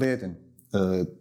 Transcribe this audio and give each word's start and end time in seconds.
Prieteni, 0.00 0.36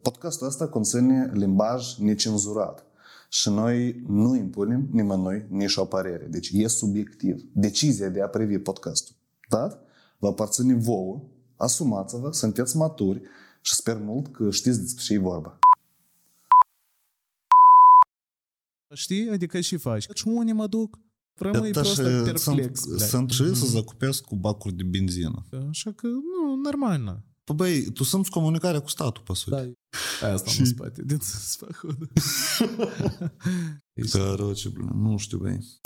podcastul 0.01 0.47
ăsta 0.47 0.67
conține 0.67 1.31
limbaj 1.33 1.95
necenzurat 1.95 2.85
și 3.29 3.49
noi 3.49 4.03
nu 4.07 4.35
impunem 4.35 4.87
nimănui 4.91 5.45
nici 5.49 5.75
o 5.75 5.85
părere. 5.85 6.25
Deci 6.25 6.49
e 6.53 6.67
subiectiv. 6.67 7.43
Decizia 7.51 8.09
de 8.09 8.21
a 8.21 8.27
privi 8.27 8.57
podcastul. 8.57 9.15
da? 9.49 9.79
vă 10.17 10.27
aparține 10.27 10.73
vouă, 10.73 11.21
asumați-vă, 11.55 12.31
sunteți 12.31 12.77
maturi 12.77 13.21
și 13.61 13.73
sper 13.73 13.97
mult 13.97 14.27
că 14.27 14.49
știți 14.49 14.79
despre 14.79 15.03
ce 15.03 15.13
e 15.13 15.17
vorba. 15.17 15.59
Știi? 18.93 19.29
Adică 19.29 19.59
și 19.59 19.77
faci. 19.77 20.07
Și 20.13 20.27
unii 20.27 20.53
mă 20.53 20.67
duc, 20.67 20.99
Rămâi 21.35 21.71
Dar 21.71 21.83
prost 21.83 22.01
perflex. 22.01 22.79
Sunt, 22.81 22.97
da. 22.97 23.05
sunt 23.05 23.29
și 23.29 23.43
să 23.43 23.63
mhm. 23.63 23.73
zacupesc 23.73 24.23
cu 24.23 24.35
bacuri 24.35 24.75
de 24.75 24.83
benzină. 24.83 25.45
Așa 25.69 25.91
că, 25.91 26.07
nu, 26.07 26.55
normal. 26.63 27.31
Păi, 27.44 27.56
băi, 27.56 27.90
tu 27.90 28.04
simți 28.04 28.30
comunicarea 28.30 28.80
cu 28.80 28.88
statul, 28.88 29.22
pe 29.22 29.34
sută. 29.34 29.56
Da, 29.56 30.26
aia 30.26 30.34
asta 30.34 30.50
și... 30.50 30.60
în 30.60 30.66
spate, 30.66 31.02
din 31.04 31.18
sfahodă. 31.22 32.08
Короче, 34.12 34.68
блин, 34.68 34.90
nu 34.94 35.16
știu, 35.16 35.38
băi. 35.38 35.80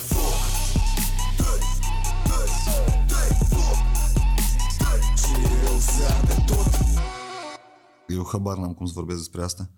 Eu 8.09 8.29
habar 8.33 8.59
n-am 8.59 8.75
cum 8.75 8.87
să 8.87 8.93
vorbesc 8.95 9.19
despre 9.19 9.43
asta. 9.43 9.71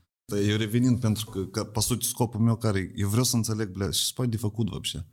Eu 0.47 0.57
revenind 0.57 1.01
pentru 1.01 1.30
că, 1.30 1.47
că 1.47 1.65
pe 1.65 1.80
scopul 2.01 2.41
meu 2.41 2.57
care 2.57 2.93
eu 2.95 3.09
vreau 3.09 3.25
să 3.25 3.37
înțeleg, 3.37 3.71
bля, 3.71 3.91
și 3.91 4.07
spui 4.07 4.27
de 4.27 4.37
făcut, 4.37 4.69
вообще. 4.69 5.07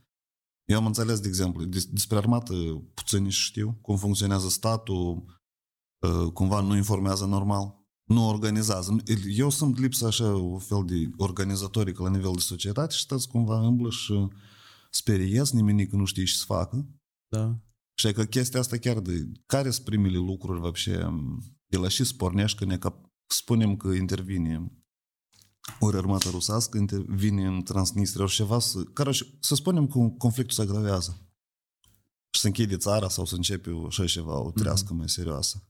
Eu 0.65 0.77
am 0.77 0.85
înțeles, 0.85 1.19
de 1.19 1.27
exemplu, 1.27 1.63
despre 1.89 2.17
armată 2.17 2.53
puțin 2.93 3.29
știu, 3.29 3.77
cum 3.81 3.97
funcționează 3.97 4.49
statul, 4.49 5.23
ă, 5.27 5.33
cumva 6.33 6.61
nu 6.61 6.75
informează 6.75 7.25
normal, 7.25 7.81
nu 8.03 8.27
organizează. 8.27 8.95
Eu 9.35 9.49
sunt 9.49 9.79
lipsă 9.79 10.05
așa 10.05 10.35
o 10.35 10.57
fel 10.57 10.83
de 10.85 11.09
organizatorică 11.17 12.03
la 12.03 12.09
nivel 12.09 12.31
de 12.33 12.41
societate 12.41 12.93
și 12.93 13.01
stați 13.01 13.27
cumva 13.27 13.65
îmblă 13.65 13.89
și 13.89 14.27
speriez, 14.89 15.51
nimeni 15.51 15.87
nu 15.91 16.05
știe 16.05 16.23
ce 16.23 16.33
să 16.33 16.43
facă. 16.45 16.87
Da. 17.27 17.59
Și 17.93 18.13
că 18.13 18.23
chestia 18.23 18.59
asta 18.59 18.77
chiar 18.77 18.99
de 18.99 19.31
care 19.45 19.69
sunt 19.69 19.85
primele 19.85 20.17
lucruri, 20.17 20.59
вообще, 20.59 21.09
de 21.65 21.77
la 21.77 21.87
și 21.87 22.03
spornești, 22.03 22.57
că 22.57 22.65
ne 22.65 22.77
spunem 23.27 23.77
că 23.77 23.87
intervine 23.87 24.71
ori 25.79 25.97
armata 25.97 26.29
rusească 26.29 26.85
vine 27.07 27.45
în 27.45 27.61
Transnistria, 27.61 28.23
ori 28.23 28.33
ceva, 28.33 28.59
să, 28.59 28.83
care, 28.83 29.11
să 29.39 29.55
spunem 29.55 29.87
că 29.87 29.99
conflictul 30.17 30.55
se 30.55 30.61
agravează 30.61 31.31
și 32.29 32.41
să 32.41 32.47
închide 32.47 32.77
țara 32.77 33.09
sau 33.09 33.25
să 33.25 33.35
începe 33.35 33.71
așa 33.87 34.05
ceva, 34.05 34.39
o 34.39 34.51
trească 34.51 34.93
mm-hmm. 34.93 34.97
mai 34.97 35.09
serioasă. 35.09 35.67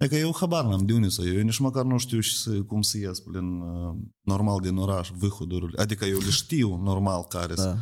Adică 0.00 0.16
eu 0.16 0.34
habar 0.34 0.64
n-am 0.64 0.86
de 0.86 0.92
unde 0.92 1.08
să 1.08 1.22
eu 1.22 1.42
nici 1.42 1.58
măcar 1.58 1.84
nu 1.84 1.98
știu 1.98 2.20
și 2.20 2.36
să, 2.36 2.62
cum 2.62 2.82
să 2.82 2.98
ies 2.98 3.20
prin 3.20 3.60
uh, 3.60 3.96
normal 4.20 4.60
din 4.60 4.76
oraș, 4.76 5.10
vâhudurile. 5.10 5.82
Adică 5.82 6.04
eu 6.04 6.18
le 6.18 6.30
știu 6.30 6.76
normal 6.76 7.24
care 7.24 7.54
da. 7.54 7.76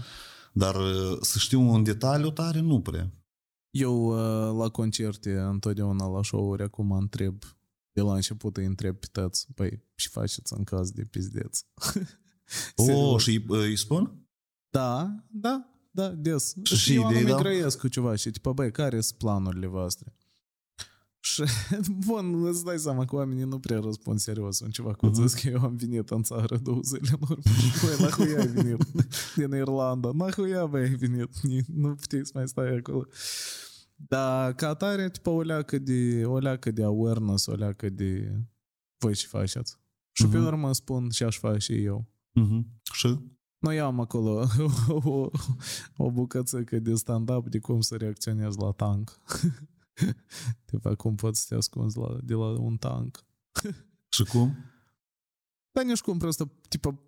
dar 0.53 0.75
uh, 0.75 1.19
să 1.21 1.39
știu 1.39 1.61
un 1.61 1.83
detaliu 1.83 2.31
tare 2.31 2.61
nu 2.61 2.81
prea. 2.81 3.13
Eu 3.71 4.05
uh, 4.07 4.59
la 4.59 4.69
concerte 4.69 5.39
întotdeauna 5.39 6.07
la 6.07 6.23
show-uri 6.23 6.63
acum 6.63 6.93
întreb 6.93 7.43
de 7.93 8.01
la 8.01 8.15
început 8.15 8.57
îi 8.57 8.65
întreb 8.65 8.97
pe 8.97 9.07
tăți, 9.13 9.47
păi, 9.55 9.85
și 9.95 10.09
faceți 10.09 10.53
în 10.53 10.65
caz 10.65 10.91
de 10.91 11.05
pizdeț. 11.05 11.61
oh, 12.77 13.21
și 13.21 13.45
îi 13.49 13.77
spun? 13.77 14.29
Da, 14.69 15.15
da, 15.31 15.69
da, 15.91 16.09
des. 16.09 16.55
Și, 16.63 16.77
și 16.77 16.95
eu 16.95 17.07
anume 17.07 17.31
da? 17.31 17.37
grăiesc 17.37 17.79
cu 17.79 17.89
ceva 17.89 18.15
și 18.15 18.31
tipo, 18.31 18.53
băi, 18.53 18.71
care 18.71 19.01
sunt 19.01 19.19
planurile 19.19 19.67
voastre? 19.67 20.15
Și, 21.21 21.43
bun, 22.07 22.47
îți 22.47 22.65
dai 22.65 22.79
seama 22.79 23.05
că 23.05 23.17
oamenii 23.17 23.45
nu 23.45 23.59
prea 23.59 23.81
răspund 23.81 24.19
serios 24.19 24.61
în 24.61 24.71
ceva 24.71 24.93
cu 24.95 25.09
uh-huh. 25.09 25.13
zis 25.13 25.35
că 25.35 25.49
eu 25.49 25.61
am 25.61 25.77
venit 25.77 26.11
în 26.11 26.23
țară 26.23 26.57
două 26.57 26.81
zile 26.83 27.09
în 27.11 27.19
urmă 27.21 27.43
și 27.43 27.87
băi, 27.87 27.97
nahuia 28.01 28.41
ai 28.41 28.47
venit 28.47 28.85
din 29.35 29.53
Irlanda? 29.53 30.11
Nahuia, 30.15 30.67
băi, 30.67 30.83
ai 30.83 30.95
venit? 30.95 31.29
Nu 31.83 31.95
puteți 31.95 32.29
să 32.29 32.33
mai 32.35 32.49
stai 32.49 32.77
acolo. 32.77 33.07
Da, 33.95 34.53
ca 34.57 34.69
atare, 34.69 35.11
tipa, 35.11 35.31
o 35.31 35.43
leacă 35.43 35.79
de, 35.79 36.25
o 36.25 36.39
leacă 36.39 36.71
de 36.71 36.85
awareness, 36.85 37.47
o 37.47 37.55
leacă 37.55 37.89
de 37.89 38.43
voi 38.99 39.15
ce 39.15 39.27
faceți. 39.27 39.79
Și 40.13 40.27
uh-huh. 40.27 40.31
pe 40.31 40.39
urmă 40.39 40.73
spun 40.73 41.09
ce 41.09 41.25
aș 41.25 41.39
face 41.39 41.59
și 41.59 41.85
eu. 41.85 42.07
Uh-huh. 42.41 42.63
Și? 42.93 43.19
Noi 43.59 43.81
am 43.81 44.01
acolo 44.01 44.47
o, 44.89 45.31
o 45.97 46.11
bucățică 46.11 46.79
de 46.79 46.95
stand-up 46.95 47.49
de 47.49 47.59
cum 47.59 47.81
să 47.81 47.97
reacționez 47.97 48.57
la 48.57 48.71
tank. 48.71 49.21
Tipa, 50.66 50.96
cum 50.96 51.16
poți 51.16 51.40
să 51.40 51.46
te 51.50 51.56
ascunzi 51.56 51.98
la, 51.98 52.18
de 52.24 52.34
la 52.34 52.60
un 52.60 52.78
tank. 52.78 53.26
și 54.16 54.24
cum? 54.24 54.56
Dar 55.72 55.84
nici 55.84 56.02
cum, 56.02 56.18
просто, 56.18 56.52
tipa, 56.70 57.00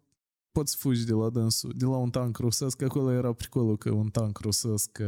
poți 0.52 0.76
fugi 0.76 1.06
de 1.06 1.14
la 1.14 1.30
dânsul, 1.30 1.74
de 1.76 1.86
la 1.86 1.98
un 1.98 2.10
tank 2.10 2.38
rusesc. 2.38 2.82
Acolo 2.82 3.12
era 3.12 3.34
pricolul 3.34 3.78
că 3.78 3.92
un 3.92 4.10
tank 4.10 4.38
rusesc 4.38 5.00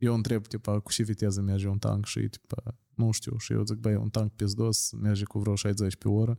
eu 0.00 0.14
întreb, 0.14 0.46
tipa, 0.46 0.80
cu 0.80 0.92
ce 0.92 1.02
viteză 1.02 1.40
merge 1.40 1.68
un 1.68 1.78
tank 1.78 2.06
și, 2.06 2.28
tipa, 2.28 2.78
nu 2.94 3.10
știu, 3.10 3.36
și 3.38 3.52
eu 3.52 3.64
zic, 3.64 3.76
băi, 3.76 3.94
un 3.94 4.08
tank 4.08 4.32
pizdos 4.32 4.92
merge 4.92 5.24
cu 5.24 5.38
vreo 5.38 5.54
60 5.54 5.96
pe 5.96 6.08
oră, 6.08 6.36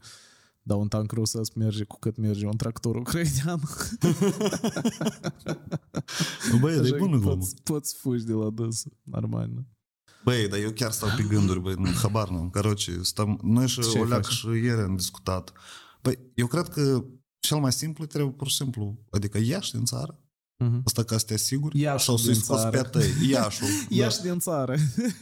dar 0.61 0.77
un 0.77 0.87
tank 0.87 1.11
rusesc 1.11 1.53
merge 1.53 1.83
cu 1.83 1.99
cât 1.99 2.17
merge 2.17 2.45
un 2.45 2.57
tractor 2.57 2.95
ucrainean. 2.95 3.61
băi, 6.61 6.75
dar 6.75 6.85
e 6.85 6.97
bună 6.97 7.17
glumă. 7.17 7.35
Poți, 7.35 7.55
poți 7.63 7.95
fugi 7.95 8.25
de 8.25 8.33
la 8.33 8.49
dâs, 8.49 8.83
normal. 9.03 9.65
Băi, 10.26 10.48
dar 10.48 10.58
eu 10.58 10.70
chiar 10.70 10.90
stau 10.90 11.08
pe 11.16 11.22
gânduri, 11.22 11.60
băi, 11.60 11.74
nu, 11.78 11.90
habar 12.02 12.28
n-am, 12.28 12.50
caroce, 12.50 12.98
stăm, 13.02 13.38
noi 13.42 13.68
și 13.68 13.80
Oleac 13.98 14.28
și 14.28 14.46
ieri 14.46 14.80
am 14.80 14.96
discutat. 14.96 15.52
Băi, 16.02 16.18
eu 16.34 16.46
cred 16.46 16.68
că 16.68 17.04
cel 17.38 17.58
mai 17.58 17.72
simplu 17.72 18.06
trebuie 18.06 18.32
pur 18.32 18.48
și 18.48 18.56
simplu, 18.56 18.98
adică 19.10 19.38
ieși 19.38 19.72
din 19.72 19.84
țară, 19.84 20.20
Uh-huh. 20.64 20.82
Asta 20.84 21.02
ca 21.02 21.18
să 21.18 21.24
te 21.24 21.34
asiguri? 21.34 21.80
Iași 21.80 22.04
sau 22.04 22.16
să-i 22.16 22.34
scoți 22.34 22.66
pe 22.66 22.80
tăi? 22.80 23.10
Iașul. 23.28 23.66
Iași 23.88 24.16
da. 24.16 24.22
din 24.22 24.38
țară. 24.38 24.76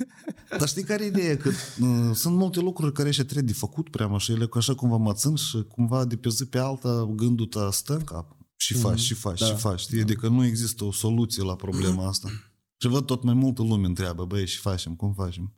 Dar 0.58 0.68
știi 0.68 0.82
care 0.82 1.04
e 1.04 1.06
ideea? 1.06 1.36
Că 1.36 1.48
uh, 1.48 2.10
sunt 2.14 2.36
multe 2.36 2.60
lucruri 2.60 2.92
care 2.92 3.10
și 3.10 3.24
trebuie 3.24 3.52
de 3.52 3.52
făcut 3.52 3.90
prea 3.90 4.16
și 4.18 4.32
ele 4.32 4.48
așa 4.52 4.74
cumva 4.74 4.96
mă 4.96 5.12
țin 5.12 5.34
și 5.34 5.62
cumva 5.62 6.04
de 6.04 6.16
pe 6.16 6.28
zi 6.28 6.44
pe 6.44 6.58
alta 6.58 7.12
gândul 7.14 7.46
tău 7.46 7.70
stă 7.70 7.92
în 7.94 8.04
cap. 8.04 8.36
Și 8.56 8.74
faci, 8.74 9.00
uh-huh. 9.00 9.04
și 9.04 9.14
faci, 9.14 9.40
da. 9.40 9.46
și 9.46 9.54
faci. 9.54 9.80
Știi? 9.80 10.00
Adică 10.00 10.28
nu 10.28 10.44
există 10.44 10.84
o 10.84 10.92
soluție 10.92 11.42
la 11.42 11.56
problema 11.56 12.08
asta. 12.08 12.28
Și 12.76 12.88
văd 12.88 13.06
tot 13.06 13.22
mai 13.22 13.34
multă 13.34 13.62
lume 13.62 13.86
întreabă, 13.86 14.24
băi, 14.24 14.46
și 14.46 14.58
facem, 14.58 14.94
cum 14.94 15.12
facem? 15.12 15.54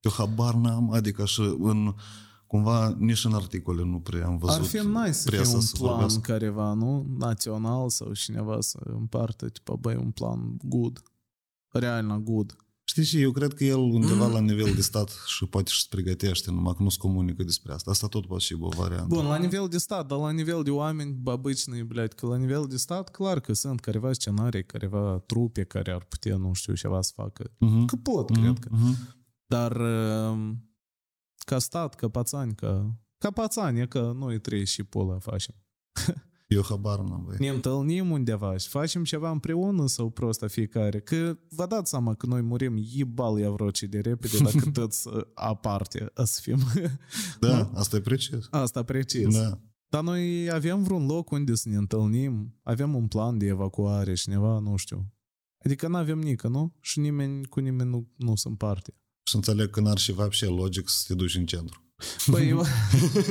Eu 0.00 0.12
habar 0.12 0.54
n-am, 0.54 0.92
adică 0.92 1.24
și 1.24 1.40
în 1.58 1.94
cumva 2.46 2.94
nici 2.98 3.24
în 3.24 3.32
articole 3.34 3.84
nu 3.84 4.00
prea 4.00 4.26
am 4.26 4.36
văzut 4.36 4.60
Ar 4.60 4.64
fi 4.64 4.78
nice 4.78 5.12
să 5.12 5.30
fie 5.30 5.38
un 5.38 5.44
plan 5.72 5.90
vorbească. 5.90 6.20
careva, 6.20 6.72
nu? 6.72 7.06
Național 7.18 7.88
sau 7.88 8.12
cineva 8.12 8.60
să 8.60 8.78
împartă, 8.84 9.48
tipo, 9.48 9.76
băi, 9.76 9.96
un 9.96 10.10
plan 10.10 10.56
good. 10.62 11.02
Realna 11.68 12.18
good. 12.18 12.56
Știi 12.83 13.03
și 13.03 13.21
eu 13.21 13.31
cred 13.31 13.53
că 13.53 13.63
el 13.63 13.77
undeva 13.77 14.27
la 14.27 14.39
nivel 14.39 14.73
de 14.73 14.81
stat 14.81 15.09
și 15.25 15.45
poate 15.45 15.69
și 15.69 15.81
se 15.81 15.87
pregătește, 15.89 16.51
numai 16.51 16.73
că 16.77 16.83
nu 16.83 16.89
se 16.89 16.97
comunică 16.99 17.43
despre 17.43 17.73
asta. 17.73 17.91
Asta 17.91 18.07
tot 18.07 18.25
poate 18.25 18.43
și 18.43 18.57
o 18.59 18.67
variantă. 18.67 19.05
Bun, 19.07 19.25
la 19.25 19.37
nivel 19.37 19.67
de 19.67 19.77
stat, 19.77 20.07
dar 20.07 20.19
la 20.19 20.31
nivel 20.31 20.63
de 20.63 20.69
oameni, 20.71 21.21
обычные, 21.25 21.83
блядь, 21.83 22.13
că 22.13 22.25
la 22.25 22.37
nivel 22.37 22.65
de 22.67 22.77
stat, 22.77 23.09
clar 23.09 23.39
că 23.39 23.53
sunt 23.53 23.79
careva 23.79 24.13
scenarii, 24.13 24.65
careva 24.65 25.23
trupe 25.25 25.63
care 25.63 25.91
ar 25.91 26.03
putea, 26.03 26.35
nu 26.35 26.53
știu, 26.53 26.73
ceva 26.73 27.01
să 27.01 27.11
facă. 27.15 27.43
Uh-huh. 27.43 27.85
Că 27.85 27.95
pot, 27.95 28.29
uh-huh. 28.31 28.41
cred 28.41 28.59
că. 28.59 28.69
Uh-huh. 28.69 29.15
Dar 29.45 29.77
ca 31.37 31.59
stat, 31.59 31.95
ca 31.95 32.09
pațani, 32.09 32.55
ca, 32.55 32.99
ca 33.17 33.31
pațani, 33.31 33.87
că 33.87 34.11
noi 34.15 34.39
trei 34.39 34.65
și 34.65 34.83
pola 34.83 35.19
facem. 35.19 35.55
Eu 36.47 36.63
habar 36.63 36.99
n-am, 36.99 37.23
băi. 37.25 37.35
Ne 37.39 37.49
întâlnim 37.49 38.11
undeva 38.11 38.57
și 38.57 38.67
facem 38.67 39.03
ceva 39.03 39.31
împreună 39.31 39.87
sau 39.87 40.09
prosta 40.09 40.47
fiecare? 40.47 40.99
Că 40.99 41.37
vă 41.49 41.65
dați 41.65 41.89
seama 41.89 42.13
că 42.13 42.25
noi 42.25 42.41
murim 42.41 42.77
ibal 42.77 43.39
ia 43.39 43.49
vroce 43.49 43.85
de 43.85 43.99
repede 43.99 44.37
dacă 44.37 44.69
toți 44.73 45.09
aparte 45.33 46.11
să 46.23 46.39
fim. 46.41 46.59
Da, 47.39 47.71
asta 47.73 47.95
e 47.95 48.01
precis. 48.01 48.47
Asta 48.49 48.83
precis. 48.83 49.37
Da. 49.37 49.61
Dar 49.89 50.03
noi 50.03 50.51
avem 50.51 50.83
vreun 50.83 51.05
loc 51.05 51.31
unde 51.31 51.55
să 51.55 51.69
ne 51.69 51.75
întâlnim, 51.75 52.59
avem 52.63 52.95
un 52.95 53.07
plan 53.07 53.37
de 53.37 53.45
evacuare 53.45 54.13
și 54.13 54.29
neva, 54.29 54.59
nu 54.59 54.75
știu. 54.75 55.13
Adică 55.65 55.87
nu 55.87 55.95
avem 55.95 56.19
nică, 56.19 56.47
nu? 56.47 56.75
Și 56.81 56.99
nimeni 56.99 57.45
cu 57.45 57.59
nimeni 57.59 57.89
nu, 57.89 58.11
nu 58.15 58.35
sunt 58.35 58.57
parte. 58.57 58.93
Și 59.23 59.35
înțeleg 59.35 59.69
că 59.69 59.79
n-ar 59.79 59.97
și 59.97 60.11
вообще 60.11 60.45
logic 60.45 60.89
să 60.89 61.03
te 61.07 61.13
duci 61.15 61.35
în 61.35 61.45
centru. 61.45 61.82
Păi 62.30 62.48
eu... 62.54 62.64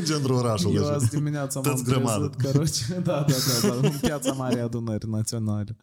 Centrul 0.06 0.36
orașului. 0.36 0.76
Eu 0.76 0.88
azi 0.88 1.10
dimineața 1.10 1.60
m-am 1.60 1.82
trezit, 1.84 2.36
căroce. 2.36 2.84
Da, 3.04 3.26
da, 3.28 3.36
da, 3.62 3.68
da, 3.68 3.88
în 3.88 3.98
piața 4.02 4.32
mare 4.32 4.60
adunări 4.60 5.10
naționale. 5.10 5.76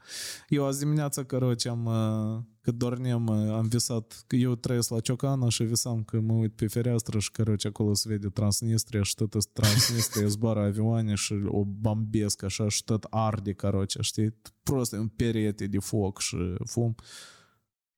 Eu 0.48 0.66
azi 0.66 0.78
dimineața, 0.78 1.24
căroce, 1.24 1.68
am... 1.68 1.84
Uh, 1.84 2.42
că 2.62 2.70
dorneam, 2.70 3.26
uh, 3.26 3.52
am 3.54 3.68
visat, 3.68 4.24
că 4.26 4.36
eu 4.36 4.54
trăiesc 4.54 4.90
la 4.90 5.00
Ciocana 5.00 5.48
și 5.48 5.62
visam 5.62 6.02
că 6.02 6.20
mă 6.20 6.32
uit 6.32 6.52
pe 6.52 6.66
fereastră 6.66 7.18
și 7.18 7.30
căroce 7.30 7.68
acolo 7.68 7.94
se 7.94 8.08
vede 8.08 8.28
Transnistria 8.28 9.02
și 9.02 9.14
tot 9.14 9.46
Transnistria 9.52 10.26
zboară 10.34 10.60
avioane 10.60 11.14
și 11.14 11.34
o 11.46 11.64
bambesc 11.64 12.42
așa 12.42 12.68
și 12.68 12.84
tot 12.84 13.06
arde 13.10 13.52
căroce, 13.52 13.98
știi? 14.02 14.34
Prost, 14.62 14.92
un 14.92 15.08
perete 15.08 15.66
de 15.66 15.78
foc 15.78 16.20
și 16.20 16.36
fum. 16.64 16.94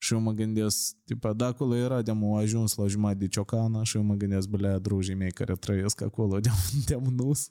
Și 0.02 0.12
eu 0.12 0.20
mă 0.20 0.32
gândesc, 0.32 0.96
tipa, 1.04 1.32
de 1.32 1.44
acolo 1.44 1.74
era, 1.74 2.02
de-am 2.02 2.34
ajuns 2.34 2.74
la 2.74 2.86
jumătate 2.86 3.18
de 3.18 3.28
ciocana 3.28 3.82
și 3.82 3.96
eu 3.96 4.02
mă 4.02 4.14
gândesc, 4.14 4.48
bă, 4.48 4.78
drujii 4.78 5.14
mei 5.14 5.30
care 5.30 5.54
trăiesc 5.54 6.00
acolo, 6.00 6.40
de-am, 6.40 6.56
de-am 6.86 7.14
nus. 7.16 7.48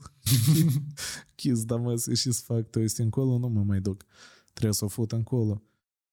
Chis, 1.36 1.64
da 1.66 1.76
mă, 1.76 1.96
și 2.16 2.32
să 2.32 2.42
fac, 2.46 2.70
to 2.70 2.80
este 2.80 3.02
încolo, 3.02 3.38
nu 3.38 3.48
mă 3.48 3.64
mai 3.64 3.80
duc. 3.80 4.06
Trebuie 4.54 4.74
să 4.74 4.86
o 4.86 4.88
fut 4.88 5.12
încolo. 5.12 5.62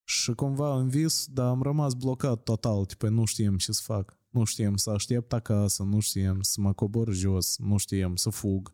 Și 0.05 0.32
cumva 0.32 0.79
în 0.79 0.88
vis, 0.88 1.26
dar 1.31 1.46
am 1.46 1.62
rămas 1.62 1.94
blocat 1.94 2.43
total, 2.43 2.85
tipa, 2.85 3.08
nu 3.08 3.25
știam 3.25 3.56
ce 3.56 3.73
să 3.73 3.81
fac. 3.85 4.19
Nu 4.31 4.44
știam 4.44 4.76
să 4.76 4.90
aștept 4.90 5.32
acasă, 5.32 5.82
nu 5.82 6.00
știam 6.00 6.40
să 6.40 6.61
mă 6.61 6.73
cobor 6.73 7.12
jos, 7.12 7.56
nu 7.58 7.76
știam 7.76 8.17
să 8.17 8.31
fug. 8.31 8.73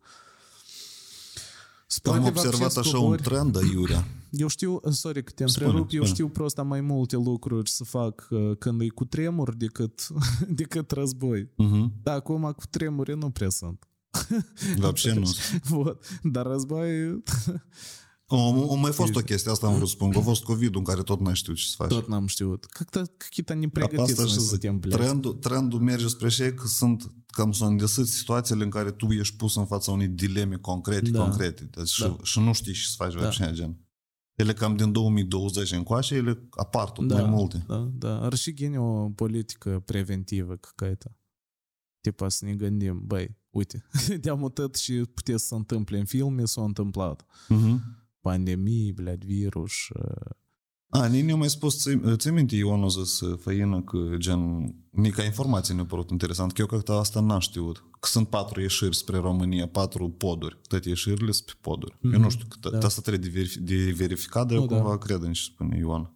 Spune 1.94 2.18
Am 2.18 2.26
observat 2.26 2.78
așa 2.78 3.00
un 3.00 3.18
trend, 3.18 3.56
Iurea. 3.74 4.08
Eu 4.30 4.48
știu, 4.48 4.80
sorry 4.90 5.24
că 5.24 5.32
te 5.32 5.44
întrerup, 5.44 5.90
eu 5.92 6.04
știu 6.04 6.30
prost 6.30 6.58
mai 6.58 6.82
multe 6.82 7.16
lucruri 7.16 7.70
să 7.70 7.84
fac 7.84 8.28
uh, 8.30 8.58
când 8.58 8.82
e 8.82 8.88
cu 8.88 9.06
tremur 9.06 9.56
decât, 9.56 10.08
decât 10.50 10.92
război. 10.92 11.44
Uh-huh. 11.44 12.02
Da, 12.04 12.14
acum 12.14 12.42
cu 12.42 12.64
tremuri 12.70 13.18
nu 13.18 13.30
prea 13.30 13.50
sunt. 13.50 13.88
Вообще 14.78 15.14
nu. 15.14 15.30
Вот. 15.64 16.20
Dar 16.24 16.46
război 16.46 17.24
O, 18.32 18.76
mai 18.76 18.92
fost 18.92 19.16
o 19.16 19.20
chestie, 19.20 19.52
asta 19.52 19.68
am 19.68 19.76
vrut 19.76 19.88
să 19.88 19.94
spun. 19.94 20.14
A 20.16 20.20
fost 20.20 20.44
covid 20.44 20.76
în 20.76 20.84
care 20.84 21.02
tot 21.02 21.20
n-ai 21.20 21.36
știut 21.36 21.58
ce 21.58 21.66
să 21.66 21.74
faci. 21.78 21.90
Tot 21.90 22.08
n-am 22.08 22.28
știut. 22.28 22.66
Как-то 22.66 23.02
какие-то 23.18 23.54
непригодиți 23.54 24.20
noi 24.20 24.30
suntem, 24.30 24.80
trendul, 24.80 25.34
trendul 25.34 25.80
merge 25.80 26.08
spre 26.08 26.30
și 26.30 26.54
că 26.54 26.68
sunt 26.68 27.14
cam 27.28 27.52
să 27.52 27.66
îndesâți 27.66 28.12
situațiile 28.12 28.64
în 28.64 28.70
care 28.70 28.92
tu 28.92 29.12
ești 29.12 29.36
pus 29.36 29.56
în 29.56 29.66
fața 29.66 29.92
unei 29.92 30.08
dileme 30.08 30.56
concrete, 30.56 31.10
da. 31.10 31.22
concrete. 31.22 31.64
Deci 31.64 32.00
da. 32.00 32.06
și, 32.06 32.16
și 32.24 32.40
nu 32.40 32.54
știi 32.54 32.74
ce 32.74 32.82
să 32.82 32.94
faci 32.98 33.14
da. 33.14 33.28
așa 33.28 33.52
gen. 33.52 33.78
Ele 34.34 34.54
cam 34.54 34.76
din 34.76 34.92
2020 34.92 35.72
încoace, 35.72 36.16
ele 36.16 36.48
apar 36.50 36.92
tot 36.92 37.08
da, 37.08 37.22
mai 37.22 37.30
multe. 37.30 37.64
Da, 37.68 37.92
da. 37.94 38.22
Ar 38.22 38.34
și 38.34 38.54
geni 38.54 38.78
o 38.78 39.10
politică 39.10 39.82
preventivă 39.86 40.56
какая-то. 40.56 41.18
Tipa 42.02 42.30
să 42.30 42.46
ne 42.46 42.54
gândim, 42.54 43.02
băi, 43.06 43.38
uite, 43.50 43.86
de-am 44.22 44.40
mutat 44.40 44.76
și 44.76 44.94
puteți 44.94 45.48
să 45.48 45.56
întâmple 45.56 46.00
în 46.00 46.06
filme, 46.06 46.46
s-a 46.46 46.64
întâmplat. 46.64 47.26
Uh-huh 47.50 47.98
pandemii, 48.24 48.92
blядь, 48.92 49.26
virus. 49.26 49.74
A, 50.90 51.08
nici 51.08 51.24
nu 51.24 51.38
mai 51.38 51.50
spus, 51.50 51.88
ți 52.16 52.30
minte, 52.30 52.56
Ion 52.56 52.84
a 52.84 52.88
zis 52.88 53.20
făină 53.38 53.82
că 53.82 53.98
gen, 54.18 54.74
mica 54.92 55.24
informație 55.24 55.74
ne-a 55.74 55.86
părut 55.86 56.10
interesant, 56.10 56.52
că 56.52 56.62
eu 56.62 56.82
că 56.82 56.92
asta 56.92 57.20
n-am 57.20 57.40
știut. 57.40 57.84
Că 58.00 58.08
sunt 58.08 58.28
patru 58.28 58.62
ieșiri 58.62 58.96
spre 58.96 59.18
România, 59.18 59.68
patru 59.68 60.10
poduri. 60.10 60.58
Toate 60.68 60.90
ieșirile 60.90 61.32
sunt 61.32 61.46
pe 61.46 61.54
poduri. 61.62 61.94
Mm-hmm. 61.94 62.14
Eu 62.14 62.20
nu 62.20 62.30
știu, 62.30 62.46
că 62.60 62.70
da. 62.70 62.86
asta 62.86 63.02
trebuie 63.02 63.30
de, 63.30 63.40
verific- 63.40 63.62
de 63.62 63.92
verificat, 63.92 64.48
dar 64.48 64.58
eu 64.58 64.66
da. 64.66 64.76
cumva 64.76 64.98
cred 64.98 65.22
în 65.22 65.34
ce 65.34 65.42
spune 65.42 65.78
Ion. 65.78 66.14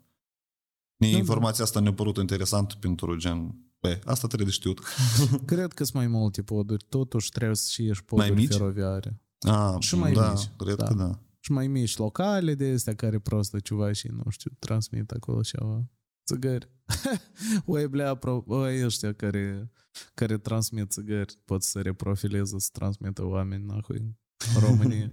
Mie 0.98 1.12
da, 1.12 1.18
informația 1.18 1.63
asta 1.63 1.80
ne-a 1.80 1.94
părut 1.94 2.18
interesant 2.18 2.74
pentru 2.74 3.15
gen, 3.15 3.56
Băi, 3.80 4.00
asta 4.06 4.27
trebuie 4.27 4.48
de 4.48 4.54
știut. 4.54 4.80
Cred 5.45 5.74
că 5.74 5.83
sunt 5.83 5.95
mai 5.98 6.07
multe 6.07 6.42
poduri, 6.42 6.86
totuși 6.89 7.30
trebuie 7.30 7.56
să 7.56 7.69
și 7.71 7.83
ieși 7.83 8.04
poduri 8.04 8.30
mai 8.30 8.38
mici? 8.39 8.51
feroviare. 8.51 9.21
A, 9.39 9.77
și 9.80 9.95
mai 9.95 10.12
da, 10.12 10.31
mici. 10.31 10.50
cred 10.57 10.75
da. 10.75 10.86
că 10.86 10.94
da 10.94 11.19
și 11.49 11.55
mai 11.55 11.67
mici 11.67 11.97
locale 11.97 12.55
de 12.55 12.73
astea 12.73 12.95
care 12.95 13.19
prostă 13.19 13.59
ceva 13.59 13.93
și, 13.93 14.09
nu 14.09 14.31
știu, 14.31 14.50
transmit 14.59 15.11
acolo 15.11 15.41
ceva. 15.41 15.85
Țigări. 16.27 16.71
Oi, 17.65 17.89
blea, 17.89 18.15
pro, 18.15 18.45
oi, 18.47 18.85
ăștia 18.85 19.12
care, 19.12 19.71
care 20.15 20.39
transmit 20.39 20.91
țigări 20.91 21.39
pot 21.45 21.62
să 21.62 21.81
reprofileze, 21.81 22.59
să 22.59 22.69
transmită 22.73 23.25
oameni, 23.25 23.65
nahui, 23.65 24.17
în 24.55 24.61
România. 24.61 25.12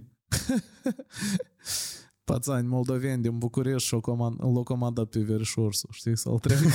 Pațani 2.24 2.66
moldoveni 2.66 3.22
din 3.22 3.38
București 3.38 3.88
și-o 3.88 4.00
comand, 4.00 4.40
l-o 4.40 4.62
comandat 4.62 5.08
pe 5.08 5.20
Verișorsu, 5.20 5.88
știi, 5.90 6.16
să-l 6.16 6.38
treacă 6.38 6.68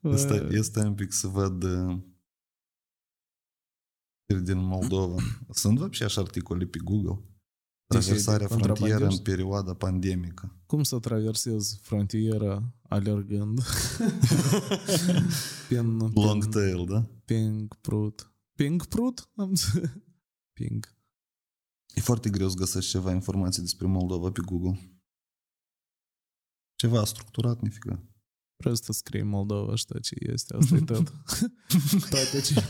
Este, 0.00 0.46
este 0.50 0.80
un 0.80 0.94
pic 0.94 1.12
să 1.12 1.26
văd 1.26 1.62
uh, 1.62 1.98
din 4.43 4.57
Moldova. 4.57 5.21
Sunt 5.49 5.77
вообще 5.77 6.03
așa 6.03 6.21
articole 6.21 6.65
pe 6.65 6.79
Google? 6.83 7.19
Traversarea 7.85 8.47
frontieră 8.47 9.07
în 9.07 9.17
perioada 9.17 9.73
pandemică. 9.73 10.55
Cum 10.65 10.83
să 10.83 10.99
traversezi 10.99 11.79
frontiera 11.81 12.73
alergând? 12.81 13.59
pin, 15.67 15.97
Long 15.97 16.41
pin, 16.41 16.51
tail, 16.51 16.85
da? 16.85 17.05
Ping 17.25 17.75
prut. 17.75 18.33
Ping 18.55 18.85
prut? 18.85 19.29
Ping. 20.53 20.95
E 21.93 22.01
foarte 22.01 22.29
greu 22.29 22.49
să 22.49 22.55
găsești 22.55 22.89
ceva 22.89 23.11
informații 23.11 23.61
despre 23.61 23.87
Moldova 23.87 24.31
pe 24.31 24.41
Google. 24.45 25.01
Ceva 26.75 27.05
structurat, 27.05 27.61
nifică. 27.61 28.07
Просто 28.57 28.93
scrie 28.93 29.23
Moldova, 29.23 29.75
știi 29.75 30.01
ce 30.01 30.15
este, 30.19 30.55
asta 30.55 30.75
e 30.75 30.79
tot. 30.79 31.13
toate, 32.09 32.41
ce, 32.41 32.63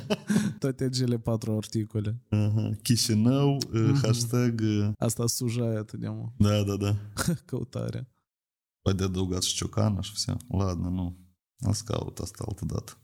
toate 0.60 0.90
cele 0.90 1.20
patru 1.20 1.56
articole. 1.56 2.22
Aha. 2.30 2.70
Chișinău, 2.82 3.58
mm-hmm. 3.58 4.02
hashtag... 4.02 4.62
Asta 4.98 5.28
sujaia 5.28 5.84
de 5.84 6.08
mă. 6.08 6.32
Da, 6.38 6.64
da, 6.64 6.76
da. 6.76 6.96
Căutare. 7.46 8.08
Poate 8.82 9.04
adăugat 9.04 9.42
și 9.42 9.56
Ciocana 9.56 10.02
și 10.02 10.14
все. 10.14 10.38
Ладно, 10.48 10.90
nu. 10.90 11.18
Ați 11.60 11.86
caut 11.86 12.20
asta 12.20 12.44
altă 12.48 12.66
dată. 12.66 12.98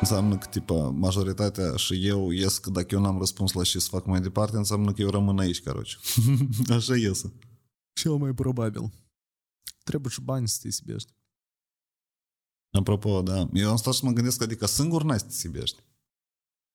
Înseamnă 0.00 0.38
că, 0.38 0.46
tipa, 0.46 0.74
majoritatea 0.74 1.76
și 1.76 2.06
eu 2.06 2.30
ies 2.30 2.58
că 2.58 2.70
dacă 2.70 2.94
eu 2.94 3.00
n-am 3.00 3.18
răspuns 3.18 3.52
la 3.52 3.62
ce 3.62 3.78
să 3.78 3.88
fac 3.90 4.06
mai 4.06 4.20
departe, 4.20 4.56
înseamnă 4.56 4.92
că 4.92 5.02
eu 5.02 5.10
rămân 5.10 5.38
aici, 5.38 5.62
caroci. 5.62 5.98
Așa 6.76 6.96
iese. 6.96 7.32
Cel 7.92 8.12
mai 8.12 8.32
probabil. 8.34 8.90
Trebuie 9.88 10.12
și 10.12 10.20
bani 10.20 10.48
să 10.48 10.58
te 10.62 10.70
sibești. 10.70 11.12
Apropo, 12.70 13.22
da. 13.22 13.48
Eu 13.52 13.70
am 13.70 13.76
stat 13.76 13.94
să 13.94 14.06
mă 14.06 14.12
gândesc, 14.12 14.42
adică 14.42 14.66
singur 14.66 15.02
n-ai 15.02 15.18
să 15.18 15.24
te 15.24 15.32
sibești. 15.32 15.82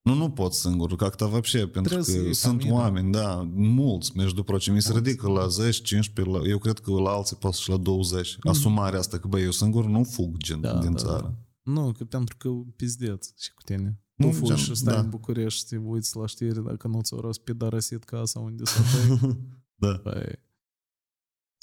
Nu, 0.01 0.13
nu 0.13 0.30
pot 0.30 0.53
singur, 0.53 0.95
как-то 0.95 1.27
вообще, 1.27 1.68
pentru 1.68 1.94
Trebuie 1.94 2.27
că 2.27 2.33
sunt 2.33 2.51
familie. 2.51 2.71
oameni, 2.71 3.12
da, 3.12 3.41
mulți, 3.53 4.18
между 4.18 4.44
прочим, 4.44 4.74
mi 4.74 4.81
se 4.81 4.94
ridică 4.94 5.30
la 5.30 5.47
10, 5.47 5.81
15, 5.81 6.38
la, 6.38 6.47
eu 6.50 6.57
cred 6.57 6.80
că 6.80 6.91
la 6.91 7.12
alții 7.12 7.36
pot 7.36 7.53
și 7.53 7.69
la 7.69 7.77
20. 7.77 8.38
Mm. 8.44 8.51
Asumarea 8.51 9.00
asta 9.00 9.19
că, 9.19 9.27
băi, 9.27 9.44
eu 9.44 9.51
singur 9.51 9.86
nu 9.86 10.03
fug 10.03 10.38
gen, 10.38 10.62
da, 10.62 10.80
din 10.80 10.91
da, 10.91 10.97
țară. 10.97 11.21
Da. 11.21 11.71
Nu, 11.71 11.91
că 11.91 12.06
pentru 12.06 12.36
că 12.38 12.50
pizdeț 12.75 13.27
și 13.38 13.53
cu 13.53 13.62
tine. 13.62 14.01
Tu 14.15 14.31
fugi 14.31 14.63
și 14.63 14.75
stai 14.75 14.94
da. 14.94 15.00
în 15.00 15.09
București 15.09 15.59
și 15.59 15.65
te 15.65 15.77
uiți 15.77 16.18
la 16.18 16.25
știri 16.25 16.63
dacă 16.63 16.88
nu 16.88 17.01
ți-o 17.01 17.19
răspidarasit 17.19 18.03
casa 18.03 18.39
unde 18.39 18.65
să 18.65 18.80
da. 19.75 19.97
Păi, 20.03 20.39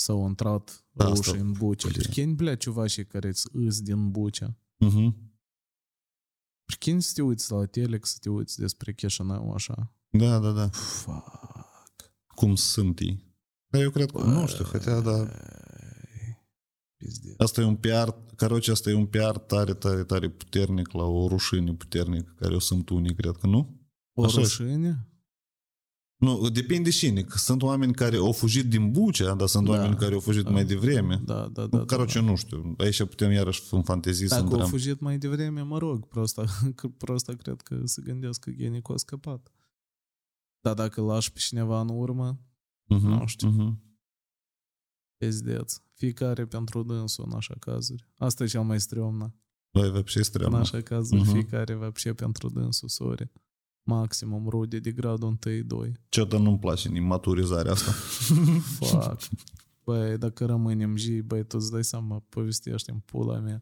s-au 0.01 0.27
intrat 0.27 0.87
da, 0.91 1.05
rușii 1.05 1.39
în 1.39 1.53
Bucea. 1.53 1.89
Prikинь, 1.89 2.35
bля, 2.35 2.55
чувашii 2.55 3.07
care 3.07 3.33
îs 3.53 3.81
din 3.81 4.11
Bucea. 4.11 4.59
Uh-huh. 4.85 5.15
Prikинь 6.65 7.01
să 7.01 7.13
te 7.15 7.23
uiți 7.23 7.53
la 7.53 7.65
Telex, 7.65 8.09
să 8.09 8.19
te 8.21 8.31
uiți 8.31 8.59
despre 8.59 8.93
Chișinău 8.93 9.53
așa. 9.53 9.95
Da, 10.09 10.39
da, 10.39 10.51
da. 10.51 10.69
Fuck. 10.69 11.25
Cum 12.27 12.55
sunt 12.55 13.01
ei? 13.01 13.35
Da, 13.67 13.79
eu 13.79 13.91
cred 13.91 14.11
că, 14.11 14.23
nu 14.23 14.47
știu, 14.47 14.65
хотя, 14.65 15.01
da. 15.01 15.29
Пиздец. 16.97 17.35
Asta 17.37 17.61
e 17.61 17.65
un 17.65 17.77
PR, 17.77 18.09
короче, 18.37 18.71
asta 18.71 18.91
e 18.91 18.95
un 18.95 19.07
PR 19.07 19.37
tare, 19.47 19.75
tare, 19.75 20.05
tare 20.05 20.31
puternic 20.31 20.93
la 20.93 21.03
o 21.03 21.29
rușine 21.29 21.75
puternică 21.75 22.35
care 22.39 22.55
o 22.55 22.59
sunt 22.59 22.89
unii, 22.89 23.15
cred 23.15 23.37
că 23.37 23.47
nu? 23.47 23.81
O 24.13 24.25
Așa 24.25 24.41
rușine? 24.41 25.09
Nu, 26.21 26.49
depinde 26.49 26.91
cine. 26.91 27.23
Că 27.23 27.37
sunt 27.39 27.63
oameni 27.63 27.95
care 27.95 28.17
au 28.17 28.33
fugit 28.33 28.69
din 28.69 28.91
Bucea, 28.91 29.35
dar 29.35 29.49
sunt 29.49 29.65
da, 29.65 29.71
oameni 29.71 29.97
care 29.97 30.15
au 30.15 30.21
fugit 30.21 30.45
da, 30.45 30.51
mai 30.51 30.65
devreme. 30.65 31.23
Da, 31.25 31.49
da, 31.49 31.67
da. 31.67 31.85
Caroce, 31.85 32.19
da, 32.19 32.25
da. 32.25 32.31
nu 32.31 32.37
știu. 32.37 32.75
Aici 32.79 33.05
putem 33.05 33.31
iarăși 33.31 33.63
în 33.71 33.83
fantezii 33.83 34.29
Dacă 34.29 34.49
să 34.49 34.55
au 34.55 34.67
fugit 34.67 35.01
mai 35.01 35.19
devreme, 35.19 35.63
mă 35.63 35.79
rog, 35.79 36.07
prosta, 36.07 36.45
prosta 36.97 37.33
cred 37.33 37.61
că 37.61 37.81
se 37.85 38.03
gândesc 38.05 38.41
că 38.41 38.51
genii 38.51 38.83
cu 38.83 38.93
a 38.93 38.97
scăpat. 38.97 39.53
Dar 40.61 40.75
dacă 40.75 41.01
lași 41.01 41.33
pe 41.33 41.39
cineva 41.39 41.81
în 41.81 41.89
urmă, 41.89 42.41
uh-huh, 42.95 43.01
nu 43.01 43.27
știu. 43.27 43.53
Uh-huh. 43.53 43.85
Pizdeț. 45.17 45.81
Fiecare 45.93 46.47
pentru 46.47 46.83
dânsul 46.83 47.25
în 47.29 47.37
așa 47.37 47.55
cazuri. 47.59 48.09
Asta 48.17 48.45
e 48.45 48.47
cel 48.47 48.63
mai 48.63 48.81
strămnă. 48.81 49.35
Băi, 49.73 49.91
вообще 49.91 50.23
strămnă. 50.23 50.57
În 50.57 50.63
așa 50.63 50.81
cazuri, 50.81 51.23
uh-huh. 51.23 51.33
fiecare 51.33 51.75
вообще 51.75 52.13
pentru 52.13 52.49
dânsul, 52.49 52.89
sorry 52.89 53.33
maximum 53.84 54.48
rude 54.50 54.80
de 54.80 54.92
gradul 54.92 55.38
1-2. 55.88 55.92
Ce-o 56.10 56.38
nu-mi 56.38 56.60
place 56.60 56.88
în 56.88 57.04
maturizarea 57.04 57.72
asta. 57.72 57.92
Fuck. 58.80 59.18
Băi, 59.84 60.18
dacă 60.18 60.46
rămânem 60.46 60.98
zi, 60.98 61.22
băi, 61.22 61.46
tu 61.46 61.58
îți 61.60 61.72
dai 61.72 61.84
seama, 61.84 62.24
povestești 62.30 62.90
în 62.90 62.98
pula 62.98 63.40
mea 63.40 63.62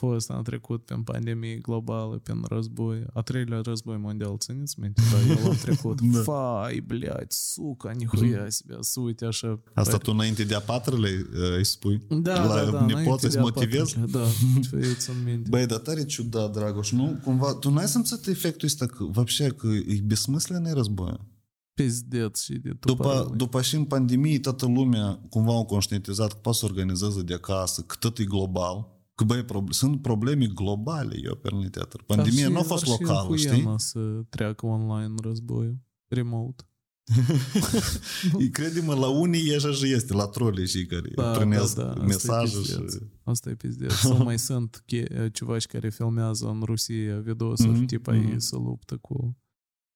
fost 0.00 0.30
anul 0.30 0.42
trecut 0.42 0.84
prin 0.84 1.02
pandemie 1.02 1.56
globală, 1.56 2.18
prin 2.18 2.44
război, 2.48 3.04
a 3.12 3.20
treilea 3.20 3.60
război 3.60 3.96
mondial, 3.96 4.36
țineți 4.38 4.80
minte? 4.80 5.02
Da, 5.12 5.34
el 5.34 5.50
a 5.50 5.54
trecut. 5.54 6.00
da. 6.00 6.22
Fai, 6.22 6.80
блядь, 6.86 7.32
suca, 7.32 7.90
nihuia 7.90 8.48
себе, 8.48 8.76
să 8.80 9.00
uite 9.00 9.24
așa. 9.24 9.62
Asta 9.74 9.96
tu 9.96 10.10
înainte 10.10 10.44
de 10.44 10.54
a 10.54 10.60
patrele 10.60 11.08
îi 11.56 11.64
spui? 11.64 12.02
Da, 12.08 12.44
la 12.44 12.64
da, 12.64 12.70
da, 12.70 12.84
nepoți 12.84 13.30
să 13.30 13.40
motivezi? 13.40 13.98
Da, 14.10 14.24
ce 14.70 15.10
în 15.10 15.24
minte. 15.24 15.48
Băi, 15.48 15.66
dar 15.66 15.78
tare 15.78 16.04
ciudat, 16.04 16.52
Dragoș, 16.52 16.92
nu? 16.92 17.20
Cumva, 17.24 17.54
tu 17.54 17.70
n-ai 17.70 17.86
simțit 17.86 18.26
efectul 18.26 18.68
ăsta 18.68 18.86
că, 18.86 19.04
вообще, 19.04 19.48
că 19.48 19.66
e 19.66 20.00
besmысленный 20.04 20.72
război? 20.72 21.28
Pizdeț 21.74 22.42
și 22.42 22.52
de 22.52 22.76
după, 22.80 23.32
după 23.36 23.62
și 23.62 23.74
în 23.74 23.84
pandemie 23.84 24.38
toată 24.38 24.66
lumea 24.66 25.20
cumva 25.30 25.52
au 25.52 25.64
conștientizat 25.64 26.32
că 26.32 26.38
poate 26.42 26.58
să 26.58 26.64
organizeze 26.64 27.22
de 27.22 27.34
acasă, 27.34 27.82
că 27.82 27.94
tot 27.98 28.18
e 28.18 28.24
global, 28.24 28.93
că 29.15 29.23
băi, 29.23 29.45
sunt 29.69 30.01
probleme 30.01 30.45
globale, 30.45 31.19
eu 31.23 31.35
pe 31.35 31.49
teatru. 31.71 32.03
Pandemia 32.03 32.49
nu 32.49 32.59
a 32.59 32.61
fost 32.61 32.87
locală, 32.87 33.35
știi? 33.35 33.73
să 33.77 33.99
treacă 34.29 34.65
online 34.65 35.13
războiul, 35.23 35.77
remote. 36.07 36.63
Crede-mă, 38.51 38.93
la 38.93 39.07
unii 39.07 39.49
e 39.49 39.55
așa 39.55 39.71
și 39.71 39.91
este, 39.93 40.13
la 40.13 40.25
trole 40.25 40.65
și 40.65 40.85
care 40.85 41.11
da, 41.15 41.31
primesc 41.31 41.75
da, 41.75 41.83
da. 41.83 42.03
mesaje 42.03 42.61
și... 42.61 42.77
Asta 43.23 43.49
e 43.49 43.55
pizdeț. 43.55 43.91
Sau 43.93 44.23
mai 44.23 44.39
sunt 44.49 44.83
ceva 45.31 45.57
care 45.57 45.89
filmează 45.89 46.47
în 46.47 46.61
Rusia 46.63 47.19
videosuri, 47.19 47.83
mm-hmm. 47.83 47.85
tipa 47.85 48.13
mm-hmm. 48.13 48.31
ei 48.31 48.41
se 48.41 48.55
luptă 48.55 48.97
cu... 48.97 49.37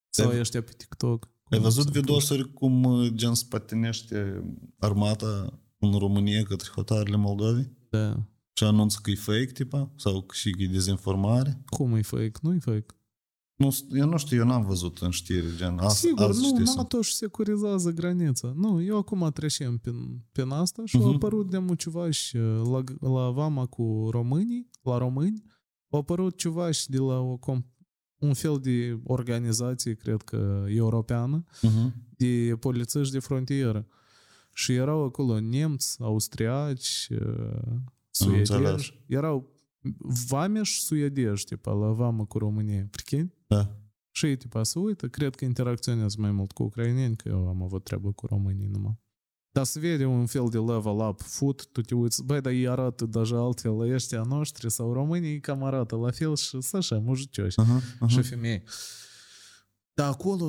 Sau 0.10 0.40
ăștia 0.40 0.62
pe 0.62 0.72
TikTok. 0.78 1.30
Ai 1.44 1.60
văzut 1.60 1.90
videosuri 1.90 2.54
cum 2.54 2.84
uh, 2.84 3.12
gen 3.14 3.34
spatinește 3.34 4.44
armata 4.78 5.60
în 5.78 5.98
România 5.98 6.44
către 6.44 6.70
hotarele 6.76 7.16
Moldovei? 7.16 7.72
Da. 7.90 8.26
Și 8.60 8.66
anunță 8.66 9.00
că 9.02 9.10
e 9.10 9.16
fake, 9.16 9.46
tipa? 9.46 9.92
Sau 9.96 10.22
că 10.22 10.36
și 10.36 10.52
că 10.52 10.62
e 10.64 10.68
dezinformare? 10.68 11.64
Cum 11.66 11.96
e 11.96 12.02
fake? 12.02 12.32
Nu 12.42 12.54
e 12.54 12.60
fake. 12.60 12.86
Nu, 13.56 13.76
eu 13.92 14.08
nu 14.08 14.18
știu, 14.18 14.38
eu 14.38 14.46
n-am 14.46 14.66
văzut 14.66 14.98
în 14.98 15.10
știri, 15.10 15.56
gen, 15.56 15.78
azi, 15.78 16.00
Sigur, 16.00 16.26
azi 16.26 16.42
nu, 16.42 16.74
NATO 16.76 16.98
își 16.98 17.14
securizează 17.14 17.92
granița. 17.92 18.54
Nu, 18.56 18.82
eu 18.82 18.98
acum 18.98 19.30
trecem 19.34 19.78
prin, 19.78 20.24
prin 20.32 20.50
asta 20.50 20.82
și 20.86 20.98
uh-huh. 20.98 21.02
au 21.02 21.14
apărut 21.14 21.50
de 21.50 21.76
ceva 21.78 22.10
și 22.10 22.38
uh, 22.38 22.62
la, 22.72 23.10
la 23.10 23.30
vama 23.30 23.66
cu 23.66 24.08
românii, 24.12 24.70
la 24.82 24.98
români, 24.98 25.44
au 25.90 26.00
apărut 26.00 26.38
ceva 26.38 26.72
și 26.72 26.90
de 26.90 26.98
la 26.98 27.20
o, 27.20 27.38
un 28.18 28.34
fel 28.34 28.60
de 28.62 29.00
organizație, 29.04 29.94
cred 29.94 30.22
că 30.22 30.66
europeană, 30.68 31.44
uh-huh. 31.44 31.94
de 32.18 32.56
polițiști 32.60 33.14
de 33.14 33.20
frontieră. 33.20 33.88
Și 34.54 34.74
erau 34.74 35.04
acolo 35.04 35.40
nemți, 35.40 35.98
austriaci, 36.02 37.08
uh, 37.10 37.82
suedezi. 38.26 39.04
Erau 39.06 39.58
vameși 40.28 40.82
suedezi, 40.82 41.44
tipa, 41.44 41.72
la 41.72 41.92
vamă 41.92 42.26
cu 42.26 42.38
România. 42.38 42.88
Prichin? 42.92 43.34
Da. 43.48 43.76
Și 44.12 44.26
ei, 44.26 44.36
tipa, 44.36 44.64
să 44.64 44.80
uită. 44.80 45.08
Cred 45.08 45.36
că 45.36 45.46
interacționează 45.46 46.16
mai 46.20 46.32
mult 46.32 46.52
cu 46.52 46.64
ucraineni, 46.64 47.16
că 47.16 47.30
eu 47.30 47.48
am 47.48 47.64
avut 47.64 47.84
treabă 47.84 48.12
cu 48.12 48.26
românii 48.26 48.68
numai. 48.68 49.00
Dar 49.52 49.64
se 49.64 49.80
vede 49.80 50.06
un 50.06 50.26
fel 50.26 50.48
de 50.50 50.58
level 50.58 51.08
up 51.10 51.22
foot, 51.22 51.68
tu 51.72 51.82
te 51.82 51.96
uiți, 51.96 52.24
băi, 52.24 52.42
dar 52.42 52.52
ei 52.52 52.68
arată 52.68 53.06
deja 53.06 53.38
altfel 53.38 53.72
la 53.72 53.94
ăștia 53.94 54.22
noștri 54.22 54.72
sau 54.72 54.94
românii 54.94 55.40
cam 55.40 55.64
arată 55.64 55.96
la 55.96 56.12
fel 56.12 56.36
și 56.36 56.62
să 56.62 56.78
așa, 56.78 57.00
mujicioși 57.00 57.56
uh-huh, 57.62 57.82
uh-huh. 57.82 58.08
și 58.08 58.22
femei. 58.22 58.64
Dar 59.94 60.10
acolo 60.10 60.48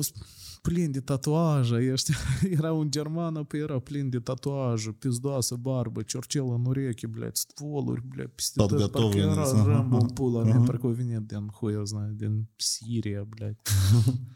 plin 0.62 0.90
de 0.90 1.00
tatuaje, 1.00 1.92
ăștia, 1.92 2.14
era 2.58 2.72
un 2.72 2.90
german, 2.90 3.44
pe 3.44 3.56
era 3.56 3.78
plin 3.78 4.08
de 4.08 4.18
tatuaje, 4.18 4.90
pizdoasă 4.90 5.54
barbă, 5.54 6.02
ciorcel 6.02 6.44
în 6.44 6.64
ureche, 6.64 7.06
blядь, 7.06 7.36
стволuri, 7.36 8.02
blядь, 8.06 8.34
peste 8.34 8.60
tot, 8.60 8.78
tot 8.78 8.90
parcă 8.90 9.16
era 9.16 9.64
Rambo 9.64 9.96
în 9.96 10.08
pula 10.08 10.42
mea, 10.42 10.58
parcă 10.58 10.86
o 10.86 10.90
venit 10.90 11.20
din, 11.20 11.46
хуй 11.46 11.72
eu 11.72 11.84
знаю, 11.84 12.12
din 12.12 12.48
Siria, 12.56 13.24
блядь, 13.28 13.60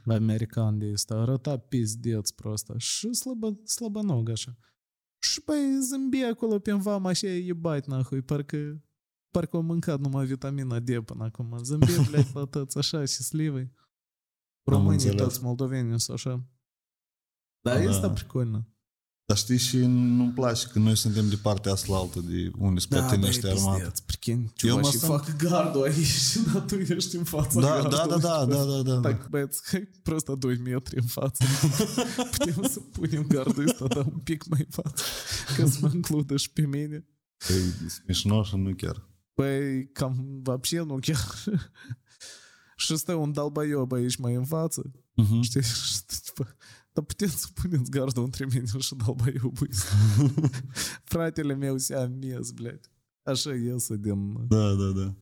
american 0.07 0.79
de 0.79 0.91
ăsta, 0.93 1.15
arăta 1.15 1.57
pizdeț 1.57 2.31
просто, 2.31 2.75
și 2.79 3.15
slabă, 3.15 3.61
slabănog 3.65 4.29
așa. 4.29 4.59
Și 5.19 5.43
băi, 5.45 5.79
zâmbi 5.89 6.23
acolo 6.23 6.59
pe 6.59 6.73
vama 6.73 7.09
așa, 7.09 7.27
iebat, 7.27 7.87
nahui, 7.87 8.23
parcă 8.23 8.83
parcă 9.31 9.57
au 9.57 9.63
mâncat 9.63 10.01
numai 10.01 10.27
vitamina 10.27 10.79
D 10.79 10.99
până 11.05 11.25
acum. 11.25 11.59
Zâmbi, 11.63 11.93
blядь, 12.11 12.33
la 12.35 12.45
toți 12.45 12.79
așa, 12.79 13.05
счастливый. 13.05 13.71
Românii 14.65 15.15
toți 15.15 15.43
moldoveni 15.43 16.01
sunt 16.01 16.17
așa. 16.17 16.45
Dar 17.61 17.77
da. 17.77 17.83
este 17.83 18.09
прикольно. 18.09 18.65
Dar 19.31 19.39
știi 19.39 19.59
și 19.59 19.77
nu-mi 19.77 20.33
place 20.33 20.67
că 20.67 20.79
noi 20.79 20.97
suntem 20.97 21.29
de 21.29 21.37
partea 21.37 21.73
asta 21.73 21.95
altă 21.95 22.21
de 22.21 22.51
unde 22.59 22.81
se 22.81 22.87
plătinește 22.89 23.47
da, 23.47 23.51
armata. 23.51 23.93
Prichin, 24.07 24.53
eu 24.57 24.77
mă 24.77 24.83
și 24.83 24.99
sunt... 24.99 25.11
fac 25.11 25.37
gardul 25.37 25.83
aici 25.83 26.07
și 26.07 26.39
da, 26.53 26.61
tu 26.61 26.75
ești 26.75 27.17
în 27.17 27.25
fața 27.25 27.61
da, 27.61 27.83
da, 27.83 28.07
da, 28.07 28.17
da, 28.17 28.45
da, 28.45 28.65
da, 28.65 28.83
da. 28.83 29.01
Так, 29.01 29.29
băieți, 29.29 29.61
hai 29.71 29.89
prost 30.03 30.27
2 30.27 30.59
metri 30.59 30.97
în 30.97 31.07
față. 31.07 31.45
Putem 32.31 32.63
să 32.63 32.81
punem 32.81 33.27
gardul 33.27 33.69
ăsta, 33.69 33.87
dar 33.87 34.05
un 34.05 34.19
pic 34.19 34.47
mai 34.47 34.61
în 34.61 34.83
față, 34.83 35.05
ca 35.57 35.67
să 35.67 35.79
mă 35.81 35.91
includă 35.95 36.37
și 36.37 36.51
pe 36.51 36.67
mine. 36.67 37.07
Păi, 37.47 37.89
smișno 37.89 38.43
și 38.43 38.57
nu 38.57 38.75
chiar. 38.75 39.09
Păi, 39.35 39.89
cam, 39.93 40.41
вообще, 40.43 40.81
nu 40.81 40.99
chiar 41.01 41.45
шесте 42.76 43.16
он 43.16 43.34
долбоеба 43.34 44.00
iš 44.00 44.20
mainfacy. 44.20 44.92
Mhm. 45.18 45.44
Что, 45.44 45.62
что, 45.62 46.22
типа, 46.22 46.48
да 46.96 47.02
птенцу 47.02 47.50
пынец 47.56 47.90
гардон 47.90 48.32
тременюша 48.32 48.96
долбоебы. 48.96 49.70
Фрателя 51.06 51.56
меуся 51.56 52.08
мес, 52.08 52.52
блядь. 52.52 52.90
Așa 53.24 53.54
iese 53.54 53.96
din... 53.98 54.48
Da, 54.48 54.74
da, 54.74 54.92
da. 54.92 55.16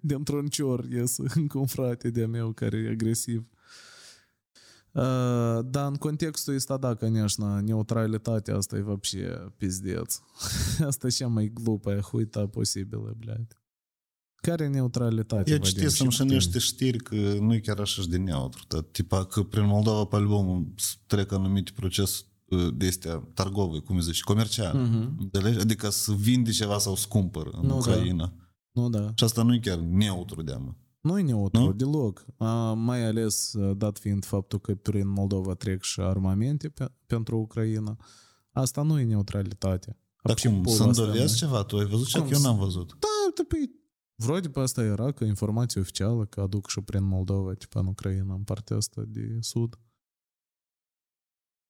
din 0.00 0.24
troncior 0.24 0.84
iese 0.84 1.22
încă 1.34 1.58
un 1.58 1.66
frate 1.66 2.10
de-a 2.10 2.26
meu 2.26 2.52
care 2.52 2.78
e 2.78 2.90
agresiv. 2.90 3.46
Uh, 4.92 5.60
dar 5.64 5.86
în 5.86 5.94
contextul 5.94 6.54
ăsta, 6.54 6.76
da, 6.76 6.94
конечно, 6.94 7.60
neutralitatea 7.60 8.56
asta 8.56 8.76
e 8.76 8.82
вообще 8.82 9.52
пиздец. 9.56 10.22
asta 10.88 11.06
e 11.06 11.10
cea 11.10 11.26
mai 11.26 11.48
глупая 11.48 12.00
хуйта 12.00 12.46
posibilă, 12.46 13.14
блядь. 13.18 13.59
Care 14.40 14.68
neutralitate? 14.68 15.50
Eu 15.50 15.58
citisem 15.58 16.08
și 16.08 16.22
niște 16.22 16.58
știri 16.58 16.98
că 16.98 17.14
nu 17.40 17.54
e 17.54 17.60
chiar 17.60 17.80
așa 17.80 18.02
de 18.08 18.16
neutru. 18.16 18.64
Dar, 18.68 18.80
tipa 18.80 19.24
că 19.24 19.42
prin 19.42 19.66
Moldova 19.66 20.04
pe 20.04 20.16
album 20.16 20.74
trec 21.06 21.32
anumite 21.32 21.70
proces 21.74 22.24
de 22.74 22.86
astea 22.86 23.28
targove, 23.34 23.78
cum 23.78 23.96
îi 23.96 24.02
zici, 24.02 24.22
comercial. 24.22 24.76
Uh-huh. 24.76 25.60
Adică 25.60 25.90
să 25.90 26.12
vinde 26.12 26.50
ceva 26.50 26.78
sau 26.78 26.94
să 26.94 27.06
cumpăr 27.08 27.48
în 27.52 27.66
nu, 27.66 27.76
Ucraina. 27.76 28.34
Da. 28.36 28.80
Nu, 28.80 28.88
da. 28.88 29.12
Și 29.14 29.24
asta 29.24 29.42
nu 29.42 29.54
e 29.54 29.58
chiar 29.58 29.78
neutru 29.78 30.42
de 30.42 30.52
amă. 30.52 30.76
Nu 31.00 31.18
e 31.18 31.22
neutru, 31.22 31.62
nu? 31.62 31.72
deloc. 31.72 32.26
A, 32.36 32.72
mai 32.72 33.06
ales 33.06 33.52
dat 33.76 33.98
fiind 33.98 34.24
faptul 34.24 34.60
că 34.60 34.74
prin 34.74 35.08
Moldova 35.08 35.54
trec 35.54 35.82
și 35.82 36.00
armamente 36.00 36.68
pe, 36.68 36.92
pentru 37.06 37.38
Ucraina. 37.38 37.96
Asta 38.52 38.82
nu 38.82 39.00
e 39.00 39.04
neutralitate. 39.04 39.98
Dar 40.22 40.36
cum, 40.42 40.64
să 40.64 40.82
îndovezi 40.82 41.36
ceva? 41.36 41.62
Tu 41.62 41.76
ai 41.76 41.84
văzut 41.84 42.06
ce? 42.06 42.26
Eu 42.32 42.40
n-am 42.40 42.58
văzut. 42.58 42.96
Da, 42.98 43.42
păi 43.48 43.70
Вроде 44.19 44.47
бы 44.47 44.61
asta 44.61 44.83
era 44.83 45.11
că 45.11 45.23
informația 45.23 45.81
oficială 45.81 46.25
că 46.25 46.41
aduc 46.41 46.69
și 46.69 46.81
prin 46.81 47.03
Moldova, 47.03 47.53
tipa 47.53 47.79
în 47.79 47.85
Ucraina, 47.85 48.33
în 48.33 48.43
partea 48.43 48.75
asta 48.75 49.03
de 49.07 49.37
sud. 49.41 49.79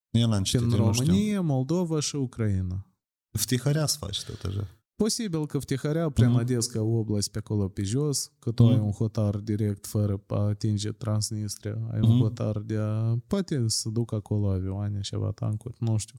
Eu 0.10 0.30
n-am 0.30 0.44
citit, 0.44 0.72
În 0.72 0.76
România, 0.76 1.42
Moldova 1.42 2.00
și 2.00 2.16
Ucraina. 2.16 2.88
Втихаря 3.32 3.86
să 3.86 3.98
faci 3.98 4.24
tot 4.24 4.44
așa. 4.44 4.68
Posibil 4.96 5.46
că 5.46 5.58
vtiharea 5.58 6.10
prin 6.10 6.30
mm-hmm. 6.30 6.40
Одesca 6.40 6.82
oblast 6.82 7.32
pe 7.32 7.38
acolo 7.38 7.68
pe 7.68 7.84
jos, 7.84 8.32
că 8.40 8.52
tu 8.52 8.64
mm-hmm. 8.64 8.72
ai 8.72 8.80
un 8.80 8.92
hotar 8.92 9.38
direct 9.38 9.86
fără 9.86 10.24
a 10.28 10.36
atinge 10.36 10.92
Transnistria, 10.92 11.88
ai 11.92 12.00
mm-hmm. 12.00 12.10
un 12.10 12.20
hotar 12.20 12.60
de 12.60 12.78
a... 12.78 13.18
Poate 13.28 13.68
să 13.68 13.90
duc 13.90 14.14
acolo 14.14 14.50
avioane, 14.50 15.00
ceva 15.00 15.32
tancuri, 15.32 15.76
nu 15.80 15.98
știu. 15.98 16.18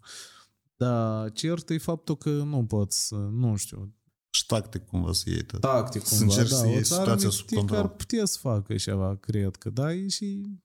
Dar 0.76 1.32
cert 1.32 1.70
e 1.70 1.78
faptul 1.78 2.16
că 2.16 2.30
nu 2.30 2.66
poți, 2.66 3.14
nu 3.14 3.56
știu, 3.56 3.94
și 4.33 4.45
tactic 4.45 4.85
cumva 4.85 5.13
să 5.13 5.29
iei 5.29 5.43
tot. 5.43 5.59
Tactic 5.59 6.03
cumva, 6.03 6.15
să 6.15 6.23
încerci 6.23 6.49
da, 6.49 6.55
să 6.55 6.67
iei 6.67 6.85
situația 6.85 7.29
sub 7.29 7.49
control. 7.49 7.79
ar 7.79 7.87
putea 7.87 8.25
să 8.25 8.37
facă 8.37 8.75
ceva, 8.75 9.15
cred 9.15 9.55
că, 9.55 9.69
da, 9.69 9.93
e 9.93 10.07
și... 10.07 10.59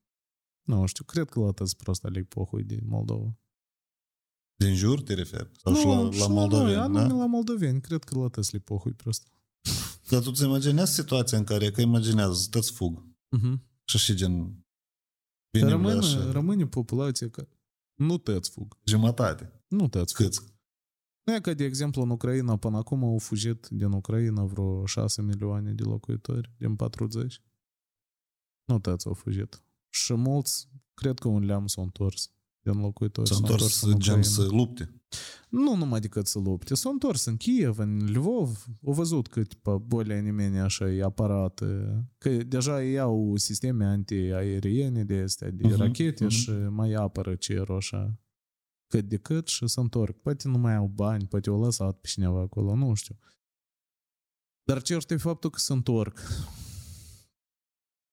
Nu 0.62 0.86
știu, 0.86 1.04
cred 1.04 1.28
că 1.28 1.40
la 1.40 1.50
toți 1.50 1.76
prost 1.76 2.04
aleg 2.04 2.26
pohui 2.26 2.64
din 2.64 2.80
Moldova. 2.84 3.38
Din 4.56 4.74
jur 4.74 5.02
te 5.02 5.14
referi? 5.14 5.50
Sau 5.62 5.72
nu, 5.72 5.78
și 5.78 6.18
la, 6.18 6.26
la 6.26 6.32
moldoveni, 6.32 6.74
la, 6.74 6.88
da? 6.88 7.06
la 7.06 7.26
moldoveni, 7.26 7.80
cred 7.80 8.04
că 8.04 8.18
la 8.18 8.28
toți 8.28 8.52
le 8.52 8.58
pohui 8.58 8.92
prost. 8.92 9.28
Dar 10.08 10.22
tu 10.22 10.32
ți 10.32 10.44
imaginează 10.44 10.92
situația 10.92 11.38
în 11.38 11.44
care, 11.44 11.70
că 11.70 11.80
imaginează, 11.80 12.46
toți 12.50 12.72
fug. 12.72 13.02
Uh-huh. 13.38 13.60
Și 13.84 13.98
și 13.98 14.14
gen... 14.14 14.64
Rămâne, 15.50 16.30
rămâne 16.30 16.66
populația 16.66 17.30
că 17.30 17.48
nu 17.94 18.18
toți 18.18 18.50
fug. 18.50 18.78
Jumătate. 18.84 19.64
Nu 19.68 19.88
toți 19.88 20.14
fug. 20.14 20.26
Câți? 20.26 20.55
Nu 21.26 21.34
e 21.34 21.40
că, 21.40 21.54
de 21.54 21.64
exemplu, 21.64 22.02
în 22.02 22.10
Ucraina, 22.10 22.56
până 22.56 22.76
acum 22.76 23.04
au 23.04 23.18
fugit 23.18 23.66
din 23.70 23.92
Ucraina 23.92 24.44
vreo 24.44 24.86
6 24.86 25.22
milioane 25.22 25.72
de 25.72 25.82
locuitori 25.82 26.52
din 26.58 26.76
40. 26.76 27.42
Nu 28.64 28.78
toți 28.78 29.06
au 29.06 29.12
fugit. 29.12 29.62
Și 29.88 30.14
mulți, 30.14 30.68
cred 30.94 31.18
că 31.18 31.28
un 31.28 31.44
leam 31.44 31.66
s-au 31.66 31.84
întors 31.84 32.30
din 32.60 32.80
locuitori. 32.80 33.28
S-au 33.28 33.38
întors, 33.38 33.82
întors 33.82 34.04
gen 34.04 34.22
să 34.22 34.46
lupte. 34.50 35.00
Nu 35.48 35.74
numai 35.74 36.00
decât 36.00 36.26
să 36.26 36.38
lupte. 36.38 36.74
S-au 36.74 36.92
întors 36.92 37.24
în 37.24 37.36
Kiev, 37.36 37.78
în 37.78 38.12
Lvov. 38.12 38.66
Au 38.86 38.92
văzut 38.92 39.26
că, 39.26 39.42
tipa, 39.42 39.76
bolea 39.76 40.20
nimeni 40.20 40.58
așa 40.58 40.90
e 40.90 41.02
aparat. 41.02 41.62
Că 42.18 42.30
deja 42.30 42.84
ei 42.84 42.98
au 42.98 43.36
sisteme 43.36 43.84
antiaeriene 43.84 45.04
de 45.04 45.18
astea, 45.18 45.50
de 45.50 45.68
uh-huh, 45.68 45.76
rachete 45.76 46.24
uh-huh. 46.24 46.28
și 46.28 46.50
mai 46.50 46.92
apără 46.92 47.34
cerul 47.34 47.76
așa 47.76 48.18
cât 48.86 49.08
de 49.08 49.16
cât 49.16 49.46
și 49.46 49.66
se 49.66 49.80
întorc. 49.80 50.16
Poate 50.16 50.48
nu 50.48 50.58
mai 50.58 50.74
au 50.74 50.86
bani, 50.86 51.26
poate 51.26 51.48
au 51.48 51.60
lăsat 51.60 52.00
pe 52.00 52.08
cineva 52.08 52.40
acolo, 52.40 52.74
nu 52.74 52.94
știu. 52.94 53.18
Dar 54.62 54.82
cert 54.82 55.10
e 55.10 55.16
faptul 55.16 55.50
că 55.50 55.58
se 55.58 55.72
întorc. 55.72 56.18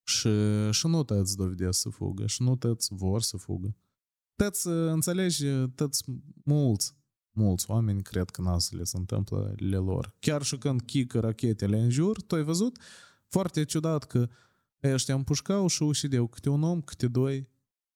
Și, 0.06 0.30
și 0.72 0.88
nu 0.88 1.03
toți 1.03 1.36
dovedesc 1.36 1.80
să 1.80 1.89
fugă, 1.89 2.27
și 2.27 2.42
nu 2.42 2.56
toți 2.56 2.94
vor 2.94 3.22
să 3.22 3.38
fugă. 3.38 3.75
Tăți, 4.36 4.68
înțelegi, 4.68 5.46
tăți 5.75 6.03
mulți, 6.44 6.96
mulți 7.32 7.70
oameni 7.70 8.01
cred 8.01 8.30
că 8.30 8.42
n 8.42 8.60
să 8.60 8.75
le 8.75 8.84
se 8.84 8.98
întâmplă 8.98 9.53
le 9.58 9.77
lor. 9.77 10.15
Chiar 10.20 10.44
și 10.44 10.58
când 10.58 10.82
chică 10.82 11.20
rachetele 11.20 11.80
în 11.80 11.89
jur, 11.89 12.22
tu 12.22 12.36
ai 12.36 12.44
văzut? 12.44 12.80
Foarte 13.27 13.63
ciudat 13.63 14.03
că 14.03 14.30
ăștia 14.84 15.15
împușcau 15.15 15.68
și 15.68 15.84
ușideau 15.84 16.27
câte 16.27 16.50
un 16.50 16.63
om, 16.63 16.82
câte 16.82 17.08
doi 17.08 17.50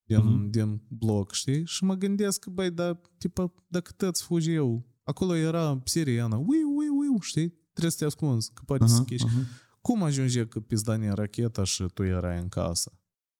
din, 0.07 0.19
mm-hmm. 0.19 0.49
din 0.49 0.81
bloc, 0.87 1.31
știi? 1.33 1.65
Și 1.65 1.83
mă 1.83 1.95
gândesc 1.95 2.39
că, 2.39 2.49
băi, 2.49 2.71
dar, 2.71 3.01
tipă, 3.17 3.53
dacă 3.67 3.91
tăți 3.91 4.23
fugi 4.23 4.51
eu, 4.51 4.85
acolo 5.03 5.35
era 5.35 5.81
sirena, 5.83 6.37
ui, 6.37 6.63
ui, 6.75 6.87
ui, 6.87 7.17
știi? 7.21 7.49
Trebuie 7.49 7.91
să 7.91 7.97
te 7.97 8.05
ascunzi, 8.05 8.51
că 8.53 8.61
poate 8.65 8.83
uh-huh, 8.83 8.87
să 8.87 8.95
schiși. 8.95 9.25
Uh-huh. 9.25 9.65
Cum 9.81 10.03
ajunge 10.03 10.45
că 10.45 10.59
pizdanie 10.59 11.09
racheta 11.09 11.63
și 11.63 11.85
tu 11.93 12.03
erai 12.03 12.39
în 12.39 12.49
casă? 12.49 12.99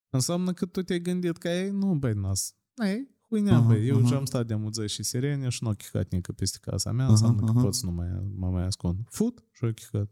Înseamnă 0.09 0.53
că 0.53 0.65
tu 0.65 0.81
te-ai 0.81 1.01
gândit 1.01 1.38
că 1.38 1.47
ei, 1.47 1.69
nu, 1.69 1.95
băi, 1.95 2.13
nas. 2.13 2.55
Ei, 2.86 3.15
huinea, 3.29 3.63
uh-huh, 3.63 3.67
băi, 3.67 3.88
eu 3.88 4.01
uh-huh. 4.01 4.15
am 4.15 4.25
stat 4.25 4.47
de 4.47 4.53
amuză 4.53 4.88
și 4.88 5.03
sirene 5.03 5.50
și 5.50 5.63
nu 5.63 5.74
chicat 5.74 6.07
peste 6.36 6.57
casa 6.62 6.91
mea, 6.91 7.07
înseamnă 7.07 7.41
uh-huh, 7.41 7.45
că 7.45 7.59
uh-huh. 7.59 7.63
poți 7.63 7.86
nu 7.86 7.91
mai, 7.91 8.07
mă 8.36 8.50
mai 8.50 8.63
ascund. 8.63 8.97
Fut 9.09 9.43
și 9.51 9.63
o 9.63 9.71
chicat. 9.71 10.12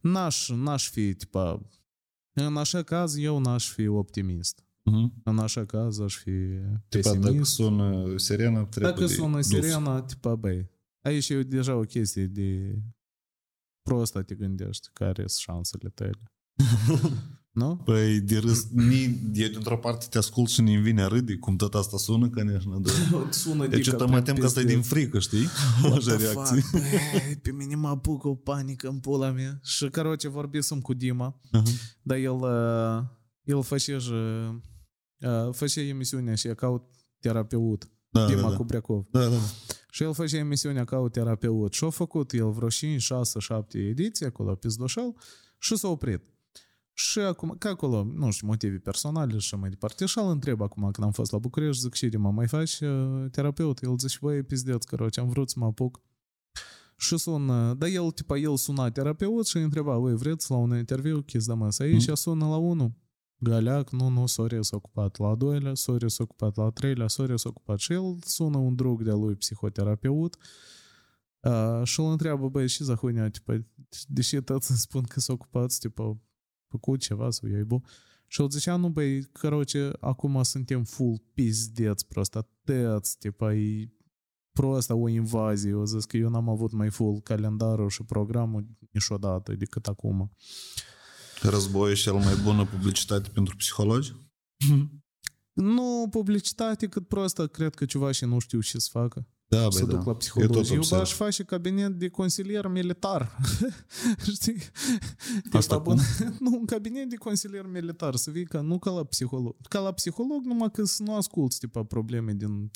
N-aș, 0.00 0.50
n-aș 0.50 0.90
fi, 0.90 1.14
tipa, 1.14 1.68
în 2.32 2.56
așa 2.56 2.82
caz, 2.82 3.16
eu 3.16 3.38
n-aș 3.38 3.70
fi 3.70 3.86
optimist. 3.86 4.64
Uh-huh. 4.90 5.22
În 5.22 5.38
așa 5.38 5.64
caz 5.64 6.00
aș 6.00 6.16
fi 6.16 6.30
pesimist. 6.88 7.18
Tipa, 7.18 7.30
dacă 7.30 7.44
sună 7.44 8.16
sirena, 8.16 8.64
trebuie 8.64 8.92
Dacă 8.92 9.06
sună 9.06 9.36
dus. 9.36 9.46
sirena, 9.46 10.02
tipa, 10.02 10.34
băi, 10.34 10.70
aici 11.00 11.28
e 11.28 11.42
deja 11.42 11.76
o 11.76 11.80
chestie 11.80 12.26
de 12.26 12.78
prostă 13.82 14.22
te 14.22 14.34
gândești 14.34 14.88
care 14.92 15.26
sunt 15.26 15.30
șansele 15.30 15.88
tale. 15.88 16.32
nu? 17.60 17.76
Păi 17.76 18.20
de 18.20 18.38
râs, 18.38 18.70
ni, 18.70 19.06
de, 19.08 19.48
dintr-o 19.48 19.78
parte 19.78 20.06
te 20.10 20.18
ascult 20.18 20.48
și 20.48 20.60
ne 20.60 20.80
vine 20.80 21.04
râde, 21.04 21.36
cum 21.36 21.56
tot 21.56 21.74
asta 21.74 21.96
sună, 21.96 22.28
că 22.28 22.42
ne 22.42 22.58
Sună 23.30 23.66
deci 23.66 23.86
eu 23.86 24.08
mă 24.08 24.22
tem 24.22 24.36
că 24.36 24.46
asta 24.46 24.60
e 24.60 24.64
din 24.64 24.82
frică, 24.82 25.18
știi? 25.18 25.46
Așa 25.96 26.16
reacții. 26.16 26.62
Băi, 26.72 27.38
pe 27.42 27.52
mine 27.52 27.74
mă 27.74 27.88
apucă 27.88 28.28
o 28.28 28.34
panică 28.34 28.88
în 28.88 28.98
pula 28.98 29.30
mea. 29.30 29.60
Și, 29.62 29.88
caroce, 29.88 30.28
vorbisem 30.28 30.80
cu 30.80 30.94
Dima, 30.94 31.40
uh-huh. 31.46 32.00
dar 32.02 32.16
el, 32.16 32.40
el 33.42 33.62
face 33.62 33.98
și 33.98 34.12
uh, 35.24 35.54
face 35.54 35.80
emisiunea 35.80 36.34
și 36.34 36.48
caut 36.48 36.82
terapeut. 37.20 37.88
Da, 38.08 38.26
Dima 38.26 38.40
da, 38.40 38.48
da. 38.48 38.56
Cubriacov. 38.56 39.06
Da, 39.10 39.28
da. 39.28 39.36
Și 39.90 40.02
el 40.02 40.14
face 40.14 40.36
emisiunea 40.36 40.84
ca 40.84 40.98
o 40.98 41.08
terapeut. 41.08 41.72
Și 41.72 41.84
a 41.84 41.90
făcut 41.90 42.32
el 42.32 42.50
vreo 42.50 42.68
5, 42.68 43.02
6, 43.02 43.38
7 43.38 43.78
ediții 43.78 44.26
acolo, 44.26 44.54
pizdoșel, 44.54 45.14
și 45.58 45.76
s-a 45.76 45.88
oprit. 45.88 46.22
Și 46.92 47.18
acum, 47.18 47.54
ca 47.58 47.68
acolo, 47.68 48.06
nu 48.14 48.30
știu, 48.30 48.46
motive 48.46 48.76
personale 48.76 49.38
și 49.38 49.54
mai 49.54 49.68
departe. 49.68 50.06
Și 50.06 50.18
îl 50.18 50.30
întreb 50.30 50.60
acum, 50.60 50.82
când 50.82 51.06
am 51.06 51.12
fost 51.12 51.32
la 51.32 51.38
București, 51.38 51.82
zic, 51.82 51.94
și 51.94 52.06
mă 52.06 52.30
mai 52.30 52.46
faci 52.46 52.80
uh, 52.80 53.24
terapeut? 53.30 53.82
El 53.82 53.98
zice, 53.98 54.18
băi, 54.20 54.42
pizdeț, 54.42 54.84
căroce, 54.84 55.20
am 55.20 55.28
vrut 55.28 55.50
să 55.50 55.58
mă 55.58 55.64
apuc. 55.64 56.00
Și 56.96 57.16
sună, 57.16 57.74
dar 57.74 57.88
el, 57.88 58.10
tipa, 58.10 58.36
el 58.36 58.56
suna 58.56 58.90
terapeut 58.90 59.46
și 59.46 59.56
îi 59.56 59.62
întreba, 59.62 59.96
voi 59.96 60.16
vreți 60.16 60.50
la 60.50 60.56
un 60.56 60.76
interviu, 60.76 61.22
chis 61.22 61.46
de 61.46 61.52
masă 61.52 61.82
aici, 61.82 62.08
mm. 62.08 62.14
sună 62.14 62.48
la 62.48 62.56
unul. 62.56 62.92
Galeac, 63.38 63.90
nu, 63.90 64.08
nu, 64.08 64.26
Soria 64.26 64.62
s-a 64.62 64.76
ocupat 64.76 65.18
la 65.18 65.28
a 65.28 65.34
doilea, 65.34 65.74
Soria 65.74 66.08
s-a 66.08 66.22
ocupat 66.22 66.56
la 66.56 66.64
a 66.64 66.70
treilea, 66.70 67.08
Soria 67.08 67.36
s-a 67.36 67.48
ocupat 67.48 67.78
și 67.78 67.92
el 67.92 68.18
sună 68.24 68.56
un 68.56 68.74
drug 68.74 69.02
de-a 69.02 69.14
lui 69.14 69.34
psihoterapeut 69.34 70.36
uh, 71.40 71.80
și 71.84 72.00
îl 72.00 72.10
întreabă, 72.10 72.48
băi, 72.48 72.68
și 72.68 72.84
zahuinea, 72.84 73.30
tipa, 73.30 73.64
deși 74.06 74.40
toți 74.40 74.70
îmi 74.70 74.78
spun 74.78 75.02
că 75.02 75.20
s-a 75.20 75.32
ocupat, 75.32 75.76
tipa, 75.78 76.18
făcut 76.68 77.00
ceva 77.00 77.30
sau 77.30 77.48
eu 77.48 77.64
bu. 77.64 77.80
Și 78.26 78.40
el 78.40 78.50
zicea, 78.50 78.76
nu, 78.76 78.88
băi, 78.88 79.22
căroce, 79.22 79.90
acum 80.00 80.42
suntem 80.42 80.84
full 80.84 81.22
pizdeț, 81.34 82.02
prost 82.02 82.36
atât, 82.36 83.14
tipa, 83.14 83.54
e 83.54 83.88
prost 84.52 84.90
o 84.90 85.08
invazie. 85.08 85.70
Eu 85.70 85.84
zis 85.84 86.04
că 86.04 86.16
eu 86.16 86.28
n-am 86.28 86.48
avut 86.48 86.72
mai 86.72 86.90
full 86.90 87.20
calendarul 87.20 87.88
și 87.88 88.04
programul 88.04 88.66
niciodată 88.90 89.54
decât 89.54 89.86
acum. 89.86 90.30
Război 91.41 91.91
e 91.91 91.93
cel 91.93 92.13
mai 92.13 92.35
bună 92.43 92.65
publicitate 92.65 93.29
pentru 93.33 93.55
psihologi? 93.55 94.15
Nu 95.53 96.07
publicitate 96.09 96.87
cât 96.87 97.07
prostă, 97.07 97.47
cred 97.47 97.75
că 97.75 97.85
ceva 97.85 98.11
și 98.11 98.25
nu 98.25 98.39
știu 98.39 98.61
ce 98.61 98.79
să 98.79 98.87
facă. 98.91 99.27
Da, 99.49 99.69
să 99.69 99.85
duc 99.85 99.97
da. 99.97 100.03
la 100.05 100.15
psihologi. 100.15 100.73
Eu, 100.73 100.81
eu 100.91 100.99
aș 100.99 101.13
face 101.13 101.43
cabinet 101.43 101.91
de 101.91 102.09
consilier 102.09 102.67
militar. 102.67 103.37
Știi? 104.33 104.57
Asta 105.51 105.81
cum? 105.81 105.99
nu, 106.39 106.57
un 106.59 106.65
cabinet 106.65 107.09
de 107.09 107.15
consilier 107.15 107.65
militar. 107.65 108.15
Să 108.15 108.31
vii 108.31 108.45
ca, 108.45 108.61
nu 108.61 108.79
ca 108.79 108.91
la 108.91 109.03
psiholog. 109.03 109.55
Ca 109.69 109.79
la 109.79 109.91
psiholog, 109.91 110.43
numai 110.43 110.71
că 110.71 110.83
să 110.83 111.03
nu 111.03 111.15
asculti 111.15 111.57
tipa 111.57 111.83
probleme 111.83 112.33
din 112.33 112.71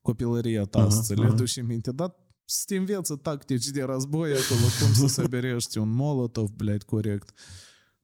copilăria 0.00 0.64
ta, 0.64 0.86
uh-huh, 0.86 1.02
să 1.02 1.14
le 1.14 1.26
uh-huh. 1.26 1.30
aduci 1.30 1.56
în 1.56 1.66
minte. 1.66 1.92
Dar 1.92 2.14
să 2.44 2.62
te 2.66 2.76
înveță 2.76 3.16
tactici 3.16 3.66
de 3.66 3.82
război 3.82 4.30
acolo, 4.30 4.66
cum 4.80 4.92
să 4.92 5.06
se 5.06 5.26
berești 5.28 5.78
un 5.78 5.88
molotov, 5.88 6.48
blядь, 6.48 6.82
corect. 6.82 7.32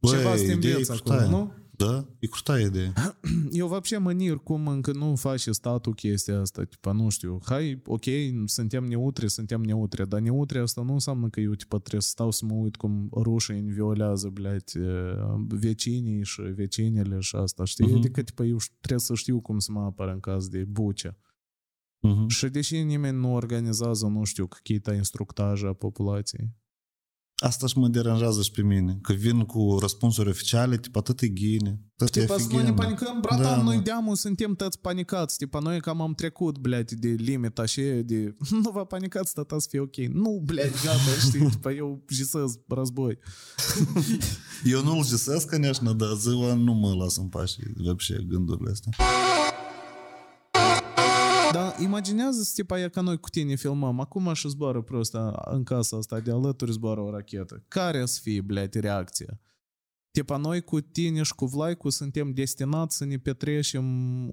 Băi, 0.04 0.10
Ceva 0.10 0.36
să 0.36 0.56
te 0.56 0.92
acolo, 0.92 1.28
nu? 1.28 1.52
Da, 1.70 2.06
e 2.18 2.26
crutaie 2.26 2.66
idee. 2.66 2.92
Eu 3.50 3.66
вообще 3.66 3.98
mănir 3.98 4.36
cum 4.36 4.68
încă 4.68 4.92
nu 4.92 5.16
face 5.16 5.52
statul 5.52 5.94
chestia 5.94 6.40
asta. 6.40 6.64
Tipa, 6.64 6.92
nu 6.92 7.08
știu, 7.08 7.38
hai, 7.44 7.82
ok, 7.86 8.04
suntem 8.44 8.84
neutri, 8.84 9.30
suntem 9.30 9.60
neutri, 9.60 10.08
dar 10.08 10.20
neutri 10.20 10.58
asta 10.58 10.82
nu 10.82 10.92
înseamnă 10.92 11.28
că 11.28 11.40
eu 11.40 11.54
tipa, 11.54 11.78
trebuie 11.78 12.00
să 12.00 12.08
stau 12.08 12.30
să 12.30 12.44
mă 12.44 12.54
uit 12.54 12.76
cum 12.76 13.08
rușii 13.12 13.60
violează, 13.60 14.28
blядь, 14.28 14.72
vecinii 15.48 16.24
și 16.24 16.40
vecinele 16.40 17.20
și 17.20 17.36
asta, 17.36 17.64
știi? 17.64 17.88
Uh-huh. 17.88 17.96
Adică, 17.96 18.22
tipa, 18.22 18.44
eu 18.44 18.56
trebuie 18.80 19.00
să 19.00 19.14
știu 19.14 19.40
cum 19.40 19.58
să 19.58 19.72
mă 19.72 19.80
apăr 19.80 20.08
în 20.08 20.20
caz 20.20 20.48
de 20.48 20.64
bucea. 20.64 21.16
Uh-huh. 22.08 22.26
Și 22.26 22.48
deși 22.48 22.82
nimeni 22.82 23.18
nu 23.18 23.34
organizează, 23.34 24.06
nu 24.06 24.24
știu, 24.24 24.46
какие-то 24.46 24.92
instructaje 24.92 25.66
a 25.66 25.72
populației. 25.72 26.50
Asta 27.40 27.66
și 27.66 27.78
mă 27.78 27.88
deranjează 27.88 28.42
și 28.42 28.50
pe 28.50 28.62
mine. 28.62 28.98
Că 29.02 29.12
vin 29.12 29.40
cu 29.40 29.78
răspunsuri 29.80 30.28
oficiale, 30.28 30.78
tipa, 30.78 30.98
atât 30.98 31.20
e 31.20 31.28
ghine, 31.28 31.80
tot 31.96 32.10
tipa, 32.10 32.38
să 32.38 32.46
nu 32.50 32.62
ne 32.62 32.72
panicăm, 32.72 33.20
bratan, 33.20 33.42
da, 33.42 33.62
noi 33.62 33.78
deamul 33.78 34.14
suntem 34.14 34.54
toți 34.54 34.78
panicați. 34.78 35.36
Tipa, 35.36 35.58
noi 35.58 35.80
cam 35.80 36.00
am 36.00 36.12
trecut, 36.12 36.58
блядь, 36.58 36.92
de 36.92 37.08
limita 37.08 37.64
și 37.64 37.80
de... 37.82 38.36
Nu 38.62 38.70
vă 38.70 38.84
panicați, 38.84 39.34
tata 39.34 39.58
să 39.58 39.66
fie 39.70 39.80
ok. 39.80 39.96
Nu, 39.96 40.42
блядь, 40.44 40.84
gata, 40.84 41.26
știi, 41.26 41.48
tipa, 41.50 41.72
eu 41.72 42.04
jisez 42.08 42.58
război. 42.68 43.18
eu 44.64 44.82
nu-l 44.82 45.04
jisez, 45.04 45.44
конечно, 45.44 45.92
dar 45.92 46.14
ziua 46.14 46.54
nu 46.54 46.72
mă 46.72 46.94
las 46.94 47.16
în 47.16 47.28
pași, 47.28 47.56
вообще, 47.76 48.24
gândurile 48.28 48.70
astea. 48.70 48.92
Dar 51.54 51.80
imaginează-ți 51.80 52.54
tipa 52.54 52.74
aia 52.74 52.88
ca 52.88 53.00
noi 53.00 53.18
cu 53.18 53.28
tine 53.28 53.54
filmăm. 53.54 54.00
Acum 54.00 54.32
și 54.32 54.48
zboară 54.48 54.82
prosta 54.82 55.42
în 55.50 55.62
casa 55.62 55.96
asta 55.96 56.20
de 56.20 56.30
alături 56.30 56.72
zboară 56.72 57.00
o 57.00 57.10
rachetă. 57.10 57.64
Care 57.68 58.06
să 58.06 58.20
fie, 58.22 58.40
blядь, 58.40 58.80
reacția? 58.80 59.40
Tipa 60.10 60.36
noi 60.36 60.60
cu 60.60 60.80
tine 60.80 61.22
și 61.22 61.34
cu 61.34 61.46
Vlaicu 61.46 61.88
suntem 61.88 62.32
destinați 62.32 62.96
să 62.96 63.04
ne 63.04 63.16
petrecem 63.16 63.84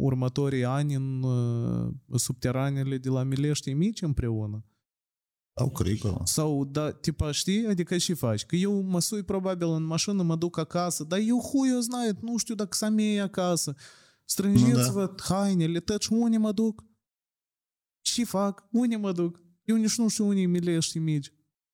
următorii 0.01 0.65
ani 0.65 0.93
în 0.93 1.23
uh, 1.23 1.93
subteranele 2.15 2.97
de 2.97 3.10
la 3.10 3.23
Milești 3.23 3.73
mici 3.73 4.01
împreună. 4.01 4.65
Au 5.53 5.69
crică. 5.69 6.21
Sau, 6.23 6.65
da, 6.65 6.91
tipa, 6.91 7.32
știi? 7.32 7.67
Adică 7.67 7.97
și 7.97 8.13
faci? 8.13 8.45
Că 8.45 8.56
eu 8.56 8.82
mă 8.82 8.99
sui 8.99 9.23
probabil 9.23 9.67
în 9.67 9.84
mașină, 9.84 10.23
mă 10.23 10.36
duc 10.36 10.58
acasă, 10.58 11.03
dar 11.03 11.19
eu 11.19 11.39
hui 11.39 11.69
eu 11.69 11.80
знаю, 11.80 12.12
nu 12.21 12.38
știu 12.38 12.56
dacă 12.56 12.75
să 12.75 12.89
mie 12.89 13.21
acasă. 13.21 13.75
Strângeți-vă 14.25 14.99
nu, 14.99 15.06
da. 15.06 15.36
hainele, 15.36 15.80
tăci 15.80 16.08
unde 16.08 16.38
mă 16.38 16.51
duc? 16.51 16.84
Și 18.01 18.23
fac? 18.23 18.67
Unde 18.71 18.95
mă 18.95 19.12
duc? 19.12 19.41
Eu 19.63 19.75
nici 19.75 19.97
nu 19.97 20.08
știu 20.08 20.27
unde 20.27 20.41
milești 20.41 20.99
mici. 20.99 21.32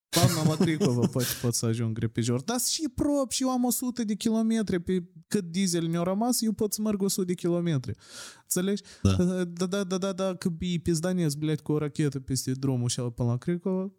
Doamna 0.10 0.43
Matricova 0.43 1.08
poate 1.08 1.27
pot 1.41 1.53
să 1.53 1.65
ajung 1.65 1.97
repejor. 1.97 2.41
Dar 2.41 2.60
și 2.60 2.89
prop 2.95 3.32
și 3.32 3.43
eu 3.43 3.49
am 3.49 3.63
100 3.63 4.03
de 4.03 4.15
kilometri 4.15 4.79
pe 4.79 5.03
cât 5.27 5.43
diesel 5.43 5.88
mi-a 5.88 6.03
rămas, 6.03 6.41
eu 6.41 6.51
pot 6.51 6.73
să 6.73 6.82
merg 6.82 7.01
100 7.01 7.25
de 7.25 7.34
kilometri. 7.34 7.95
Înțelegi? 8.41 8.84
Da. 9.01 9.43
Da, 9.43 9.65
da, 9.65 9.84
da, 9.84 9.97
da, 9.97 10.12
da, 10.12 10.36
că 10.36 10.49
e 10.60 10.77
pizdanez, 10.77 11.36
blядь, 11.36 11.62
cu 11.62 11.71
o 11.71 11.77
rachetă 11.77 12.19
peste 12.19 12.51
drumul 12.51 12.89
și 12.89 13.01
până 13.01 13.29
la 13.29 13.38
Cricova. 13.38 13.91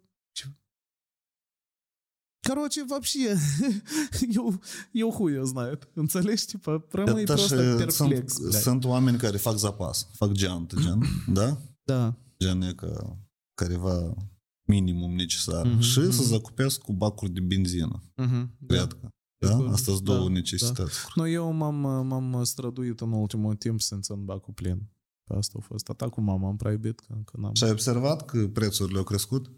Короче, 2.47 2.83
вообще, 2.83 3.35
eu, 4.37 4.59
eu 4.91 5.11
hui 5.11 5.33
eu 5.33 5.45
знаю. 5.45 5.79
Înțelegi? 5.93 6.45
Tipa, 6.45 6.85
rămâi 6.91 7.23
просто 7.23 7.55
perplex. 7.55 8.33
Sunt, 8.33 8.53
sunt 8.53 8.83
oameni 8.83 9.17
care 9.17 9.37
fac 9.37 9.57
zapas, 9.57 10.07
fac 10.13 10.31
geantă, 10.31 10.75
gen, 10.81 10.99
da? 11.27 11.57
Da. 11.90 12.14
Gen 12.38 12.62
e 12.62 12.72
ca 12.72 13.18
careva 13.54 14.14
minimum 14.66 15.14
necesar. 15.14 15.66
Uh-huh, 15.66 15.80
și 15.80 16.00
uh-huh. 16.00 16.10
să 16.10 16.22
zacupesc 16.22 16.80
cu 16.80 16.92
bacuri 16.92 17.30
de 17.30 17.40
benzină. 17.40 18.02
Uh-huh, 18.22 18.66
Cred 18.66 18.92
că. 18.92 19.08
Da? 19.38 19.56
Asta 19.56 19.92
sunt 19.92 20.00
două 20.00 20.26
da, 20.26 20.32
necesități. 20.32 21.02
Da. 21.02 21.08
No, 21.14 21.26
eu 21.26 21.52
m-am, 21.52 22.06
m-am 22.06 22.44
străduit 22.44 23.00
în 23.00 23.12
ultimul 23.12 23.54
timp 23.54 23.80
să 23.80 23.96
țin 24.00 24.24
bacul 24.24 24.52
plin. 24.52 24.90
Pe 25.24 25.36
asta 25.36 25.58
a 25.58 25.62
fost. 25.62 25.88
Atât 25.88 26.10
cu 26.10 26.20
mama 26.20 26.48
am 26.48 26.56
proibit. 26.56 27.00
Că 27.00 27.12
încă 27.16 27.36
n-am. 27.38 27.54
Și 27.54 27.64
ai 27.64 27.70
observat 27.70 28.24
că 28.24 28.48
prețurile 28.48 28.98
au 28.98 29.04
crescut? 29.04 29.50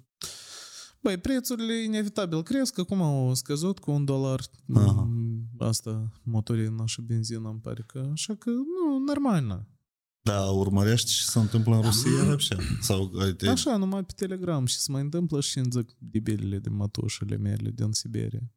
Băi, 1.00 1.16
prețurile 1.16 1.82
inevitabil 1.82 2.42
cresc. 2.42 2.78
Acum 2.78 3.02
au 3.02 3.34
scăzut 3.34 3.78
cu 3.78 3.90
un 3.90 4.04
dolar. 4.04 4.40
Aha. 4.74 5.10
Asta, 5.58 6.12
motorină 6.22 6.82
și 6.86 7.00
benzină, 7.00 7.48
îmi 7.48 7.60
pare 7.60 7.84
că. 7.86 8.08
Așa 8.12 8.34
că, 8.34 8.50
nu, 8.50 8.98
normal. 9.06 9.66
Da, 10.21 10.41
urmărești 10.41 11.11
ce 11.11 11.21
se 11.21 11.39
întâmplă 11.39 11.75
în 11.75 11.81
Rusia, 11.81 12.23
вообще? 12.23 12.55
Sau, 12.81 13.07
te... 13.37 13.47
Așa, 13.47 13.77
numai 13.77 14.05
pe 14.05 14.13
Telegram 14.15 14.65
și 14.65 14.77
se 14.77 14.91
mai 14.91 15.01
întâmplă 15.01 15.41
și 15.41 15.57
în 15.57 15.71
zic 15.71 15.95
debilele 15.97 16.59
de 16.59 16.69
mătușele 16.69 17.37
mele 17.37 17.71
din 17.71 17.91
Siberia. 17.91 18.51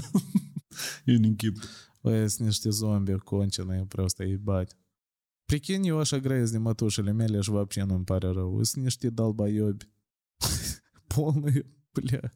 Eu 1.05 1.15
în 1.15 1.35
chip. 1.35 1.57
Băi, 2.01 2.29
sunt 2.29 2.47
niște 2.47 2.69
zombi 2.69 3.13
конченые, 3.17 3.85
просто 3.85 4.23
ебать. 4.23 4.77
Прикинь, 5.45 5.85
eu 5.85 5.99
așa 5.99 6.17
grăiesc 6.17 6.51
de 6.51 6.57
mătușele 6.57 7.11
mele 7.11 7.41
și 7.41 7.49
вообще 7.49 7.83
nu-mi 7.83 8.03
pare 8.03 8.27
rău. 8.27 8.63
Sunt 8.63 8.83
niște 8.83 9.09
dalbaiobi. 9.09 9.89
Полные 11.07 11.65
bля. 11.95 12.31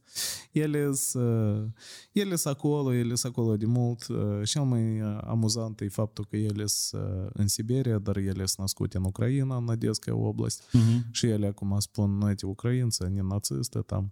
Ele 0.51 0.93
sunt 0.93 1.75
ele 2.11 2.35
acolo, 2.43 2.93
ele 2.93 3.15
sunt 3.15 3.33
acolo 3.37 3.57
de 3.57 3.65
mult. 3.65 4.05
Cel 4.43 4.63
mai 4.63 4.99
amuzant 5.21 5.81
e 5.81 5.87
faptul 5.87 6.25
că 6.25 6.35
ele 6.37 6.65
sunt 6.65 7.29
în 7.33 7.47
Siberia, 7.47 7.99
dar 7.99 8.17
ele 8.17 8.45
sunt 8.45 8.59
născute 8.59 8.97
în 8.97 9.03
Ucraina, 9.03 9.55
în 9.55 9.69
Одесская 9.69 10.17
область. 10.17 10.63
Uh-huh. 10.63 11.11
Și 11.11 11.25
ele 11.25 11.47
acum 11.47 11.79
spun, 11.79 12.17
noi 12.17 12.35
ucrainți, 12.43 13.03
не 13.03 13.21
нацисты, 13.21 13.81
там 13.83 14.11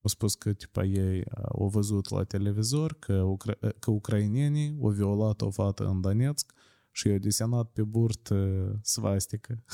au 0.00 0.08
spus 0.08 0.34
că 0.34 0.52
tipa 0.52 0.84
ei 0.84 1.24
au 1.48 1.68
văzut 1.68 2.10
la 2.10 2.24
televizor 2.24 2.96
că, 2.98 3.22
ucra- 3.22 3.78
că 3.78 3.90
ucrainenii 3.90 4.78
au 4.82 4.88
violat 4.88 5.40
o 5.40 5.50
fată 5.50 5.86
în 5.86 6.00
Donetsk 6.00 6.52
și 6.90 7.08
i-au 7.08 7.18
desenat 7.18 7.70
pe 7.70 7.82
burtă 7.82 8.78
svastică. 8.82 9.64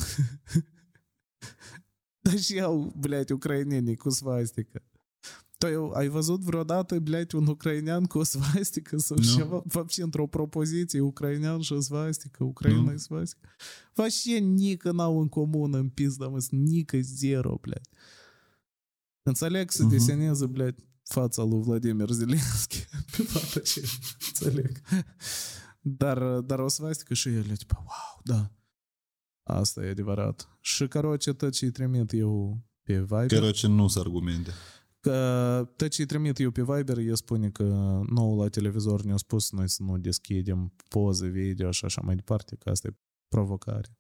Dar 2.19 2.39
și 2.39 2.61
au, 2.61 2.95
blядь, 2.99 3.31
ucrainenii 3.31 3.97
cu 3.97 4.11
svastică. 4.11 4.83
Tu 5.59 5.91
ai 5.93 6.09
văzut 6.09 6.41
vreodată, 6.41 6.99
blядь, 6.99 7.33
un 7.33 7.47
ucrainean 7.47 8.05
cu 8.05 8.19
o 8.19 8.23
svastică 8.23 8.99
sau 8.99 9.17
no. 9.17 9.23
ceva, 9.23 9.63
вообще, 9.65 10.03
într-o 10.03 10.27
propoziție, 10.27 11.01
ucrainean 11.01 11.61
și 11.61 11.73
o 11.73 11.81
svastică, 11.81 12.45
Ucraina 12.45 12.81
no. 12.81 12.91
și 12.91 12.99
svastică? 12.99 13.49
Вообще 13.95 14.39
nică 14.39 14.93
n-au 14.93 15.21
în 15.21 15.29
comun 15.29 15.75
în 15.75 15.89
pizda, 15.89 16.29
mă, 16.29 16.39
nică 16.51 16.99
zero, 17.01 17.59
blядь. 17.61 17.89
Înțeleg 19.23 19.71
să 19.71 19.85
uh-huh. 19.87 19.91
deseneze, 19.91 20.47
blядь, 20.47 20.79
fața 21.03 21.43
lui 21.43 21.63
Vladimir 21.63 22.11
Zelenski 22.11 22.85
pe 23.17 23.23
fata 23.23 23.61
ce 23.61 23.83
înțeleg. 24.27 24.81
Dar, 25.81 26.41
dar 26.41 26.59
o 26.59 26.69
svastică 26.69 27.15
și 27.15 27.29
ele, 27.29 27.55
tipo, 27.55 27.75
wow, 27.77 28.21
da. 28.23 28.51
Asta 29.50 29.86
e 29.86 29.90
adevărat. 29.90 30.58
Și 30.60 30.88
caroce 30.88 31.34
tot 31.34 31.54
ce-i 31.54 31.72
trimit 31.72 32.12
eu 32.14 32.62
pe 32.84 33.00
Viber... 33.00 33.26
Caroce 33.28 33.68
nu 33.68 33.88
sunt 33.88 34.06
argumente. 34.06 34.52
Că 35.00 35.70
tot 35.76 35.90
ce-i 35.90 36.06
trimit 36.06 36.40
eu 36.40 36.52
pe 36.52 36.62
Viber, 36.62 36.98
el 36.98 37.16
spune 37.16 37.50
că 37.50 37.64
nou 38.10 38.42
la 38.42 38.48
televizor 38.48 39.02
ne-a 39.02 39.18
spus 39.18 39.52
noi 39.52 39.70
să 39.70 39.84
nu 39.84 39.98
deschidem 39.98 40.74
poze, 40.90 41.28
video 41.28 41.72
și 41.72 41.86
așa 41.86 42.02
mai 42.06 42.16
departe, 42.16 42.56
că 42.56 42.70
asta 42.70 42.88
e 42.88 42.98
provocare. 43.28 43.98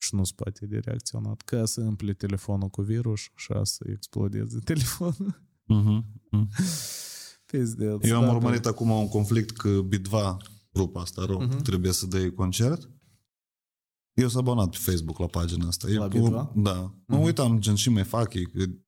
Și 0.00 0.14
nu 0.14 0.24
se 0.24 0.34
de 0.60 0.78
reacționat. 0.78 1.40
Ca 1.40 1.64
să 1.64 1.80
împle 1.80 2.12
telefonul 2.12 2.68
cu 2.68 2.82
virus 2.82 3.20
și 3.36 3.52
a 3.52 3.64
să 3.64 3.84
explodeze 3.88 4.58
telefonul. 4.58 5.42
Mhm, 5.64 6.04
mhm. 6.30 6.48
Uh-huh. 6.58 6.86
Pizdeț, 7.46 8.04
eu 8.04 8.22
am 8.22 8.34
urmărit 8.34 8.66
acum 8.66 8.90
un 8.90 9.08
conflict 9.08 9.56
că 9.56 9.80
Bitva, 9.80 10.36
grupa 10.72 11.00
asta, 11.00 11.24
rău, 11.24 11.42
uh-huh. 11.42 11.48
Mhm. 11.48 11.62
trebuie 11.62 11.92
să 11.92 12.06
dea 12.06 12.32
concert 12.32 12.88
eu 14.20 14.28
sunt 14.28 14.46
abonat 14.46 14.70
pe 14.70 14.76
Facebook 14.90 15.18
la 15.18 15.26
pagina 15.26 15.66
asta. 15.66 15.86
La 15.88 16.08
eu, 16.14 16.52
Da. 16.54 16.90
Mm-hmm. 16.90 17.06
Mă 17.06 17.16
mhm. 17.16 17.24
uitam 17.24 17.60
gen 17.60 17.74
și 17.74 17.90
mai 17.90 18.04
fac, 18.04 18.34
e, 18.34 18.42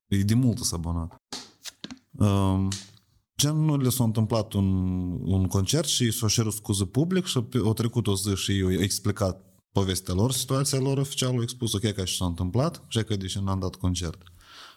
e 0.07 0.17
de 0.17 0.33
mult 0.33 0.57
să 0.57 0.75
abonat. 0.75 1.15
Um, 2.11 2.67
gen 3.37 3.55
nu 3.55 3.77
le 3.77 3.89
s-a 3.89 4.03
întâmplat 4.03 4.53
un, 4.53 4.67
un 5.21 5.47
concert 5.47 5.87
și 5.87 6.11
s-a 6.11 6.27
cerut 6.27 6.53
scuze 6.53 6.85
public 6.85 7.25
și 7.25 7.45
au 7.63 7.73
trecut 7.73 8.07
o 8.07 8.15
zi 8.15 8.35
și 8.35 8.57
eu 8.57 8.69
i 8.69 8.81
explicat 8.81 9.45
povestea 9.71 10.13
lor, 10.13 10.31
situația 10.31 10.79
lor 10.79 10.97
oficial, 10.97 11.29
au 11.29 11.41
expus 11.41 11.73
ok 11.73 11.91
ca 11.91 12.05
și 12.05 12.17
s-a 12.17 12.25
întâmplat 12.25 12.85
și 12.87 13.03
că 13.03 13.15
de 13.15 13.25
ce 13.25 13.39
n-am 13.39 13.59
dat 13.59 13.75
concert. 13.75 14.21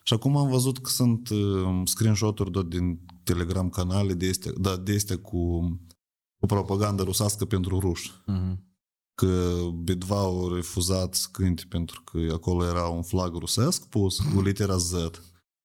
Și 0.02 0.14
acum 0.14 0.36
am 0.36 0.48
văzut 0.48 0.78
că 0.78 0.90
sunt 0.90 1.28
uh, 1.28 1.82
screenshot-uri 1.84 2.50
tot 2.50 2.68
din 2.68 3.00
Telegram 3.22 3.68
canale 3.68 4.14
de 4.14 4.26
este, 4.26 4.52
da, 4.56 4.76
de 4.76 4.92
este 4.92 5.14
cu, 5.14 5.60
cu 6.40 6.46
propaganda 6.46 7.02
rusească 7.02 7.44
pentru 7.44 7.78
ruși. 7.78 8.10
Uh-huh 8.10 8.73
că 9.14 9.54
Bidva 9.82 10.18
au 10.18 10.54
refuzat 10.54 11.14
să 11.14 11.28
cânte 11.32 11.64
pentru 11.68 12.02
că 12.02 12.32
acolo 12.32 12.64
era 12.64 12.86
un 12.86 13.02
flag 13.02 13.34
rusesc 13.34 13.88
pus 13.88 14.18
cu 14.18 14.42
litera 14.42 14.76
Z. 14.76 14.92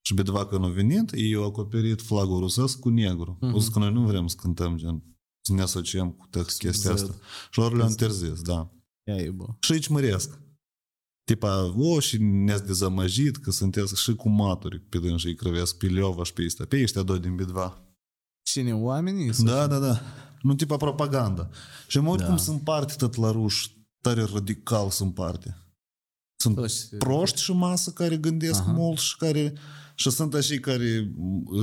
Și 0.02 0.14
Bidva 0.14 0.46
când 0.46 0.66
a 0.66 0.68
venit, 0.68 1.12
ei 1.12 1.34
au 1.34 1.46
acoperit 1.46 2.02
flagul 2.02 2.40
rusesc 2.40 2.80
cu 2.80 2.90
negru. 2.90 3.38
Uh-huh. 3.38 3.54
O 3.54 3.72
că 3.72 3.80
noi 3.80 3.92
nu 3.92 4.06
vrem 4.06 4.28
să 4.28 4.36
cântăm 4.42 4.78
gen, 4.78 5.04
să 5.42 5.54
ne 5.54 5.62
asociem 5.62 6.12
cu 6.12 6.28
text 6.30 6.58
chestia 6.58 6.92
asta. 6.92 7.16
Și 7.52 7.60
lor 7.60 7.76
le-au 7.76 7.90
interzis, 7.90 8.42
da. 8.42 8.72
Și 9.60 9.72
aici 9.72 9.88
măresc. 9.88 10.40
Tipa, 11.24 11.74
o, 11.78 12.00
și 12.00 12.18
ne-ați 12.22 12.66
dezamăjit 12.66 13.38
că 13.38 13.52
sunteți 13.52 14.02
și 14.02 14.16
cu 14.16 14.30
maturi 14.30 14.80
pe 14.80 15.00
dânsă 15.00 15.28
îi 15.28 15.36
crăvesc 15.36 15.78
pe 15.78 15.88
Leovaș 15.88 16.28
și 16.28 16.34
pe 16.34 16.46
ăsta. 16.46 16.66
Pe 16.66 16.82
ăștia 16.82 17.02
doi 17.02 17.20
din 17.20 17.36
Bidva. 17.36 17.82
Cine, 18.42 18.76
oamenii? 18.76 19.32
Da, 19.44 19.68
da, 19.68 19.80
da 19.80 20.02
nu 20.42 20.56
tipa 20.56 20.78
propaganda. 20.78 21.50
Și 21.88 22.00
mă 22.00 22.10
uit 22.10 22.20
da. 22.20 22.26
cum 22.26 22.38
sunt 22.38 22.62
parte 22.62 22.94
tot 22.98 23.16
la 23.16 23.32
ruși, 23.32 23.86
tare 24.02 24.24
radical 24.24 24.90
sunt 24.90 25.14
parte. 25.14 25.58
Sunt 26.42 26.56
Toți, 26.56 26.96
proști 26.96 27.42
și 27.42 27.52
masă 27.52 27.92
care 27.92 28.18
gândesc 28.18 28.60
Aha. 28.60 28.72
mult 28.72 29.00
și 29.00 29.18
care 29.18 29.54
și 29.96 30.10
sunt 30.10 30.34
așa 30.34 30.56
care 30.56 31.14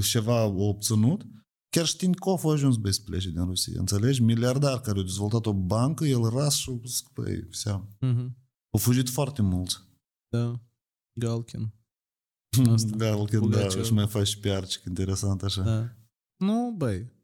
ceva 0.03 0.41
au 0.41 0.59
obținut. 0.59 1.27
Chiar 1.69 1.87
știind 1.87 2.15
că 2.15 2.29
au 2.29 2.51
ajuns 2.51 2.77
băi 2.77 2.93
să 2.93 3.01
plece 3.05 3.31
din 3.31 3.45
Rusia. 3.45 3.81
Înțelegi? 3.81 4.23
Miliardar 4.23 4.81
care 4.81 4.99
a 4.99 5.03
dezvoltat 5.03 5.47
o 5.47 5.53
bancă, 5.53 6.05
el 6.05 6.23
ras 6.23 6.55
și 6.55 6.71
a 6.71 6.73
spus, 6.73 7.03
păi, 7.13 7.47
seam. 7.51 7.89
Uh-huh. 7.95 8.29
Au 8.71 8.81
fugit 8.81 9.09
foarte 9.09 9.43
mulți. 9.43 9.77
Da. 10.29 10.61
Galkin. 11.21 11.73
Galkin, 12.97 13.51
da, 13.51 13.69
și 13.69 13.93
mai 13.93 14.07
faci 14.07 14.37
PR, 14.37 14.65
ce 14.65 14.81
interesant 14.87 15.43
așa. 15.43 15.63
Da. 15.63 15.97
Nu, 16.37 16.75
băi, 16.77 17.16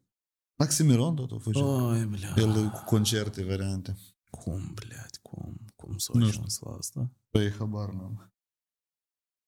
Maximiron 0.58 1.14
tot 1.14 1.30
a 1.30 1.36
fost. 1.38 1.60
Oi, 1.60 2.04
bля. 2.04 2.34
El 2.36 2.70
cu 2.70 2.82
concerte, 2.84 3.44
variante. 3.44 3.96
Cum, 4.30 4.72
blядь, 4.74 5.16
cum? 5.22 5.60
Cum 5.76 5.98
s-a 5.98 6.12
ajuns 6.16 6.58
la 6.58 6.72
asta? 6.72 7.10
Păi, 7.30 7.50
habar 7.50 7.90
n-am. 7.90 8.32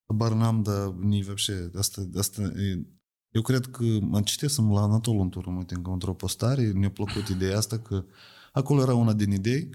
Habar 0.06 0.32
n-am, 0.32 0.62
dar 0.62 0.88
nici 0.88 1.24
вообще, 1.24 1.70
asta, 1.74 2.08
asta 2.14 2.42
e, 2.42 2.86
eu 3.30 3.42
cred 3.42 3.66
că 3.66 3.84
mă 4.00 4.22
citesem 4.22 4.72
la 4.72 4.80
Anatol 4.80 5.18
un 5.18 5.30
tur, 5.30 5.46
uite, 5.46 5.80
într-o 5.84 6.14
postare, 6.14 6.72
ne-a 6.72 6.90
plăcut 6.90 7.28
ideea 7.28 7.56
asta 7.56 7.78
că 7.78 8.04
acolo 8.52 8.80
era 8.82 8.94
una 8.94 9.12
din 9.12 9.30
idei 9.30 9.70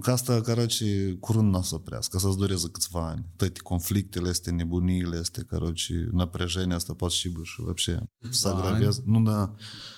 Ca 0.00 0.12
asta, 0.12 0.40
короче, 0.40 1.16
curând 1.20 1.52
n-o 1.52 1.62
să 1.62 1.74
oprească, 1.74 2.18
să-ți 2.18 2.36
dureze 2.36 2.68
câțiva 2.68 3.08
ani. 3.08 3.26
Toate 3.36 3.60
conflictele 3.60 4.28
astea, 4.28 4.52
nebuniile 4.52 5.16
astea, 5.16 5.44
короче, 5.44 6.08
напряжение 6.12 6.76
asta 6.76 6.94
poate 6.94 7.14
și 7.14 7.32
și 7.42 7.60
вообще 7.60 8.02
să 8.30 8.48
agravează. 8.48 9.02
Nu, 9.06 9.22
da, 9.22 9.54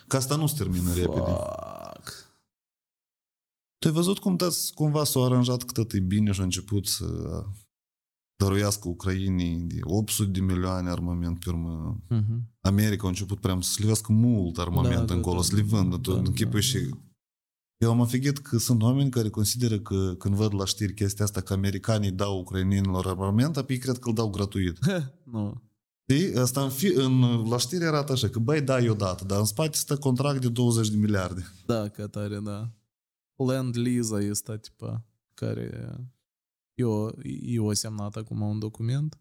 că 0.06 0.16
asta 0.16 0.36
nu 0.36 0.46
se 0.46 0.54
termină 0.56 0.92
repede. 0.94 1.36
Tu 3.78 3.88
ai 3.88 3.92
văzut 3.92 4.18
cum 4.18 4.36
dați, 4.36 4.74
cumva 4.74 5.04
s-au 5.04 5.24
aranjat 5.24 5.62
că 5.62 5.72
tot 5.72 5.92
e 5.92 6.00
bine 6.00 6.32
și 6.32 6.40
a 6.40 6.44
început 6.44 6.86
să 6.86 7.06
dăruiască 8.36 8.88
Ucrainii 8.88 9.56
de 9.56 9.78
800 9.82 10.30
de 10.30 10.40
milioane 10.40 10.90
armament 10.90 11.38
pe 11.38 11.50
urmă. 11.50 12.02
Uh-huh. 12.10 12.38
America 12.60 13.04
a 13.04 13.08
început 13.08 13.40
prea 13.40 13.58
să 13.60 13.70
slivească 13.70 14.12
mult 14.12 14.58
armament 14.58 15.06
da, 15.06 15.14
încolo, 15.14 15.34
da, 15.36 15.40
da, 15.40 15.46
să 15.46 15.54
le 15.54 15.62
vândă. 15.62 15.96
Da, 15.96 16.12
da, 16.12 16.44
da, 16.50 16.60
și 16.60 16.78
eu 17.79 17.89
am 17.89 18.01
afigit 18.01 18.37
că 18.37 18.57
sunt 18.57 18.81
oameni 18.81 19.09
care 19.09 19.29
consideră 19.29 19.79
că 19.79 20.15
când 20.17 20.35
văd 20.35 20.53
la 20.53 20.65
știri 20.65 20.93
chestia 20.93 21.25
asta 21.25 21.41
că 21.41 21.53
americanii 21.53 22.11
dau 22.11 22.39
ucrainienilor 22.39 23.07
armament, 23.07 23.57
apoi 23.57 23.77
cred 23.77 23.97
că 23.97 24.07
îl 24.07 24.15
dau 24.15 24.29
gratuit. 24.29 24.77
nu. 25.31 25.61
Știi? 26.09 26.35
Asta 26.35 26.63
în, 26.63 26.69
fi, 26.69 26.85
în, 26.85 27.19
la 27.49 27.57
știri 27.57 27.85
arată 27.85 28.11
așa, 28.11 28.29
că 28.29 28.39
băi, 28.39 28.61
dai 28.61 28.89
odată, 28.89 29.23
dar 29.25 29.39
în 29.39 29.45
spate 29.45 29.77
stă 29.77 29.97
contract 29.97 30.41
de 30.41 30.49
20 30.49 30.89
de 30.89 30.97
miliarde. 30.97 31.45
Da, 31.65 31.87
că 31.87 32.07
tare, 32.07 32.39
da. 32.39 32.71
Land 33.35 33.77
Lease 33.77 34.25
este, 34.25 34.57
tipa, 34.57 35.05
care 35.33 35.95
eu, 36.73 37.19
eu 37.41 37.73
semnat 37.73 38.15
acum 38.15 38.41
un 38.41 38.59
document, 38.59 39.19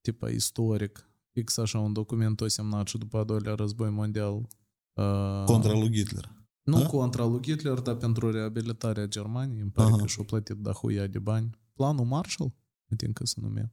tipa 0.00 0.28
istoric, 0.28 1.10
fix 1.32 1.56
așa 1.56 1.78
un 1.78 1.92
document 1.92 2.40
o 2.40 2.48
semnat 2.48 2.86
și 2.86 2.98
după 2.98 3.18
a 3.18 3.24
doilea 3.24 3.54
război 3.54 3.90
mondial. 3.90 4.34
Uh, 4.92 5.44
Contra 5.44 5.72
lui 5.72 5.92
Hitler. 5.92 6.41
Nu 6.62 6.78
da? 6.78 6.86
contra 6.86 7.24
lui 7.24 7.42
Hitler, 7.42 7.78
dar 7.78 7.94
pentru 7.94 8.30
reabilitarea 8.30 9.06
Germaniei. 9.06 9.60
Îmi 9.60 9.70
pare 9.70 9.94
că 9.96 10.06
și-o 10.06 10.22
plătit 10.22 10.56
dahuia 10.56 11.06
de 11.06 11.18
bani. 11.18 11.50
Planul 11.72 12.04
Marshall, 12.04 12.54
mă 12.86 12.96
că 13.12 13.26
se 13.26 13.36
numea. 13.40 13.70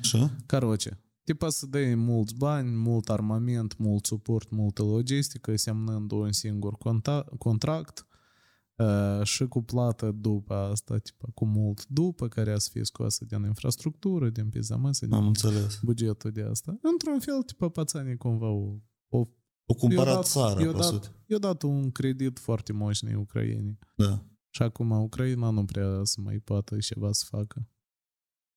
Așa? 0.00 0.36
Caroce. 0.46 0.98
Tipa 1.24 1.48
să 1.48 1.66
dai 1.66 1.94
mulți 1.94 2.34
bani, 2.34 2.70
mult 2.76 3.08
armament, 3.08 3.76
mult 3.78 4.06
suport, 4.06 4.50
multă 4.50 4.82
logistică, 4.82 5.56
semnând 5.56 6.10
un 6.10 6.32
singur 6.32 6.76
conta- 6.76 7.24
contract 7.38 8.06
uh, 8.76 9.22
și 9.22 9.46
cu 9.46 9.62
plată 9.62 10.10
după 10.10 10.54
asta, 10.54 10.98
tipa, 10.98 11.28
cu 11.34 11.44
mult 11.44 11.86
după, 11.86 12.28
care 12.28 12.58
să 12.58 12.68
fie 12.72 12.84
scoasă 12.84 13.24
din 13.24 13.42
infrastructură, 13.42 14.28
din 14.28 14.48
pizamăsă, 14.48 15.06
din 15.06 15.14
Am 15.14 15.26
înțeles. 15.26 15.78
bugetul 15.82 16.30
de 16.30 16.42
asta. 16.42 16.78
Într-un 16.82 17.20
fel, 17.20 17.42
tipa, 17.42 17.68
pațanii 17.68 18.16
cumva 18.16 18.48
o, 18.48 18.74
o 19.08 19.28
o 19.66 19.74
cumpărat 19.74 20.14
dat, 20.14 20.26
țara, 20.26 20.60
eu 20.60 20.72
dat, 20.72 21.12
eu 21.26 21.38
dat 21.38 21.62
un 21.62 21.90
credit 21.90 22.38
foarte 22.38 22.72
moșnei 22.72 23.14
ucrainii. 23.14 23.78
Da. 23.96 24.24
Și 24.50 24.62
acum 24.62 24.90
Ucraina 24.90 25.50
nu 25.50 25.64
prea 25.64 26.00
să 26.02 26.20
mai 26.20 26.38
poată 26.38 26.78
ceva 26.78 27.12
să 27.12 27.24
facă. 27.28 27.68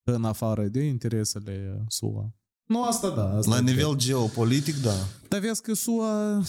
În 0.03 0.23
afară 0.25 0.67
de 0.67 0.83
interesele 0.83 1.85
SUA. 1.87 2.33
Nu, 2.65 2.83
asta 2.83 3.09
da. 3.09 3.35
Asta 3.35 3.55
La 3.55 3.59
nivel 3.61 3.87
cred. 3.87 3.97
geopolitic, 3.99 4.75
da. 4.75 4.93
Dar 5.27 5.39
vezi 5.39 5.61
că 5.61 5.73
SUA 5.73 6.41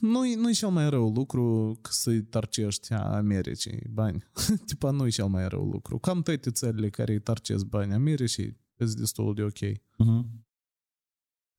nu-i, 0.00 0.34
nu-i 0.34 0.52
cel 0.52 0.68
mai 0.68 0.88
rău 0.90 1.12
lucru 1.12 1.78
să-i 1.90 2.22
tarcești 2.22 2.92
Americii 2.92 3.86
bani. 3.90 4.24
Tipa 4.66 4.90
nu-i 4.90 5.10
cel 5.10 5.26
mai 5.26 5.48
rău 5.48 5.64
lucru. 5.64 5.98
Cam 5.98 6.22
toate 6.22 6.50
țările 6.50 6.90
care 6.90 7.12
îi 7.12 7.20
tarcesc 7.20 7.64
bani 7.64 7.92
Americii 7.92 8.60
sunt 8.76 8.94
destul 8.94 9.34
de 9.34 9.42
ok. 9.42 9.72
Uh-huh. 9.72 10.46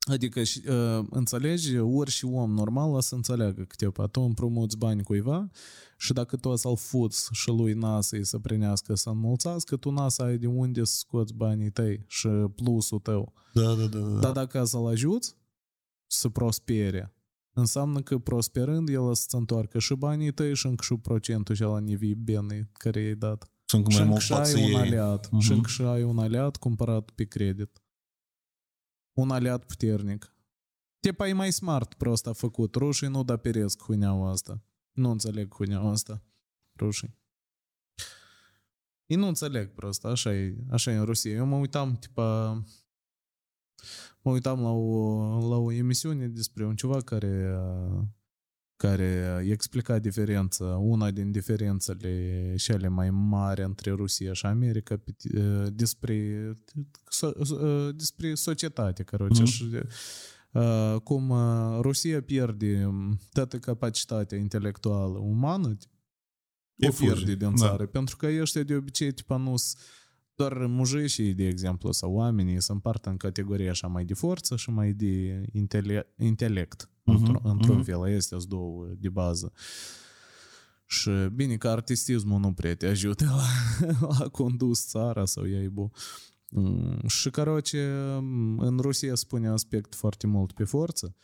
Adică, 0.09 0.39
uh, 0.39 1.05
înțelegi, 1.09 1.77
ori 1.77 2.11
și 2.11 2.25
om 2.25 2.51
normal 2.51 2.93
o 2.93 2.99
să 2.99 3.15
înțeleagă 3.15 3.63
că, 3.63 3.75
tipa, 3.77 4.07
tu 4.07 4.21
împrumuți 4.21 4.77
bani 4.77 5.03
cuiva 5.03 5.49
și 5.97 6.13
dacă 6.13 6.35
tu 6.35 6.55
să-l 6.55 6.77
fuți 6.77 7.29
și 7.31 7.49
lui 7.49 7.73
NASA 7.73 8.17
să 8.21 8.39
prinească 8.39 8.95
să 8.95 9.09
înmulțească, 9.09 9.75
tu 9.75 9.91
NASA 9.91 10.23
ai 10.23 10.37
de 10.37 10.47
unde 10.47 10.83
să 10.83 10.95
scoți 10.97 11.33
banii 11.33 11.69
tăi 11.69 12.03
și 12.07 12.27
plusul 12.27 12.99
tău. 12.99 13.33
Da, 13.53 13.73
da, 13.73 13.85
da. 13.85 13.99
da. 13.99 14.19
Dar 14.19 14.31
dacă 14.31 14.63
să-l 14.63 14.87
ajuți 14.87 15.35
să 16.07 16.29
prospere, 16.29 17.13
înseamnă 17.53 18.01
că 18.01 18.17
prosperând 18.17 18.89
el 18.89 19.15
să-ți 19.15 19.35
întoarcă 19.35 19.79
și 19.79 19.93
banii 19.93 20.31
tăi 20.31 20.55
și 20.55 20.65
încă 20.65 20.83
și 20.83 20.95
procentul 20.95 21.55
cel 21.55 21.81
nevii 21.81 22.15
bine 22.15 22.69
care 22.73 23.01
i-ai 23.01 23.15
dat. 23.15 23.51
Și 23.65 23.75
încă 23.75 23.93
mai 23.93 24.03
mult 24.03 24.29
ai 24.29 24.73
un 24.73 24.79
aliat. 24.79 25.27
Uh-huh. 25.27 25.39
Și 25.39 25.51
încă 25.51 25.69
și 25.69 25.81
ai 25.81 26.03
un 26.03 26.17
aliat 26.17 26.55
cumpărat 26.55 27.09
pe 27.09 27.23
credit 27.23 27.81
un 29.13 29.29
aliat 29.29 29.65
puternic. 29.65 30.33
Tipa 30.99 31.27
e 31.27 31.33
mai 31.33 31.51
smart 31.51 31.93
prost 31.93 32.27
a 32.27 32.33
făcut. 32.33 32.75
Rușii 32.75 33.07
nu 33.07 33.23
da 33.23 33.37
peresc 33.37 33.81
huneaua 33.81 34.29
asta. 34.29 34.63
Nu 34.91 35.09
înțeleg 35.09 35.53
huneaua 35.53 35.91
asta. 35.91 36.23
Rușii. 36.75 37.17
Ei 39.05 39.17
nu 39.17 39.27
înțeleg 39.27 39.73
prost, 39.73 40.05
așa 40.05 40.33
e, 40.33 40.55
așa 40.69 40.91
e 40.91 40.95
în 40.95 41.05
Rusia. 41.05 41.31
Eu 41.31 41.45
mă 41.45 41.55
uitam, 41.55 41.95
tipa, 41.95 42.51
mă 44.21 44.31
uitam 44.31 44.61
la 44.61 44.69
o, 44.69 45.49
la 45.49 45.55
o 45.55 45.71
emisiune 45.71 46.27
despre 46.27 46.65
un 46.65 46.75
ceva 46.75 47.01
care 47.01 47.59
care 48.79 49.43
explica 49.49 49.99
diferența, 49.99 50.65
una 50.65 51.11
din 51.11 51.31
diferențele 51.31 52.53
cele 52.57 52.87
mai 52.87 53.09
mari 53.09 53.63
între 53.63 53.91
Rusia 53.91 54.33
și 54.33 54.45
America 54.45 54.97
pe, 54.97 55.15
ă, 55.39 55.69
despre, 55.69 56.57
so, 57.09 57.31
ă, 57.51 57.91
despre 57.91 58.33
societate, 58.33 59.03
căroce, 59.03 59.39
mm. 59.39 59.45
și 59.45 59.69
ă, 60.55 60.99
cum 60.99 61.33
Rusia 61.81 62.21
pierde 62.21 62.89
toată 63.31 63.57
capacitatea 63.59 64.37
intelectuală 64.37 65.17
umană, 65.17 65.77
e 66.75 66.87
o 66.87 66.91
pierde 66.91 67.35
din 67.35 67.49
da. 67.49 67.55
țară, 67.55 67.83
da. 67.83 67.89
pentru 67.89 68.17
că 68.17 68.27
ăștia 68.39 68.63
de 68.63 68.75
obicei 68.75 69.11
tipa 69.11 69.37
nu 69.37 69.57
sunt 69.57 69.83
doar 70.39 70.65
mujicii, 70.65 71.33
de 71.33 71.47
exemplu, 71.47 71.91
sau 71.91 72.13
oamenii 72.13 72.61
se 72.61 72.71
împart 72.71 73.05
în 73.05 73.17
categorii 73.17 73.69
așa 73.69 73.87
mai 73.87 74.05
de 74.05 74.13
forță 74.13 74.55
și 74.55 74.69
mai 74.69 74.93
de 74.93 75.43
intele- 75.51 76.13
intelect. 76.17 76.89
Uh-huh, 76.89 77.41
într-un 77.43 77.81
uh-huh. 77.81 77.85
fel, 77.85 78.07
este 78.07 78.37
două 78.47 78.87
de 78.97 79.09
bază. 79.09 79.51
Și 80.85 81.09
bine 81.33 81.57
că 81.57 81.67
artistismul 81.67 82.39
nu 82.39 82.53
prea 82.53 82.75
te 82.75 82.87
ajută 82.87 83.25
la, 83.25 84.07
la 84.19 84.27
condus 84.27 84.87
țara 84.87 85.25
sau 85.25 85.45
iaibu. 85.45 85.91
Mm, 86.49 87.07
și, 87.07 87.29
caroce, 87.29 87.83
în 88.57 88.77
Rusia 88.81 89.15
spune 89.15 89.47
aspect 89.47 89.95
foarte 89.95 90.27
mult 90.27 90.51
pe 90.51 90.63
forță, 90.63 91.15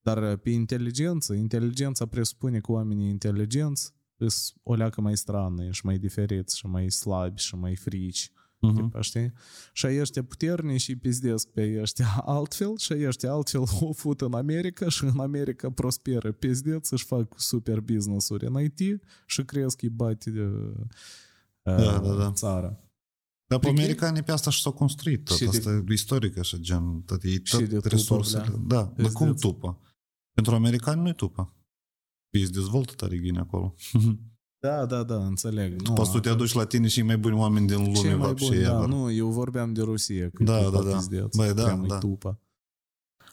dar 0.00 0.36
pe 0.36 0.50
inteligență, 0.50 1.34
inteligența 1.34 2.06
presupune 2.06 2.60
că 2.60 2.72
oamenii 2.72 3.08
inteligenți 3.08 3.92
sunt 4.16 4.60
o 4.62 4.74
leacă 4.74 5.00
mai 5.00 5.16
strană 5.16 5.70
și 5.70 5.84
mai 5.84 5.98
diferiți 5.98 6.58
și 6.58 6.66
mai 6.66 6.90
slabi 6.90 7.40
și 7.40 7.54
mai 7.54 7.76
frici 7.76 8.30
Uh-huh. 8.68 8.74
Tipa, 8.74 9.00
știi? 9.00 9.32
Și 9.72 9.86
ăștia 9.86 10.24
puternici 10.24 10.80
și 10.80 10.96
pizdesc 10.96 11.48
pe 11.48 11.78
ăștia 11.80 12.22
altfel 12.24 12.76
și 12.76 12.94
ăștia 13.06 13.32
altfel 13.32 13.62
o 13.80 13.92
fut 13.92 14.20
în 14.20 14.34
America 14.34 14.88
și 14.88 15.04
în 15.04 15.18
America 15.18 15.70
prosperă 15.70 16.32
pizdeț, 16.32 16.90
își 16.90 17.04
fac 17.04 17.40
super 17.40 17.80
business-uri 17.80 18.46
în 18.46 18.60
IT 18.62 19.02
și 19.26 19.44
cresc, 19.44 19.82
îi 19.82 19.88
bate 19.88 20.30
de, 20.30 20.46
da, 21.62 21.98
da, 21.98 22.14
da. 22.14 22.32
țara. 22.32 22.80
Dar 23.46 23.58
pe 23.58 23.68
americanii 23.68 24.22
pe 24.22 24.32
asta 24.32 24.50
și 24.50 24.60
s-au 24.60 24.72
construit 24.72 25.24
tot. 25.24 25.36
Și 25.36 25.44
asta 25.44 25.70
de, 25.70 25.84
e 25.88 25.92
istoric 25.92 26.38
așa, 26.38 26.56
gen, 26.56 27.02
tot, 27.02 27.22
e 27.22 27.38
tot 27.38 27.68
de 27.68 27.78
resursele. 27.82 28.44
Tupă, 28.44 28.58
da, 28.66 28.92
da 28.96 29.02
dar 29.02 29.12
cum 29.12 29.34
tupă? 29.34 29.80
Pentru 30.32 30.54
americani 30.54 31.02
nu-i 31.02 31.14
tupă. 31.14 31.54
Ei 32.30 32.44
se 32.44 32.50
dezvoltă 32.50 32.92
tare 32.92 33.20
gine 33.20 33.38
acolo. 33.38 33.74
Da, 34.59 34.85
da, 34.85 35.03
da, 35.03 35.25
înțeleg. 35.25 35.81
Nu, 35.81 35.93
Poți 35.93 36.11
să 36.11 36.19
te 36.19 36.29
aduci 36.29 36.53
la 36.53 36.65
tine 36.65 36.87
și 36.87 37.01
mai 37.01 37.17
buni 37.17 37.35
oameni 37.35 37.67
din 37.67 37.77
lume. 37.77 37.93
Cei 37.93 38.15
mai 38.15 38.33
buni, 38.33 38.61
da, 38.61 38.85
nu, 38.85 39.11
eu 39.11 39.29
vorbeam 39.29 39.73
de 39.73 39.81
Rusia. 39.81 40.29
Că 40.33 40.43
da, 40.43 40.69
da, 40.69 40.81
da. 40.81 41.27
Băi, 41.35 41.53
da, 41.53 41.83
da. 41.87 41.97
Tupa. 41.97 42.39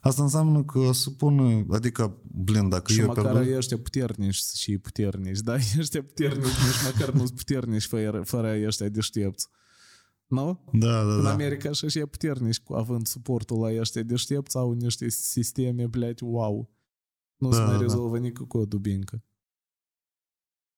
Asta 0.00 0.22
înseamnă 0.22 0.64
că 0.64 0.92
să 0.92 1.10
pună, 1.10 1.66
adică, 1.70 2.18
blin, 2.22 2.68
dacă 2.68 2.92
și 2.92 3.00
eu 3.00 3.06
măcar 3.06 3.32
pierdut... 3.32 3.56
ăștia 3.56 3.78
puternici 3.78 4.34
și 4.34 4.78
puternici, 4.78 5.38
da, 5.38 5.54
ăștia 5.78 6.02
puternici, 6.02 6.44
nici 6.44 6.92
măcar 6.92 7.10
nu 7.10 7.18
sunt 7.18 7.36
puternici 7.36 7.86
fără, 7.86 8.22
fără 8.24 8.54
ăștia 8.66 8.88
deștepți. 8.88 9.48
Nu? 10.26 10.64
Da, 10.72 11.04
da, 11.04 11.14
În 11.14 11.22
da. 11.22 11.30
America 11.30 11.72
și 11.72 11.86
ăștia 11.86 12.06
puternici, 12.06 12.62
având 12.68 13.06
suportul 13.06 13.60
la 13.60 13.80
ăștia 13.80 14.02
deștepți, 14.02 14.56
au 14.56 14.72
niște 14.72 15.08
sisteme, 15.08 15.86
blядь, 15.86 16.20
wow. 16.20 16.70
Nu 17.36 17.48
da, 17.48 17.56
se 17.56 17.62
mai 17.62 17.72
da. 17.72 17.78
rezolvă 17.80 18.18
nici 18.18 18.36
cu 18.36 18.58
o 18.58 18.64
dubincă 18.64 19.22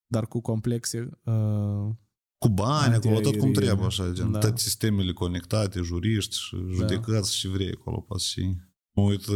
dar 0.08 0.26
cu 0.26 0.40
complexe 0.40 1.10
uh, 1.24 1.94
cu 2.38 2.48
bani 2.48 2.94
acolo, 2.94 3.20
tot 3.20 3.36
cum 3.36 3.52
trebuie 3.52 3.86
așa, 3.86 4.12
gen, 4.12 4.32
da. 4.32 4.38
toate 4.38 4.60
sistemele 4.60 5.12
conectate, 5.12 5.80
juriști 5.80 6.36
și 6.36 6.56
judecați 6.70 7.30
da. 7.30 7.36
și 7.36 7.48
vrei 7.48 7.70
acolo, 7.70 8.00
pas 8.00 8.22
și 8.22 8.56
mă 8.96 9.02
uit, 9.02 9.26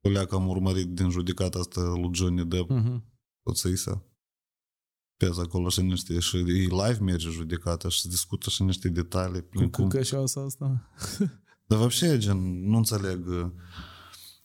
o 0.00 0.08
leacă 0.08 0.34
am 0.34 0.48
urmărit 0.48 0.88
din 0.88 1.10
judecata 1.10 1.58
asta 1.58 1.80
lui 1.80 2.10
Johnny 2.12 2.44
Depp, 2.44 2.70
uh-huh. 2.70 3.02
tot 3.42 3.56
să 3.56 3.74
să 3.74 3.98
pez 5.16 5.38
acolo 5.38 5.68
și 5.68 5.80
niște, 5.80 6.18
și 6.18 6.36
e 6.36 6.42
live 6.52 6.98
merge 7.00 7.30
judecata 7.30 7.88
și 7.88 8.00
se 8.00 8.08
discută 8.08 8.50
și 8.50 8.62
niște 8.62 8.88
detalii. 8.88 9.48
Cum, 9.48 9.68
cum... 9.68 9.88
că 9.88 10.02
și 10.02 10.14
asta? 10.14 10.90
Dar, 11.66 11.78
вообще, 11.78 12.18
gen, 12.18 12.68
nu 12.68 12.76
înțeleg 12.76 13.52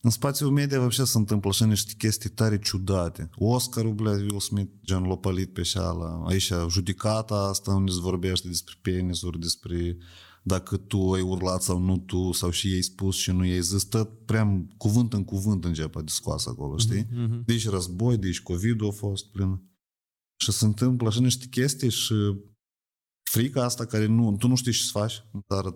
în 0.02 0.10
spațiul 0.10 0.52
media 0.52 0.80
вообще 0.80 1.04
se 1.04 1.18
întâmplă 1.18 1.52
și 1.52 1.64
niște 1.64 1.94
chestii 1.98 2.30
tare 2.30 2.60
ciudate. 2.60 3.30
Oscarul, 3.36 3.94
blядь, 3.94 4.20
Will 4.20 4.40
Smith, 4.40 4.72
gen, 4.86 5.04
l-a 5.04 5.18
pălit 5.18 5.54
pe 5.54 5.62
șala. 5.62 6.24
Aici, 6.26 6.52
judicata 6.70 7.36
asta 7.36 7.74
unde 7.74 7.92
se 7.92 8.00
vorbește 8.00 8.48
despre 8.48 8.76
penisuri, 8.82 9.40
despre 9.40 9.98
dacă 10.44 10.78
tu 10.78 11.14
ai 11.14 11.22
urlat 11.22 11.62
sau 11.62 11.80
nu 11.80 11.98
tu, 11.98 12.32
sau 12.32 12.50
și 12.50 12.74
ei 12.74 12.82
spus 12.82 13.16
și 13.16 13.32
nu 13.32 13.46
ei 13.46 13.62
zis, 13.62 13.84
tot 13.84 14.26
prea 14.26 14.66
cuvânt 14.78 15.14
în 15.14 15.24
cuvânt 15.24 15.66
începe 15.66 16.02
de 16.02 16.12
scoasă 16.12 16.50
acolo, 16.50 16.74
mhm, 16.74 16.80
știi? 16.80 17.04
Mm-hmm. 17.04 17.46
Deci 17.46 17.70
război, 17.70 18.18
deci 18.18 18.42
COVID 18.42 18.84
a 18.84 18.90
fost 18.92 19.26
plin. 19.26 19.62
Și 20.38 20.52
se 20.52 20.66
întâmplă 20.66 21.10
și 21.10 21.20
niște 21.20 21.46
chestii 21.50 21.90
și 21.90 22.16
frica 23.24 23.64
asta 23.64 23.86
care 23.86 24.06
nu, 24.06 24.36
tu 24.38 24.48
nu 24.48 24.56
știi 24.56 24.72
ce 24.72 24.84
să 24.84 24.90
faci, 24.92 25.26
dar 25.48 25.76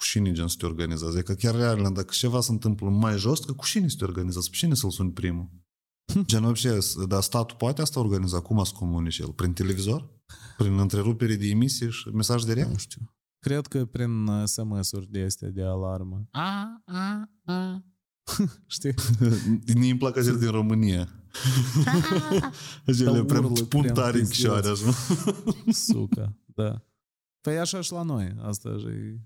cu 0.00 0.06
cine 0.06 0.32
gen 0.32 0.48
să 0.48 0.56
te 0.58 0.66
organizezi. 0.66 1.22
Că 1.22 1.34
chiar 1.34 1.54
real, 1.54 1.92
dacă 1.92 2.12
ceva 2.12 2.40
se 2.40 2.52
întâmplă 2.52 2.88
mai 2.88 3.18
jos, 3.18 3.40
că 3.40 3.52
cu 3.52 3.64
cine 3.64 3.88
să 3.88 3.96
te 3.98 4.04
organizezi, 4.04 4.50
pe 4.50 4.56
cine 4.56 4.74
să-l 4.74 4.90
suni 4.90 5.12
primul. 5.12 5.50
Hm. 6.12 6.24
Gen, 6.24 6.44
obicei, 6.44 6.78
dar 7.08 7.22
statul 7.22 7.56
poate 7.56 7.82
asta 7.82 8.00
organiza? 8.00 8.40
Cum 8.40 8.58
ați 8.58 8.72
comunice 8.72 9.22
el? 9.22 9.32
Prin 9.32 9.52
televizor? 9.52 10.10
Prin 10.56 10.78
întrerupere 10.78 11.34
de 11.34 11.46
emisii 11.46 11.90
și 11.90 12.08
mesaj 12.08 12.42
direct? 12.42 12.68
Nu 12.68 12.76
știu. 12.76 13.14
Cred 13.38 13.66
că 13.66 13.84
prin 13.84 14.26
uh, 14.26 14.42
SMS-uri 14.44 15.10
de 15.10 15.18
este 15.18 15.46
de 15.46 15.62
alarmă. 15.62 16.28
A, 16.30 16.82
a, 16.84 17.30
a. 17.44 17.84
Știi? 18.76 18.94
ne 19.80 19.88
îmi 19.88 19.98
plac 19.98 20.18
din 20.18 20.50
România. 20.50 21.08
Acelea 22.86 23.24
prea 23.24 23.40
pun 23.68 23.90
tare 23.94 24.18
în 24.18 24.26
picioare. 24.26 24.72
Suca, 25.70 26.36
da. 26.44 26.84
Păi 27.40 27.58
așa 27.58 27.80
și 27.80 27.92
la 27.92 28.02
noi. 28.02 28.34
Asta 28.40 28.68
e 28.68 29.20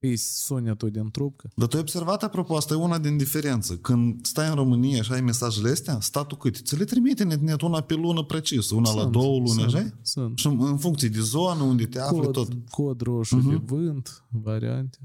îi 0.00 0.16
sunetul 0.16 0.90
din 0.90 1.10
trubcă. 1.10 1.50
Dar 1.56 1.68
tu 1.68 1.76
ai 1.76 1.82
observat, 1.82 2.22
apropo, 2.22 2.56
asta 2.56 2.74
e 2.74 2.76
una 2.76 2.98
din 2.98 3.16
diferență. 3.16 3.76
Când 3.76 4.26
stai 4.26 4.48
în 4.48 4.54
România 4.54 5.02
și 5.02 5.12
ai 5.12 5.20
mesajele 5.20 5.70
astea, 5.70 6.00
statul 6.00 6.36
cât? 6.36 6.56
Ți 6.56 6.76
le 6.76 6.84
trimite 6.84 7.24
net, 7.24 7.40
net 7.40 7.60
una 7.60 7.80
pe 7.80 7.94
lună 7.94 8.22
precis, 8.22 8.70
una 8.70 8.90
sunt, 8.90 9.02
la 9.02 9.08
două 9.08 9.38
luni, 9.38 9.62
așa? 9.62 9.92
Sunt. 10.02 10.38
Și 10.38 10.46
în 10.46 10.78
funcție 10.78 11.08
de 11.08 11.20
zonă, 11.20 11.62
unde 11.62 11.86
te 11.86 12.00
afli, 12.00 12.18
cod, 12.18 12.32
tot. 12.32 12.48
Cod 12.70 13.00
roșu 13.00 13.38
uh-huh. 13.38 13.48
de 13.48 13.54
mhm. 13.54 13.64
vânt, 13.64 14.24
variante. 14.28 14.98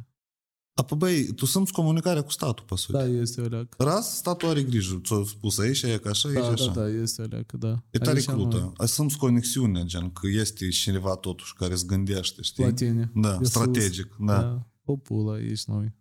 Apoi, 0.73 0.97
băi, 0.97 1.33
tu 1.33 1.45
simți 1.45 1.71
comunicarea 1.71 2.21
cu 2.21 2.31
statul, 2.31 2.65
pe 2.67 2.75
Da, 2.89 3.05
este 3.05 3.41
o 3.41 3.45
leacă. 3.45 3.83
Ras, 3.83 4.15
statul 4.15 4.49
are 4.49 4.63
grijă. 4.63 5.01
Ți-a 5.03 5.23
spus 5.25 5.57
aici, 5.57 5.81
e 5.81 5.97
ca 5.97 6.09
așa, 6.09 6.29
da, 6.31 6.39
aici, 6.39 6.51
așa. 6.51 6.71
Da, 6.71 6.81
da, 6.81 6.87
este 6.87 7.21
o 7.21 7.25
leacă, 7.29 7.57
da. 7.57 7.83
E 7.89 7.97
tare 7.97 8.17
aici 8.17 8.25
crută. 8.25 8.73
Ai 8.77 8.87
simți 8.87 9.17
conexiunea, 9.17 9.83
gen, 9.83 10.11
că 10.11 10.27
este 10.27 10.67
cineva 10.67 11.15
totuși 11.15 11.53
care 11.53 11.73
îți 11.73 11.85
gândește, 11.85 12.41
știi? 12.41 12.63
La 12.63 12.73
tine. 12.73 13.11
Da, 13.15 13.39
strategic, 13.41 14.13
sus. 14.17 14.25
da. 14.25 14.41
da. 14.41 14.67
O 14.84 14.96
pula, 14.96 15.40
ești 15.40 15.70
noi. 15.70 15.94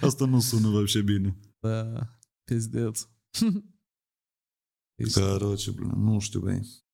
Asta 0.00 0.26
nu 0.26 0.40
sună 0.40 0.68
вообще 0.68 1.02
bine. 1.02 1.38
Da, 1.58 2.18
pizdeț. 2.44 3.08
Короче, 5.14 5.70
блин, 5.70 5.90
nu 5.96 6.18
știu, 6.18 6.40
băi. 6.40 6.88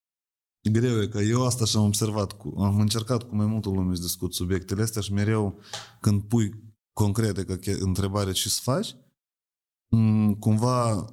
Greu 0.72 1.02
e 1.02 1.08
că 1.08 1.18
eu 1.18 1.46
asta 1.46 1.64
și-am 1.64 1.84
observat. 1.84 2.32
Cu, 2.32 2.54
am 2.58 2.80
încercat 2.80 3.22
cu 3.22 3.36
mai 3.36 3.46
multă 3.46 3.68
lume 3.68 3.94
să 3.94 4.02
discut 4.02 4.34
subiectele 4.34 4.82
astea 4.82 5.02
și 5.02 5.12
mereu 5.12 5.60
când 6.00 6.22
pui 6.22 6.74
concrete 6.92 7.44
că 7.44 7.70
întrebare 7.70 8.32
ce 8.32 8.48
să 8.48 8.60
faci, 8.62 8.96
cumva 10.38 11.04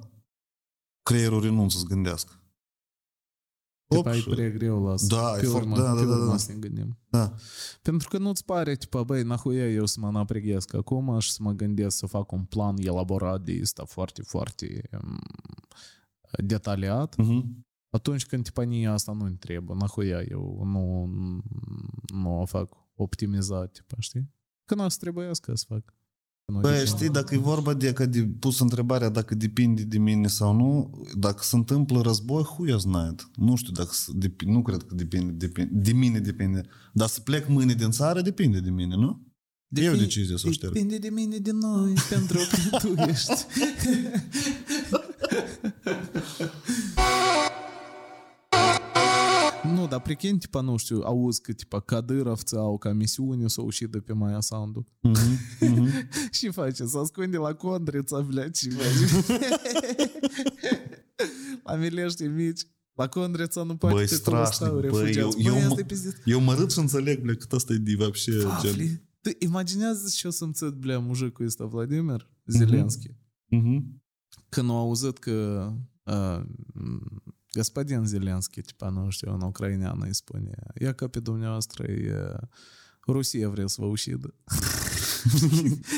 creierul 1.02 1.40
renunță 1.40 1.78
să 1.78 1.84
gândească. 1.84 2.37
Tipa, 3.95 4.15
e 4.15 4.23
prea 4.29 4.49
greu 4.49 4.83
la 4.83 4.91
asta. 4.91 5.15
Da, 5.15 5.31
pe 5.39 5.45
e 5.45 5.49
urmă, 5.49 5.75
da, 5.75 5.93
da, 5.93 6.03
da, 6.03 6.25
da. 6.25 6.37
să 6.37 6.51
ne 6.51 6.57
gândim. 6.57 6.97
Da. 7.09 7.33
Pentru 7.81 8.07
că 8.07 8.17
nu-ți 8.17 8.45
pare, 8.45 8.75
tipa, 8.75 9.03
băi, 9.03 9.23
nahuia 9.23 9.71
eu 9.71 9.85
să 9.85 9.99
mă 9.99 10.09
napreghesc 10.09 10.73
acum 10.73 11.19
și 11.19 11.31
să 11.31 11.43
mă 11.43 11.51
gândesc 11.51 11.97
să 11.97 12.05
fac 12.05 12.31
un 12.31 12.43
plan 12.43 12.77
elaborat 12.77 13.41
de 13.41 13.59
asta 13.61 13.85
foarte, 13.85 14.21
foarte 14.21 14.81
um, 15.03 15.19
detaliat. 16.45 17.15
Uh-huh. 17.15 17.43
Atunci 17.89 18.25
când 18.25 18.43
tipanie 18.43 18.87
asta 18.87 19.11
nu-mi 19.11 19.37
trebuie, 19.37 19.77
nahuia 19.79 20.21
eu 20.21 20.61
nu, 20.65 21.05
nu 22.13 22.41
o 22.41 22.45
fac 22.45 22.75
optimizat, 22.95 23.71
tipa, 23.71 23.95
știi? 23.99 24.33
Că 24.65 24.75
n-a 24.75 24.89
să 24.89 24.97
trebuiască 24.99 25.55
să 25.55 25.65
fac. 25.67 25.93
Păi, 26.60 26.86
știi, 26.86 27.08
dacă 27.08 27.34
e 27.34 27.38
vorba 27.38 27.74
de, 27.74 27.92
că 27.92 28.06
de 28.06 28.28
pus 28.38 28.60
întrebarea 28.60 29.08
dacă 29.08 29.34
depinde 29.34 29.82
de 29.82 29.98
mine 29.98 30.26
sau 30.26 30.54
nu, 30.54 31.02
dacă 31.18 31.42
se 31.42 31.56
întâmplă 31.56 32.00
război, 32.00 32.42
huia 32.42 32.76
знает. 32.76 33.30
Nu 33.36 33.56
știu 33.56 33.72
dacă, 33.72 33.90
nu 34.46 34.62
cred 34.62 34.82
că 34.82 34.94
depinde, 34.94 35.32
depinde, 35.32 35.70
de 35.72 35.92
mine 35.92 36.18
depinde. 36.18 36.62
Dar 36.92 37.08
să 37.08 37.20
plec 37.20 37.48
mâine 37.48 37.74
din 37.74 37.90
țară, 37.90 38.20
depinde 38.20 38.60
de 38.60 38.70
mine, 38.70 38.96
nu? 38.96 39.26
Depinde, 39.68 39.96
Eu 39.96 40.02
decizie 40.02 40.36
să 40.36 40.46
o 40.48 40.50
șterg. 40.50 40.72
Depinde 40.72 40.98
de 40.98 41.08
mine, 41.08 41.38
de 41.38 41.50
noi, 41.52 41.94
pentru 42.08 42.38
că 42.70 42.76
tu 42.76 42.94
ești. 43.08 43.32
да, 49.89 49.99
прикинь, 49.99 50.39
типа, 50.39 50.61
ну, 50.61 50.77
что 50.77 50.97
узко 51.11 51.53
типа, 51.53 51.81
кадыровца, 51.81 52.61
ау, 52.61 52.79
мисюни, 52.93 53.47
соучи 53.49 53.87
до 53.87 54.01
пимая 54.01 54.41
санду. 54.41 54.87
Шифачи, 56.31 56.87
соскундила 56.87 57.53
кондрица, 57.53 58.21
блядь, 58.21 58.57
шифачи. 58.57 59.07
Амелешти, 61.65 62.23
мич. 62.23 62.65
Лакондрица, 62.99 63.63
ну, 63.63 63.77
пати, 63.77 64.09
ты 64.09 64.19
кумастаури, 64.19 64.89
фудец. 64.89 65.33
Бэйстрасный, 65.35 65.85
пиздец. 65.85 66.15
Юморыцын 66.25 66.89
залег, 66.89 67.21
бля, 67.21 67.35
кто 67.35 67.57
стоит, 67.59 67.87
и 67.87 67.95
вообще... 67.95 68.45
А, 68.45 68.61
ты 69.21 69.37
имагиняз, 69.39 70.13
что 70.15 70.31
сам 70.33 70.53
цет, 70.53 70.75
бля, 70.75 70.99
мужик 70.99 71.39
из 71.39 71.57
а 71.61 71.67
Владимир 71.67 72.27
Зеленский. 72.45 73.17
Кануаузетка 74.49 75.73
а, 76.05 76.45
господин 77.59 78.07
Зеленский 78.07 78.63
типа, 78.63 78.91
ну, 78.91 79.11
що 79.11 79.37
на 79.37 79.47
Україні, 79.47 79.85
а 79.85 79.95
на 79.95 80.07
Іспанії. 80.07 80.55
Яка 80.75 81.09
підумньострий 81.09 82.11
э, 82.11 82.41
Русія 83.07 83.49
врез 83.49 83.79
ваучіда. 83.79 84.29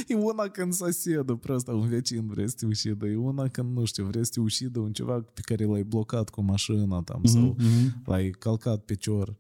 И 0.10 0.16
он 0.16 0.42
акон 0.42 0.74
соседу 0.74 1.38
просто 1.38 1.78
он 1.78 1.90
вечин 1.90 2.30
врести 2.30 2.66
ущида. 2.66 3.08
И 3.08 3.16
он 3.16 3.40
акон 3.40 3.74
ну 3.74 3.88
что 3.88 4.04
врести 4.04 4.42
ущида, 4.42 4.82
он 4.82 4.94
чувак 4.94 5.36
пикарил 5.36 5.76
и 5.76 5.84
блокадку 5.84 6.42
машина 6.42 7.04
там, 7.04 7.24
so, 7.24 7.56
лай 8.08 8.32
калкат 8.32 8.88
печор. 8.88 9.36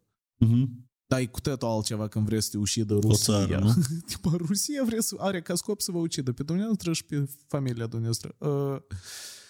Дай 1.10 1.28
кутето 1.28 1.68
ал 1.68 1.84
чавакам 1.84 2.26
врести 2.26 2.58
ущида 2.58 3.02
Русия. 3.02 3.64
Типа 4.08 4.38
Русия 4.38 4.84
врез, 4.84 5.14
аря 5.20 5.42
Каскопсова 5.42 6.00
учида, 6.00 6.34
питомня 6.34 6.74
стриж 6.76 7.06
фамилия 7.50 7.88
Дунестра. 7.88 8.32
Э. 8.42 8.80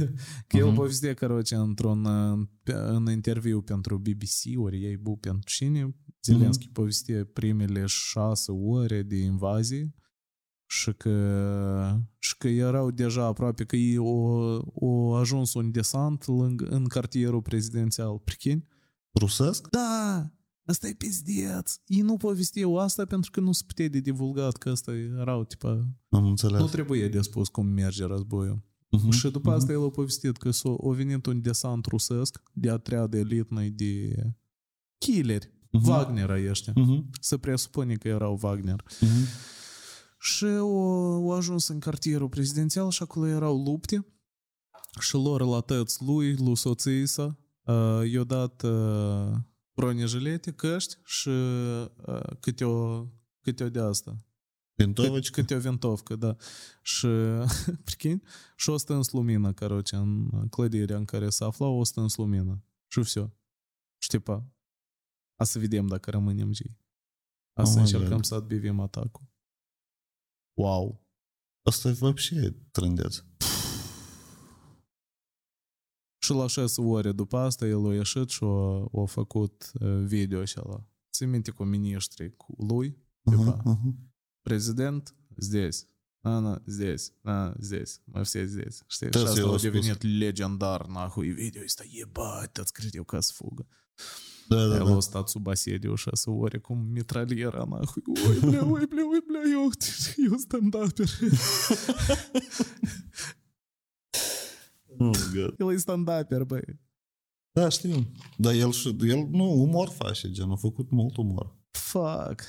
că 0.47 0.57
el 0.57 0.63
uh-huh. 0.63 0.67
Mhm. 0.67 0.75
povestea, 0.75 1.15
căroce, 1.15 1.55
într-un 1.55 2.07
în 2.65 3.11
interviu 3.11 3.63
pentru 3.63 3.99
BBC, 3.99 4.61
ori 4.61 4.83
ei 4.83 4.97
bu 4.97 5.17
pentru 5.17 5.51
cine, 5.51 5.83
mhm. 5.83 5.97
Zelenski 6.23 6.69
uh-huh. 6.69 6.73
povestea 6.73 7.29
primele 7.33 7.85
șase 7.87 8.53
ore 8.53 9.03
de 9.03 9.17
invazie 9.17 9.95
și 10.67 10.93
că, 10.93 12.01
și 12.19 12.37
că 12.37 12.49
erau 12.49 12.91
deja 12.91 13.25
aproape 13.25 13.65
că 13.65 13.77
ei 13.77 13.97
au, 13.97 14.75
au 14.81 15.15
ajuns 15.15 15.55
un 15.55 15.71
desant 15.71 16.27
lângă, 16.27 16.65
în 16.65 16.85
cartierul 16.85 17.43
prezidențial. 17.43 18.19
Prichini? 18.19 18.67
Rusesc? 19.13 19.69
Da! 19.69 20.31
Asta 20.65 20.89
e 20.89 20.93
pizdeț. 20.93 21.75
Ei 21.87 22.01
nu 22.01 22.17
povesteau 22.17 22.79
asta 22.79 23.05
pentru 23.05 23.31
că 23.31 23.41
nu 23.41 23.53
se 23.53 23.63
putea 23.67 23.89
de 23.89 24.01
divulgat 24.01 24.57
că 24.57 24.71
asta 24.71 24.93
erau, 24.95 25.45
tipa... 25.45 25.89
Am 26.09 26.25
înțeles. 26.25 26.61
Nu 26.61 26.67
trebuie 26.67 27.09
de 27.09 27.21
spus 27.21 27.49
cum 27.49 27.67
merge 27.67 28.05
războiul. 28.05 28.65
Uh-huh, 28.97 29.11
și 29.11 29.31
după 29.31 29.53
uh-huh. 29.53 29.57
asta 29.57 29.73
el 29.73 29.85
a 29.85 29.91
povestit 29.91 30.37
că 30.37 30.51
s-a 30.51 30.77
a 30.85 30.91
venit 30.91 31.27
un 31.27 31.41
desant 31.41 31.87
rusesc 31.87 32.43
de 32.53 32.71
atriad 32.71 33.15
elitnăi 33.15 33.71
de 33.71 34.15
killeri. 34.99 35.47
Uh-huh. 35.47 35.87
Wagner 35.87 36.31
ăștia. 36.31 36.73
Uh-huh. 36.73 37.21
Se 37.21 37.39
presupune 37.39 37.95
că 37.95 38.09
erau 38.09 38.39
Wagner. 38.43 38.83
Uh-huh 38.83 39.55
Și 40.26 40.46
au, 40.46 40.78
au 40.78 41.32
ajuns 41.32 41.68
în 41.68 41.80
cartierul 41.80 42.30
prezidențial 42.30 42.90
și 42.90 43.04
acolo 43.04 43.28
erau 43.28 43.64
lupte 43.64 44.06
și 45.00 45.16
lor 45.16 45.42
la 45.42 45.60
tăți 45.60 46.04
lui, 46.04 46.36
lui 46.36 46.58
soții 46.58 47.06
sa, 47.06 47.38
uh, 47.62 48.12
i-au 48.12 48.24
dat 48.24 48.62
uh, 48.62 49.34
bronejilete, 49.74 50.52
căști 50.52 50.98
și 51.04 51.30
uh, 51.30 52.22
câte 52.40 52.66
o, 52.66 53.06
câte 53.42 53.64
o 53.64 53.70
de 53.70 53.80
asta. 53.80 54.18
Винтовочка? 54.74 55.42
Câte 55.42 55.56
o 55.56 55.60
vintovcă, 55.60 56.16
da. 56.16 56.36
Și, 56.82 57.08
prichin, 57.86 58.24
și 58.56 58.70
o 58.70 58.78
stâns 58.78 59.12
lumină, 59.12 59.54
короче, 59.54 59.96
în 59.96 60.30
clădirea 60.50 60.98
în 60.98 61.06
care 61.06 61.30
se 61.30 61.44
afla, 61.44 61.68
o 61.68 61.84
stâns 61.84 62.16
lumină. 62.16 62.64
Și 62.88 63.00
все. 63.00 63.32
Și 63.98 64.08
tipa, 64.08 64.52
a 65.36 65.44
să 65.44 65.60
vedem 65.60 65.88
dacă 65.88 66.10
rămânem 66.10 66.52
cei. 66.52 66.78
A 67.54 67.64
să 67.64 67.74
oh 67.76 67.80
încercăm 67.80 68.22
să 68.22 68.36
adbivim 68.36 68.80
atacul. 68.80 69.30
Wow. 70.56 71.06
Asta 71.62 71.90
e 71.90 71.92
вообще 71.92 72.56
trândeț. 72.72 73.24
Și 76.24 76.32
la 76.32 76.48
6 76.48 76.82
ore 76.82 77.12
după 77.12 77.38
asta 77.38 77.68
el 77.68 77.90
a 77.90 77.94
ieșit 77.94 78.30
și 78.30 78.44
a, 78.44 78.88
a 79.02 79.06
făcut 79.06 79.72
video 80.06 80.46
și 80.46 80.60
ăla. 80.66 80.86
Ți 81.12 81.26
minte 81.26 81.52
cu 81.52 81.64
miniștri 81.64 82.36
cu 82.36 82.56
lui, 82.58 82.98
uh-huh, 83.32 83.58
uh-huh. 83.58 83.94
президент 84.42 85.16
здесь, 85.36 85.88
Ana, 86.24 86.62
здесь, 86.68 87.14
на, 87.24 87.56
здесь, 87.58 88.02
мы 88.06 88.24
все 88.24 88.46
здесь. 88.46 88.84
Știi? 88.88 89.10
Și 89.12 89.18
asta 89.18 89.48
a 89.48 89.58
devenit 89.58 90.02
legendar, 90.02 90.86
nahui, 90.86 91.32
video 91.32 91.64
ăsta, 91.64 91.84
ебать, 91.90 92.52
toți 92.52 92.74
credeau 92.74 93.04
că 93.04 93.20
fugă. 93.20 93.68
Да, 94.50 94.68
да, 94.68 94.78
Его 94.78 94.96
да. 94.96 95.02
стат 95.02 95.30
субаседі 95.30 95.98
ще 95.98 96.12
суворі, 96.16 96.60
кому 96.60 96.84
мітральєра, 96.84 97.66
нахуй. 97.66 98.04
Ой, 98.08 98.40
бля, 98.40 98.62
ой, 98.62 98.86
бля, 98.86 99.04
ой, 99.04 99.22
бля, 99.22 99.44
йо, 99.44 99.72
йо 100.18 100.40
стендапер. 100.40 101.10
Oh, 105.00 105.14
el 105.60 105.72
e 105.72 105.78
stand-upper, 105.78 106.46
băi. 106.46 106.80
Da, 107.54 107.70
știu. 107.70 108.12
Dar 108.38 108.54
el, 108.54 108.72
el 109.02 109.28
nu, 109.30 109.62
umor 109.62 109.90
face, 109.90 110.32
gen, 110.32 110.52
a 110.52 110.56
făcut 110.56 110.92
mult 110.92 111.18
umor. 111.18 111.56
Fuck. 111.72 112.42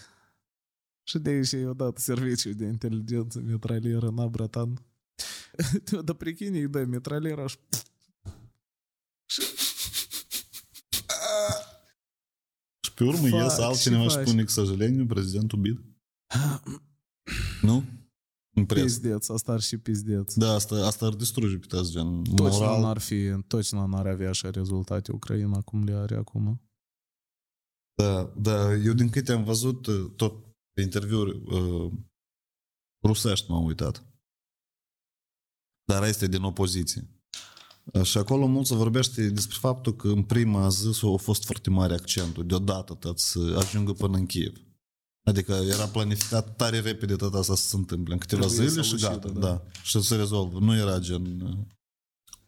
Și 1.02 1.18
de 1.18 1.30
aici 1.30 1.50
i-a 1.50 1.72
dat 1.72 1.98
serviciu 1.98 2.52
de 2.52 2.64
inteligență 2.64 3.40
mitralieră, 3.40 4.10
na, 4.10 4.26
bratan. 4.26 4.86
Dar 6.04 6.14
pricine 6.14 6.58
îi 6.58 6.68
dă 6.68 6.84
mitraliera 6.84 7.46
și... 7.46 7.56
Pe 12.96 13.04
urmă 13.04 13.28
Fac, 13.28 13.42
ies 13.42 13.58
altcineva 13.58 14.08
și 14.08 14.20
spune 14.26 14.44
că, 14.44 14.50
сожалению, 14.50 15.06
prezidentul 15.06 15.58
bid. 15.58 15.80
nu? 17.62 17.84
În 18.54 18.66
pres. 18.66 18.82
Pizdeț, 18.82 19.28
asta 19.28 19.52
ar 19.52 19.60
și 19.60 19.78
pizdeț. 19.78 20.34
Da, 20.34 20.52
asta, 20.52 20.86
asta 20.86 21.06
ar 21.06 21.14
distruge 21.14 21.58
pe 21.58 21.66
toți, 21.66 21.90
gen 21.90 22.22
Точно 22.22 22.58
moral. 22.58 22.80
n-ar 22.80 22.98
fi, 22.98 23.42
точно 23.46 23.86
n-ar 23.86 24.06
avea 24.06 24.28
așa 24.28 24.50
rezultate 24.50 25.12
Ucraina 25.12 25.60
cum 25.60 25.84
le 25.84 25.92
are 25.92 26.16
acum. 26.16 26.60
Da, 27.94 28.32
da, 28.36 28.74
eu 28.74 28.92
din 28.92 29.08
câte 29.10 29.32
am 29.32 29.44
văzut 29.44 29.82
tot 30.16 30.34
pe 30.72 30.82
interviuri 30.82 31.42
uh, 31.54 31.92
rusești 33.04 33.50
m-am 33.50 33.64
uitat. 33.64 34.06
Dar 35.84 36.02
este 36.04 36.26
din 36.26 36.42
opoziție. 36.42 37.08
Și 38.03 38.17
acolo 38.17 38.45
mult 38.45 38.65
se 38.65 38.75
vorbește 38.75 39.29
despre 39.29 39.57
faptul 39.59 39.95
că 39.95 40.07
în 40.07 40.23
prima 40.23 40.69
zi 40.69 40.87
a 41.13 41.17
fost 41.17 41.45
foarte 41.45 41.69
mare 41.69 41.93
accentul, 41.93 42.45
deodată 42.45 42.93
tot 42.93 43.19
să 43.19 43.55
ajungă 43.57 43.93
până 43.93 44.17
în 44.17 44.25
Kiev. 44.25 44.61
Adică 45.23 45.51
era 45.51 45.85
planificat 45.85 46.55
tare 46.55 46.79
repede 46.79 47.15
tot 47.15 47.33
asta 47.33 47.55
să 47.55 47.67
se 47.67 47.75
întâmple, 47.75 48.13
în 48.13 48.19
câteva 48.19 48.45
Trebuie 48.45 48.67
zile 48.67 48.81
și 48.81 48.95
gata, 48.95 49.29
da. 49.29 49.39
da. 49.39 49.63
Și 49.83 50.01
se 50.01 50.15
rezolvă. 50.15 50.59
Nu 50.59 50.75
era 50.75 50.99
gen... 50.99 51.23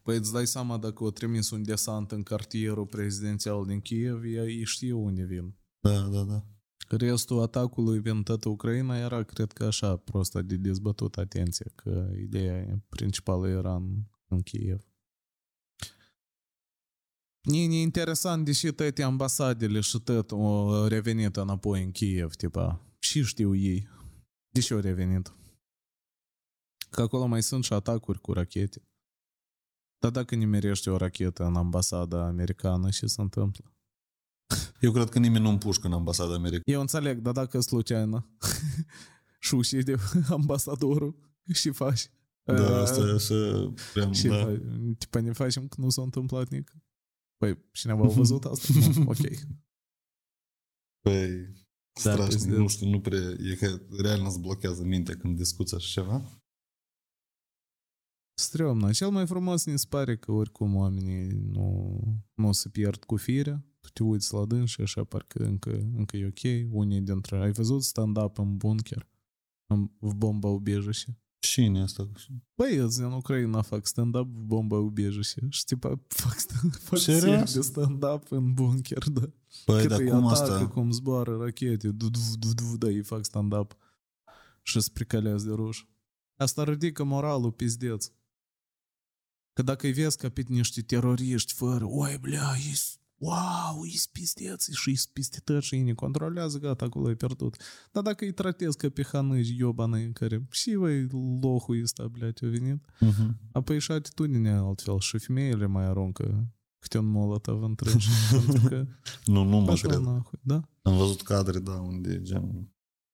Păi 0.02 0.16
îți 0.16 0.32
dai 0.32 0.46
seama 0.46 0.78
dacă 0.78 1.04
o 1.04 1.10
trimis 1.10 1.50
un 1.50 1.62
desant 1.62 2.12
în 2.12 2.22
cartierul 2.22 2.86
prezidențial 2.86 3.64
din 3.66 3.80
Kiev, 3.80 4.22
ei 4.24 4.64
știu 4.64 5.04
unde 5.04 5.22
vin. 5.22 5.54
Da, 5.80 6.00
da, 6.00 6.22
da. 6.22 6.44
Restul 6.88 7.42
atacului 7.42 8.00
în 8.04 8.22
toată 8.22 8.48
Ucraina 8.48 8.98
era, 8.98 9.22
cred 9.22 9.52
că 9.52 9.64
așa, 9.64 9.96
prost 9.96 10.32
de 10.32 10.56
dezbătut 10.56 11.16
atenție, 11.16 11.72
că 11.74 12.08
ideea 12.20 12.82
principală 12.88 13.48
era 13.48 13.74
în, 13.74 14.02
în 14.28 14.40
Kiev. 14.40 14.89
E 17.42 17.80
interesant, 17.80 18.44
deși 18.44 18.72
toate 18.72 19.02
ambasadele 19.02 19.80
și 19.80 20.00
tot 20.00 20.30
au 20.30 20.84
revenit 20.86 21.36
înapoi 21.36 21.82
în 21.82 21.90
Kiev, 21.90 22.34
tipa. 22.34 22.86
Și 22.98 23.24
știu 23.24 23.54
ei. 23.54 23.88
Deși 24.48 24.72
au 24.72 24.78
revenit. 24.78 25.34
Că 26.90 27.02
acolo 27.02 27.26
mai 27.26 27.42
sunt 27.42 27.64
și 27.64 27.72
atacuri 27.72 28.20
cu 28.20 28.32
rachete. 28.32 28.88
Dar 29.98 30.10
dacă 30.10 30.34
nimerește 30.34 30.90
o 30.90 30.96
rachetă 30.96 31.44
în 31.44 31.56
ambasada 31.56 32.26
americană, 32.26 32.88
ce 32.88 33.06
se 33.06 33.20
întâmplă? 33.20 33.74
Eu 34.80 34.92
cred 34.92 35.08
că 35.08 35.18
nimeni 35.18 35.44
nu 35.44 35.50
împușcă 35.50 35.86
în 35.86 35.92
ambasada 35.92 36.34
americană. 36.34 36.62
Eu 36.64 36.80
înțeleg, 36.80 37.18
dar 37.18 37.32
dacă 37.32 37.60
sluceană 37.60 38.36
și 39.40 39.54
ucide 39.54 39.94
ambasadorul 40.28 41.34
și 41.52 41.70
faci... 41.70 42.10
Da, 42.42 42.80
asta 42.80 43.00
e 43.00 43.12
așa... 43.12 43.72
Prea, 43.92 44.12
și 44.12 44.26
da. 44.26 44.58
Tipa, 44.98 45.20
ne 45.20 45.32
facem 45.32 45.68
că 45.68 45.80
nu 45.80 45.90
s-a 45.90 46.02
întâmplat 46.02 46.48
nici. 46.48 46.68
Păi, 47.39 47.69
cineva 47.71 48.03
a 48.03 48.07
văzut 48.07 48.45
asta? 48.45 48.73
nu, 48.95 49.09
ok. 49.09 49.25
Păi, 50.99 51.45
da, 52.03 52.11
strașnic, 52.11 52.55
nu 52.57 52.67
știu, 52.67 52.89
nu 52.89 53.01
prea, 53.01 53.19
e 53.19 53.55
că 53.55 53.81
real 54.01 54.25
îți 54.25 54.39
blochează 54.39 54.83
mintea 54.83 55.17
când 55.17 55.37
discuți 55.37 55.75
așa 55.75 56.01
ceva. 56.01 56.41
Strămnă. 58.37 58.91
Cel 58.91 59.09
mai 59.09 59.27
frumos 59.27 59.65
mi 59.65 59.79
se 59.79 59.85
pare 59.89 60.17
că 60.17 60.31
oricum 60.31 60.75
oamenii 60.75 61.27
nu, 61.27 61.99
nu 62.33 62.51
se 62.51 62.69
pierd 62.69 63.03
cu 63.03 63.15
firea. 63.15 63.65
Tu 63.79 63.89
te 63.89 64.03
uiți 64.03 64.33
la 64.33 64.45
dâns 64.45 64.69
și 64.69 64.81
așa 64.81 65.03
parcă 65.03 65.43
încă, 65.43 65.71
încă 65.71 66.17
e 66.17 66.25
ok. 66.25 66.71
Unii 66.71 67.01
dintre... 67.01 67.37
Ai 67.37 67.51
văzut 67.51 67.83
stand-up 67.83 68.37
în 68.37 68.57
bunker? 68.57 69.09
În, 69.65 69.91
в 69.99 70.13
bomba 70.13 70.47
убежище? 70.47 71.19
Cine 71.40 71.82
asta? 71.82 72.08
Băieți 72.54 72.98
din 72.98 73.06
Ucraina 73.06 73.62
fac 73.62 73.86
stand-up, 73.86 74.26
bomba 74.26 74.76
ubieje 74.76 75.20
și 75.48 75.64
tipa 75.64 75.88
fac, 76.08 76.36
fac 76.72 76.98
serie 76.98 77.42
de 77.52 77.60
stand-up 77.60 78.30
în 78.30 78.54
bunker, 78.54 79.08
da. 79.08 79.30
Păi, 79.64 79.86
dar 79.86 80.04
cum 80.04 80.26
asta? 80.26 80.68
cum 80.68 80.90
zboară 80.90 81.36
rachete, 81.36 81.88
du 81.88 82.08
du 82.08 82.18
du 82.38 82.52
du 82.52 82.76
da, 82.76 82.88
ei 82.88 83.02
fac 83.02 83.24
stand-up 83.24 83.76
și 84.62 84.80
se 84.80 84.90
pricalează 84.92 85.48
de 85.48 85.54
ruși. 85.54 85.88
Asta 86.36 86.64
ridică 86.64 87.04
moralul, 87.04 87.52
pizdeț. 87.52 88.10
Că 89.52 89.62
dacă 89.62 89.86
îi 89.86 89.92
vezi 89.92 90.16
ca 90.16 90.28
pe 90.28 90.44
niște 90.48 90.82
teroriști 90.82 91.52
fără, 91.52 91.84
oi, 91.84 92.18
bля, 92.20 92.54
ei 92.56 92.74
wow, 93.19 93.85
e 93.85 93.97
pizdeț, 94.11 94.69
și 94.69 94.89
e 94.89 95.01
pistitări 95.13 95.65
și 95.65 95.75
ei 95.75 95.81
ne 95.81 95.93
controlează, 95.93 96.57
gata, 96.57 96.85
acolo 96.85 97.09
e 97.09 97.15
pierdut. 97.15 97.55
Dar 97.91 98.03
dacă 98.03 98.25
îi 98.25 98.33
tratez 98.33 98.75
ca 98.75 98.89
pe 98.89 99.03
hanăji 99.03 99.57
iobane 99.57 100.09
care 100.13 100.47
și 100.51 100.75
voi 100.75 101.07
lohul 101.41 101.81
ăsta, 101.83 102.07
блядь, 102.07 102.43
a 102.43 102.47
venit, 102.47 102.85
uh-huh. 102.85 103.29
apoi 103.51 103.79
și 103.79 103.91
atitudinea 103.91 104.59
altfel 104.59 104.99
și 104.99 105.17
femeile 105.17 105.65
mai 105.65 105.85
aruncă 105.85 106.47
câte 106.79 106.97
un 106.97 107.05
molotov 107.05 107.63
în 107.63 107.75
trânși. 107.75 108.09
pentru 108.31 108.67
că 108.69 108.85
nu, 109.25 109.43
nu 109.43 109.57
mă 109.57 109.73
cred. 109.73 109.99
Nahui, 109.99 110.39
da? 110.41 110.61
Am 110.81 110.97
văzut 110.97 111.21
cadre, 111.21 111.59
da, 111.59 111.73
unde 111.73 112.21
gen... 112.21 112.69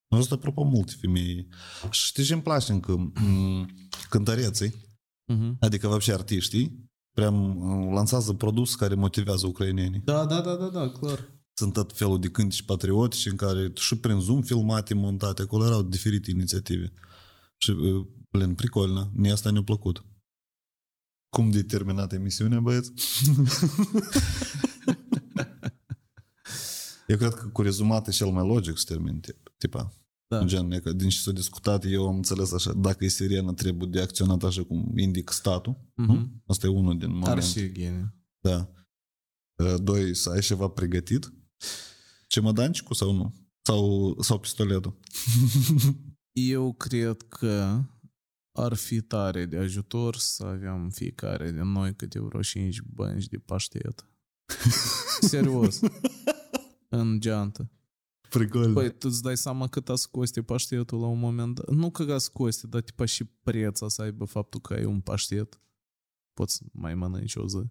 Am 0.07 0.17
văzut 0.17 0.31
apropo 0.31 0.63
multe 0.63 0.93
femei. 0.99 1.47
Și 1.89 2.05
știi 2.05 2.23
ce 2.23 2.33
îmi 2.33 2.41
place 2.41 2.71
încă? 2.71 3.11
Cântăreții. 4.09 4.69
Uh-huh. 4.69 5.57
Adică, 5.59 5.87
вообще, 5.87 6.13
artiștii 6.13 6.84
prea 7.16 7.30
lansează 7.92 8.32
produs 8.32 8.74
care 8.74 8.94
motivează 8.94 9.46
ucrainenii. 9.46 10.02
Da, 10.04 10.24
da, 10.24 10.40
da, 10.40 10.54
da, 10.54 10.68
da, 10.68 10.90
clar. 10.90 11.34
Sunt 11.54 11.72
tot 11.72 11.96
felul 11.96 12.20
de 12.20 12.28
cânteci 12.28 12.62
patriotici 12.62 13.26
în 13.26 13.36
care 13.36 13.72
și 13.74 13.96
prin 13.96 14.20
Zoom 14.20 14.42
filmate, 14.42 14.94
montate, 14.94 15.42
acolo 15.42 15.64
erau 15.64 15.82
diferite 15.82 16.30
inițiative. 16.30 16.92
Și, 17.56 17.74
plin, 18.30 18.54
pricolnă. 18.54 19.10
Mie 19.14 19.32
asta 19.32 19.50
ne-a 19.50 19.62
plăcut. 19.62 20.04
Cum 21.28 21.50
de 21.50 21.62
terminat 21.62 22.12
emisiunea, 22.12 22.60
băieți? 22.60 22.92
Eu 27.06 27.16
cred 27.16 27.34
că 27.34 27.46
cu 27.46 27.62
rezumat 27.62 28.08
e 28.08 28.10
cel 28.10 28.30
mai 28.30 28.46
logic 28.46 28.78
să 28.78 28.84
termin, 28.88 29.20
tipa. 29.58 29.92
Da. 30.28 30.44
Gen, 30.44 30.80
că 30.80 30.92
din 30.92 31.08
ce 31.08 31.18
s-a 31.18 31.32
discutat, 31.32 31.84
eu 31.84 32.08
am 32.08 32.14
înțeles 32.16 32.52
așa, 32.52 32.72
dacă 32.72 33.04
e 33.04 33.08
sirenă, 33.08 33.52
trebuie 33.52 33.88
de 33.88 34.00
acționat 34.00 34.42
așa 34.42 34.64
cum 34.64 34.92
indic 34.96 35.30
statul. 35.30 35.74
Mm-hmm. 35.74 36.42
Asta 36.46 36.66
e 36.66 36.70
unul 36.70 36.98
din 36.98 37.08
moment. 37.10 37.26
Ar 37.26 37.42
și 37.42 37.72
genie. 37.72 38.14
Da. 38.40 38.70
Doi, 39.76 40.14
să 40.14 40.30
ai 40.30 40.40
ceva 40.40 40.68
pregătit. 40.68 41.32
Cemodancicul 42.26 42.94
sau 42.94 43.12
nu? 43.12 43.34
Sau, 43.62 44.16
sau 44.20 44.38
pistoletul? 44.38 44.98
eu 46.32 46.72
cred 46.72 47.22
că 47.22 47.82
ar 48.52 48.74
fi 48.74 49.00
tare 49.00 49.44
de 49.44 49.56
ajutor 49.56 50.16
să 50.16 50.44
avem 50.44 50.90
fiecare 50.90 51.50
din 51.50 51.72
noi 51.72 51.94
câte 51.94 52.20
vreo 52.20 52.40
5 52.40 52.82
bănci 52.82 53.26
de 53.28 53.38
paștet. 53.38 54.06
Serios. 55.20 55.80
în 56.88 57.20
geantă. 57.20 57.70
Прикольно. 58.35 58.73
Păi, 58.73 58.97
tu 58.97 59.07
îți 59.07 59.21
dai 59.21 59.37
seama 59.37 59.67
cât 59.67 59.89
a 59.89 59.95
scoste 59.95 60.43
paștetul 60.43 60.99
la 60.99 61.07
un 61.07 61.19
moment 61.19 61.55
dat. 61.55 61.69
Nu 61.69 61.91
că 61.91 62.13
a 62.13 62.17
scoste, 62.17 62.67
dar 62.67 62.81
tipa 62.81 63.05
și 63.05 63.23
preța 63.23 63.87
să 63.87 64.01
aibă 64.01 64.25
faptul 64.25 64.59
că 64.59 64.73
ai 64.73 64.85
un 64.85 65.01
paștet. 65.01 65.61
Poți 66.33 66.63
mai 66.71 66.95
mănânci 66.95 67.35
o 67.35 67.47
zi. 67.47 67.69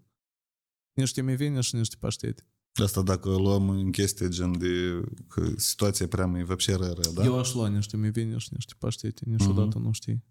Niște 0.92 1.20
mevene 1.20 1.60
și 1.60 1.74
niște 1.74 1.96
paștete. 1.98 2.44
Asta 2.82 3.02
dacă 3.02 3.28
luăm 3.28 3.68
în 3.68 3.90
chestie 3.90 4.28
gen 4.28 4.58
de 4.58 5.00
că 5.28 5.52
situația 5.56 6.08
prea 6.08 6.26
mai 6.26 6.44
вообще 6.44 6.74
rară, 6.74 7.10
da? 7.14 7.24
Eu 7.24 7.38
aș 7.38 7.54
lua 7.54 7.68
niște 7.68 7.96
mevene 7.96 8.36
și 8.38 8.48
niște 8.52 8.74
paștete, 8.78 9.22
niciodată 9.26 9.78
uh-huh. 9.78 9.82
nu 9.82 9.92
știi. 9.92 10.24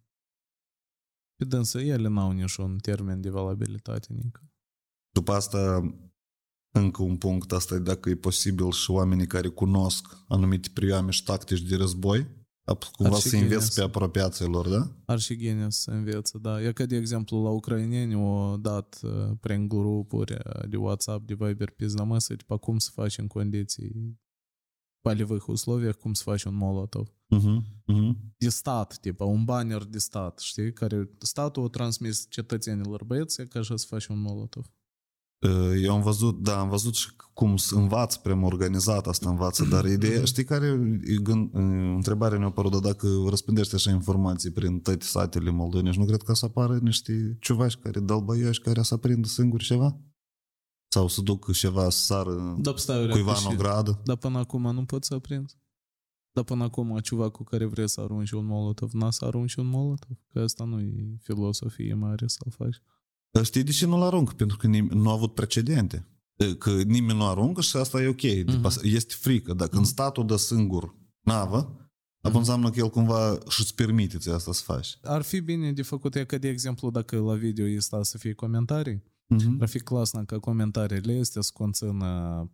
Pe 1.35 1.45
dânsă, 1.45 1.79
ele 1.79 2.07
n-au 2.07 2.31
niciun 2.31 2.77
termen 2.77 3.21
de 3.21 3.29
valabilitate 3.29 4.13
nică. 4.13 4.51
După 5.09 5.31
asta 5.31 5.81
încă 6.73 7.03
un 7.03 7.17
punct 7.17 7.51
asta 7.51 7.75
e 7.75 7.79
dacă 7.79 8.09
e 8.09 8.15
posibil 8.15 8.71
și 8.71 8.91
oamenii 8.91 9.27
care 9.27 9.47
cunosc 9.47 10.17
anumite 10.27 10.69
prioame 10.73 11.11
și 11.11 11.23
tactici 11.23 11.61
de 11.61 11.75
război, 11.75 12.27
cumva 12.91 13.15
să 13.15 13.35
înveți 13.35 13.75
pe 13.75 13.81
apropiații 13.81 14.45
lor, 14.45 14.67
da? 14.67 14.91
Ar 15.05 15.19
și 15.19 15.37
gine 15.37 15.69
să 15.69 15.91
învețe, 15.91 16.37
da. 16.37 16.63
E 16.63 16.71
ca, 16.71 16.85
de 16.85 16.95
exemplu, 16.95 17.43
la 17.43 17.49
ucraineni 17.49 18.13
au 18.13 18.57
dat 18.57 18.99
prin 19.39 19.67
grupuri 19.67 20.37
de 20.69 20.77
WhatsApp, 20.77 21.25
de 21.25 21.33
Viber, 21.33 21.69
pe 21.69 21.87
знамесы, 21.87 22.35
tipa 22.35 22.57
cum 22.57 22.77
să 22.77 22.89
faci 22.93 23.17
în 23.17 23.27
condiții 23.27 24.19
полевых 25.01 25.47
условиях, 25.47 25.95
cum 25.95 26.13
să 26.13 26.23
faci 26.23 26.43
un 26.43 26.55
molotov. 26.55 27.07
Uh-huh, 27.07 27.59
uh-huh. 27.93 28.15
De 28.37 28.49
stat, 28.49 28.97
tipa, 29.01 29.25
un 29.25 29.43
banner 29.43 29.83
de 29.83 29.97
stat, 29.97 30.39
știi, 30.39 30.73
care 30.73 31.09
statul 31.19 31.63
a 31.63 31.67
transmis 31.67 32.25
cetățenilor 32.29 33.03
băieți 33.03 33.43
ca 33.43 33.59
așa 33.59 33.75
să 33.75 33.85
faci 33.89 34.05
un 34.05 34.19
molotov. 34.19 34.65
Eu 35.82 35.94
am 35.94 36.02
văzut, 36.02 36.42
da, 36.42 36.58
am 36.58 36.68
văzut 36.68 36.94
și 36.94 37.08
cum 37.34 37.54
învață, 37.70 38.18
prea 38.22 38.44
organizat 38.44 39.06
asta 39.06 39.30
învață, 39.30 39.64
dar 39.74 39.84
ideea, 39.84 40.24
știi 40.24 40.44
care 40.44 40.66
e 41.04 41.14
gând, 41.14 41.50
întrebarea 41.94 42.38
ne-a 42.38 42.46
apărut, 42.46 42.82
dacă 42.82 43.08
răspândește 43.28 43.74
așa 43.74 43.90
informații 43.90 44.50
prin 44.50 44.80
toate 44.80 45.04
satele 45.04 45.50
moldovene, 45.50 45.92
nu 45.96 46.04
cred 46.04 46.22
că 46.22 46.34
să 46.34 46.44
apară 46.44 46.78
niște 46.82 47.36
ciuvași 47.40 47.78
care 47.78 48.00
dălbăioși 48.00 48.60
care 48.60 48.82
să 48.82 48.94
aprindă 48.94 49.28
singuri 49.28 49.64
ceva? 49.64 49.96
Sau 50.88 51.08
să 51.08 51.20
duc 51.20 51.52
ceva 51.52 51.90
să 51.90 52.04
sară 52.04 52.56
da, 52.58 52.74
cuiva 53.10 53.34
în 53.44 53.52
o 53.52 53.56
gradă? 53.56 54.00
Dar 54.04 54.16
până 54.16 54.38
acum 54.38 54.74
nu 54.74 54.84
pot 54.84 55.04
să 55.04 55.14
aprind. 55.14 55.58
Dar 56.32 56.44
până 56.44 56.64
acum 56.64 56.98
ceva 56.98 57.28
cu 57.28 57.42
care 57.42 57.64
vrei 57.64 57.88
să 57.88 58.00
arunci 58.00 58.30
un 58.30 58.46
molotov, 58.46 58.92
n-a 58.92 59.10
să 59.10 59.24
arunci 59.24 59.54
un 59.54 59.66
molotov, 59.66 60.16
că 60.32 60.40
asta 60.40 60.64
nu 60.64 60.80
e 60.80 61.16
filosofie 61.22 61.94
mare 61.94 62.26
să-l 62.26 62.50
faci. 62.50 62.82
Știi 63.42 63.62
de 63.62 63.70
ce 63.70 63.86
nu-l 63.86 64.02
arunc? 64.02 64.32
Pentru 64.32 64.56
că 64.56 64.66
nu 64.66 65.08
a 65.08 65.12
avut 65.12 65.34
precedente. 65.34 66.08
Că 66.58 66.82
nimeni 66.82 67.18
nu 67.18 67.26
aruncă 67.26 67.60
și 67.60 67.76
asta 67.76 68.02
e 68.02 68.06
ok. 68.06 68.20
Uh-huh. 68.20 68.82
Este 68.82 69.14
frică. 69.18 69.54
Dacă 69.54 69.76
uh-huh. 69.76 69.78
în 69.78 69.84
statul 69.84 70.26
dă 70.26 70.36
singur 70.36 70.94
navă, 71.20 71.76
uh-huh. 71.76 72.20
atunci 72.20 72.38
înseamnă 72.38 72.70
că 72.70 72.78
el 72.78 72.90
cumva 72.90 73.38
și-ți 73.48 73.74
permite 73.74 74.18
ți 74.18 74.30
asta 74.30 74.52
să 74.52 74.62
faci. 74.64 74.98
Ar 75.02 75.22
fi 75.22 75.40
bine 75.40 75.72
de 75.72 75.82
făcut, 75.82 76.14
e 76.14 76.24
că, 76.24 76.38
de 76.38 76.48
exemplu, 76.48 76.90
dacă 76.90 77.18
la 77.18 77.34
video 77.34 77.66
este 77.66 77.96
să 78.02 78.18
fie 78.18 78.32
comentarii, 78.32 79.02
uh-huh. 79.34 79.60
ar 79.60 79.68
fi 79.68 79.78
clasă 79.78 80.22
ca 80.26 80.38
comentariile 80.38 81.18
astea 81.20 81.42
să 81.42 81.50
conțină 81.54 82.50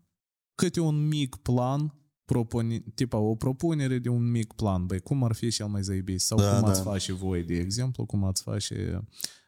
câte 0.55 0.81
un 0.81 1.09
mic 1.09 1.37
plan 1.37 1.95
propune, 2.25 2.85
tipa 2.95 3.19
o 3.19 3.35
propunere 3.35 3.99
de 3.99 4.09
un 4.09 4.31
mic 4.31 4.53
plan, 4.53 4.87
băi, 4.87 5.01
cum 5.01 5.25
ar 5.25 5.33
fi 5.33 5.51
cel 5.51 5.67
mai 5.67 5.83
zaibis? 5.83 6.25
Sau 6.25 6.39
Da, 6.39 6.53
cum 6.53 6.61
da. 6.61 6.69
ați 6.71 6.83
face 6.83 7.13
voi, 7.13 7.43
de 7.43 7.55
exemplu, 7.55 8.07
cum 8.07 8.25
ați 8.25 8.43
face 8.43 9.05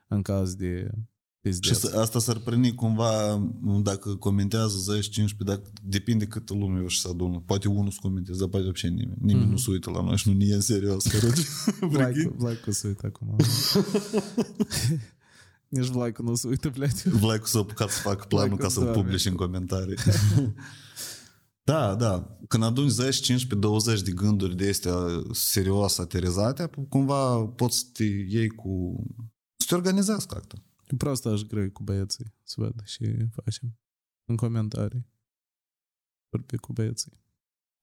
în 0.09 0.23
caz 0.23 0.55
de 0.55 0.91
Și 1.44 1.54
pizdeț. 1.54 1.78
să- 1.78 2.00
asta 2.00 2.20
s-ar 2.20 2.38
primi 2.38 2.76
cumva 2.76 3.42
dacă 3.82 4.16
comentează 4.16 4.78
10-15, 4.78 5.26
dacă 5.38 5.62
depinde 5.84 6.26
câtă 6.26 6.54
lume 6.54 6.80
o 6.82 6.90
să 6.90 6.96
se 7.02 7.08
adună. 7.08 7.44
Poate 7.46 7.68
unul 7.68 7.92
să 7.92 7.98
comenteze, 8.02 8.40
dar 8.40 8.48
poate 8.48 8.66
вообще 8.66 8.88
nimeni. 8.88 9.18
Nimeni 9.22 9.50
nu 9.50 9.58
se 9.58 9.72
uită 9.72 9.90
la 9.90 10.02
noi 10.02 10.18
și 10.18 10.30
nu 10.30 10.38
ne 10.38 10.46
ia 10.46 10.56
în 10.56 10.62
serios, 10.62 11.06
короче. 11.08 11.42
Vlaicu, 11.80 12.34
Vlaicu 12.38 12.72
se 12.72 12.88
uită 12.88 13.06
acum. 13.06 13.36
Nici 15.68 15.88
Vlaicu 15.88 16.24
nu 16.24 16.36
se 16.36 16.48
uită, 16.48 16.70
blядь. 16.70 17.04
Vlaicu 17.04 17.46
s-a 17.48 17.60
apucat 17.60 17.90
să 17.90 18.00
facă 18.02 18.26
planul 18.28 18.48
Vlaicu 18.48 18.64
ca 18.64 18.70
să-l 18.74 18.84
doarme. 18.84 19.02
publici 19.02 19.26
în 19.26 19.36
comentarii. 19.36 19.96
da, 21.64 21.96
da. 21.96 22.38
Când 22.48 22.64
aduni 22.64 22.90
10, 22.90 23.10
15, 23.22 23.56
20 23.68 24.02
de 24.02 24.12
gânduri 24.12 24.56
de 24.56 24.70
astea 24.70 24.94
serios 25.32 25.98
aterizate, 25.98 26.70
cumva 26.90 27.38
poți 27.46 27.78
să 27.78 27.84
te 27.94 28.04
iei 28.04 28.48
cu... 28.50 29.04
să 29.58 29.66
te 29.70 29.76
organizezi 29.76 30.28
как-то. 30.28 30.62
Просто 30.98 31.30
aș 31.30 31.42
grei 31.42 31.72
cu 31.72 31.84
băieții, 31.84 32.34
să 32.44 32.56
văd 32.58 32.86
și 32.86 33.28
facem 33.30 33.80
în 34.26 34.36
comentarii. 34.36 35.06
Vorbi 36.30 36.58
cu 36.58 36.74
băieții. 36.74 37.12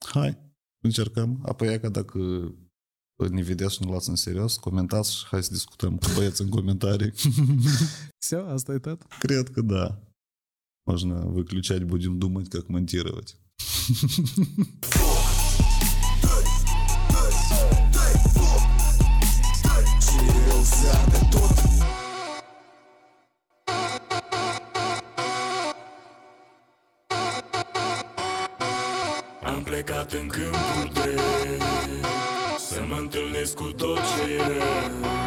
Hai, 0.07 0.39
încercăm. 0.83 1.41
Apoi 1.45 1.73
e 1.73 1.79
ca 1.79 1.89
dacă 1.89 2.19
ne 3.31 3.43
vedeți 3.43 3.75
și 3.75 3.83
ne 3.83 3.87
luați 3.87 4.09
în 4.09 4.17
serios, 4.17 4.57
comentați 4.57 5.17
și 5.17 5.27
hai 5.27 5.43
să 5.43 5.53
discutăm 5.53 5.99
cu 5.99 6.07
băieți 6.15 6.43
în 6.43 6.49
comentarii. 6.49 7.13
Все, 8.19 8.37
asta 8.37 8.73
e 8.73 8.79
tot? 8.79 9.03
Cred 9.03 9.49
că 9.49 9.61
da. 9.61 9.99
Можно 10.87 11.25
выключать, 11.39 11.85
будем 11.85 12.19
думать, 12.19 12.49
как 12.49 12.69
монтировать. 12.69 13.39
În 33.40 33.48
câmpul 33.48 33.48
drept 33.48 33.48
Să 33.48 33.48
mă 33.48 33.48
întâlnesc 33.48 33.56
cu 33.56 33.72
tot 33.72 33.98
ce 33.98 34.34
e. 34.34 34.38
rău 34.38 35.19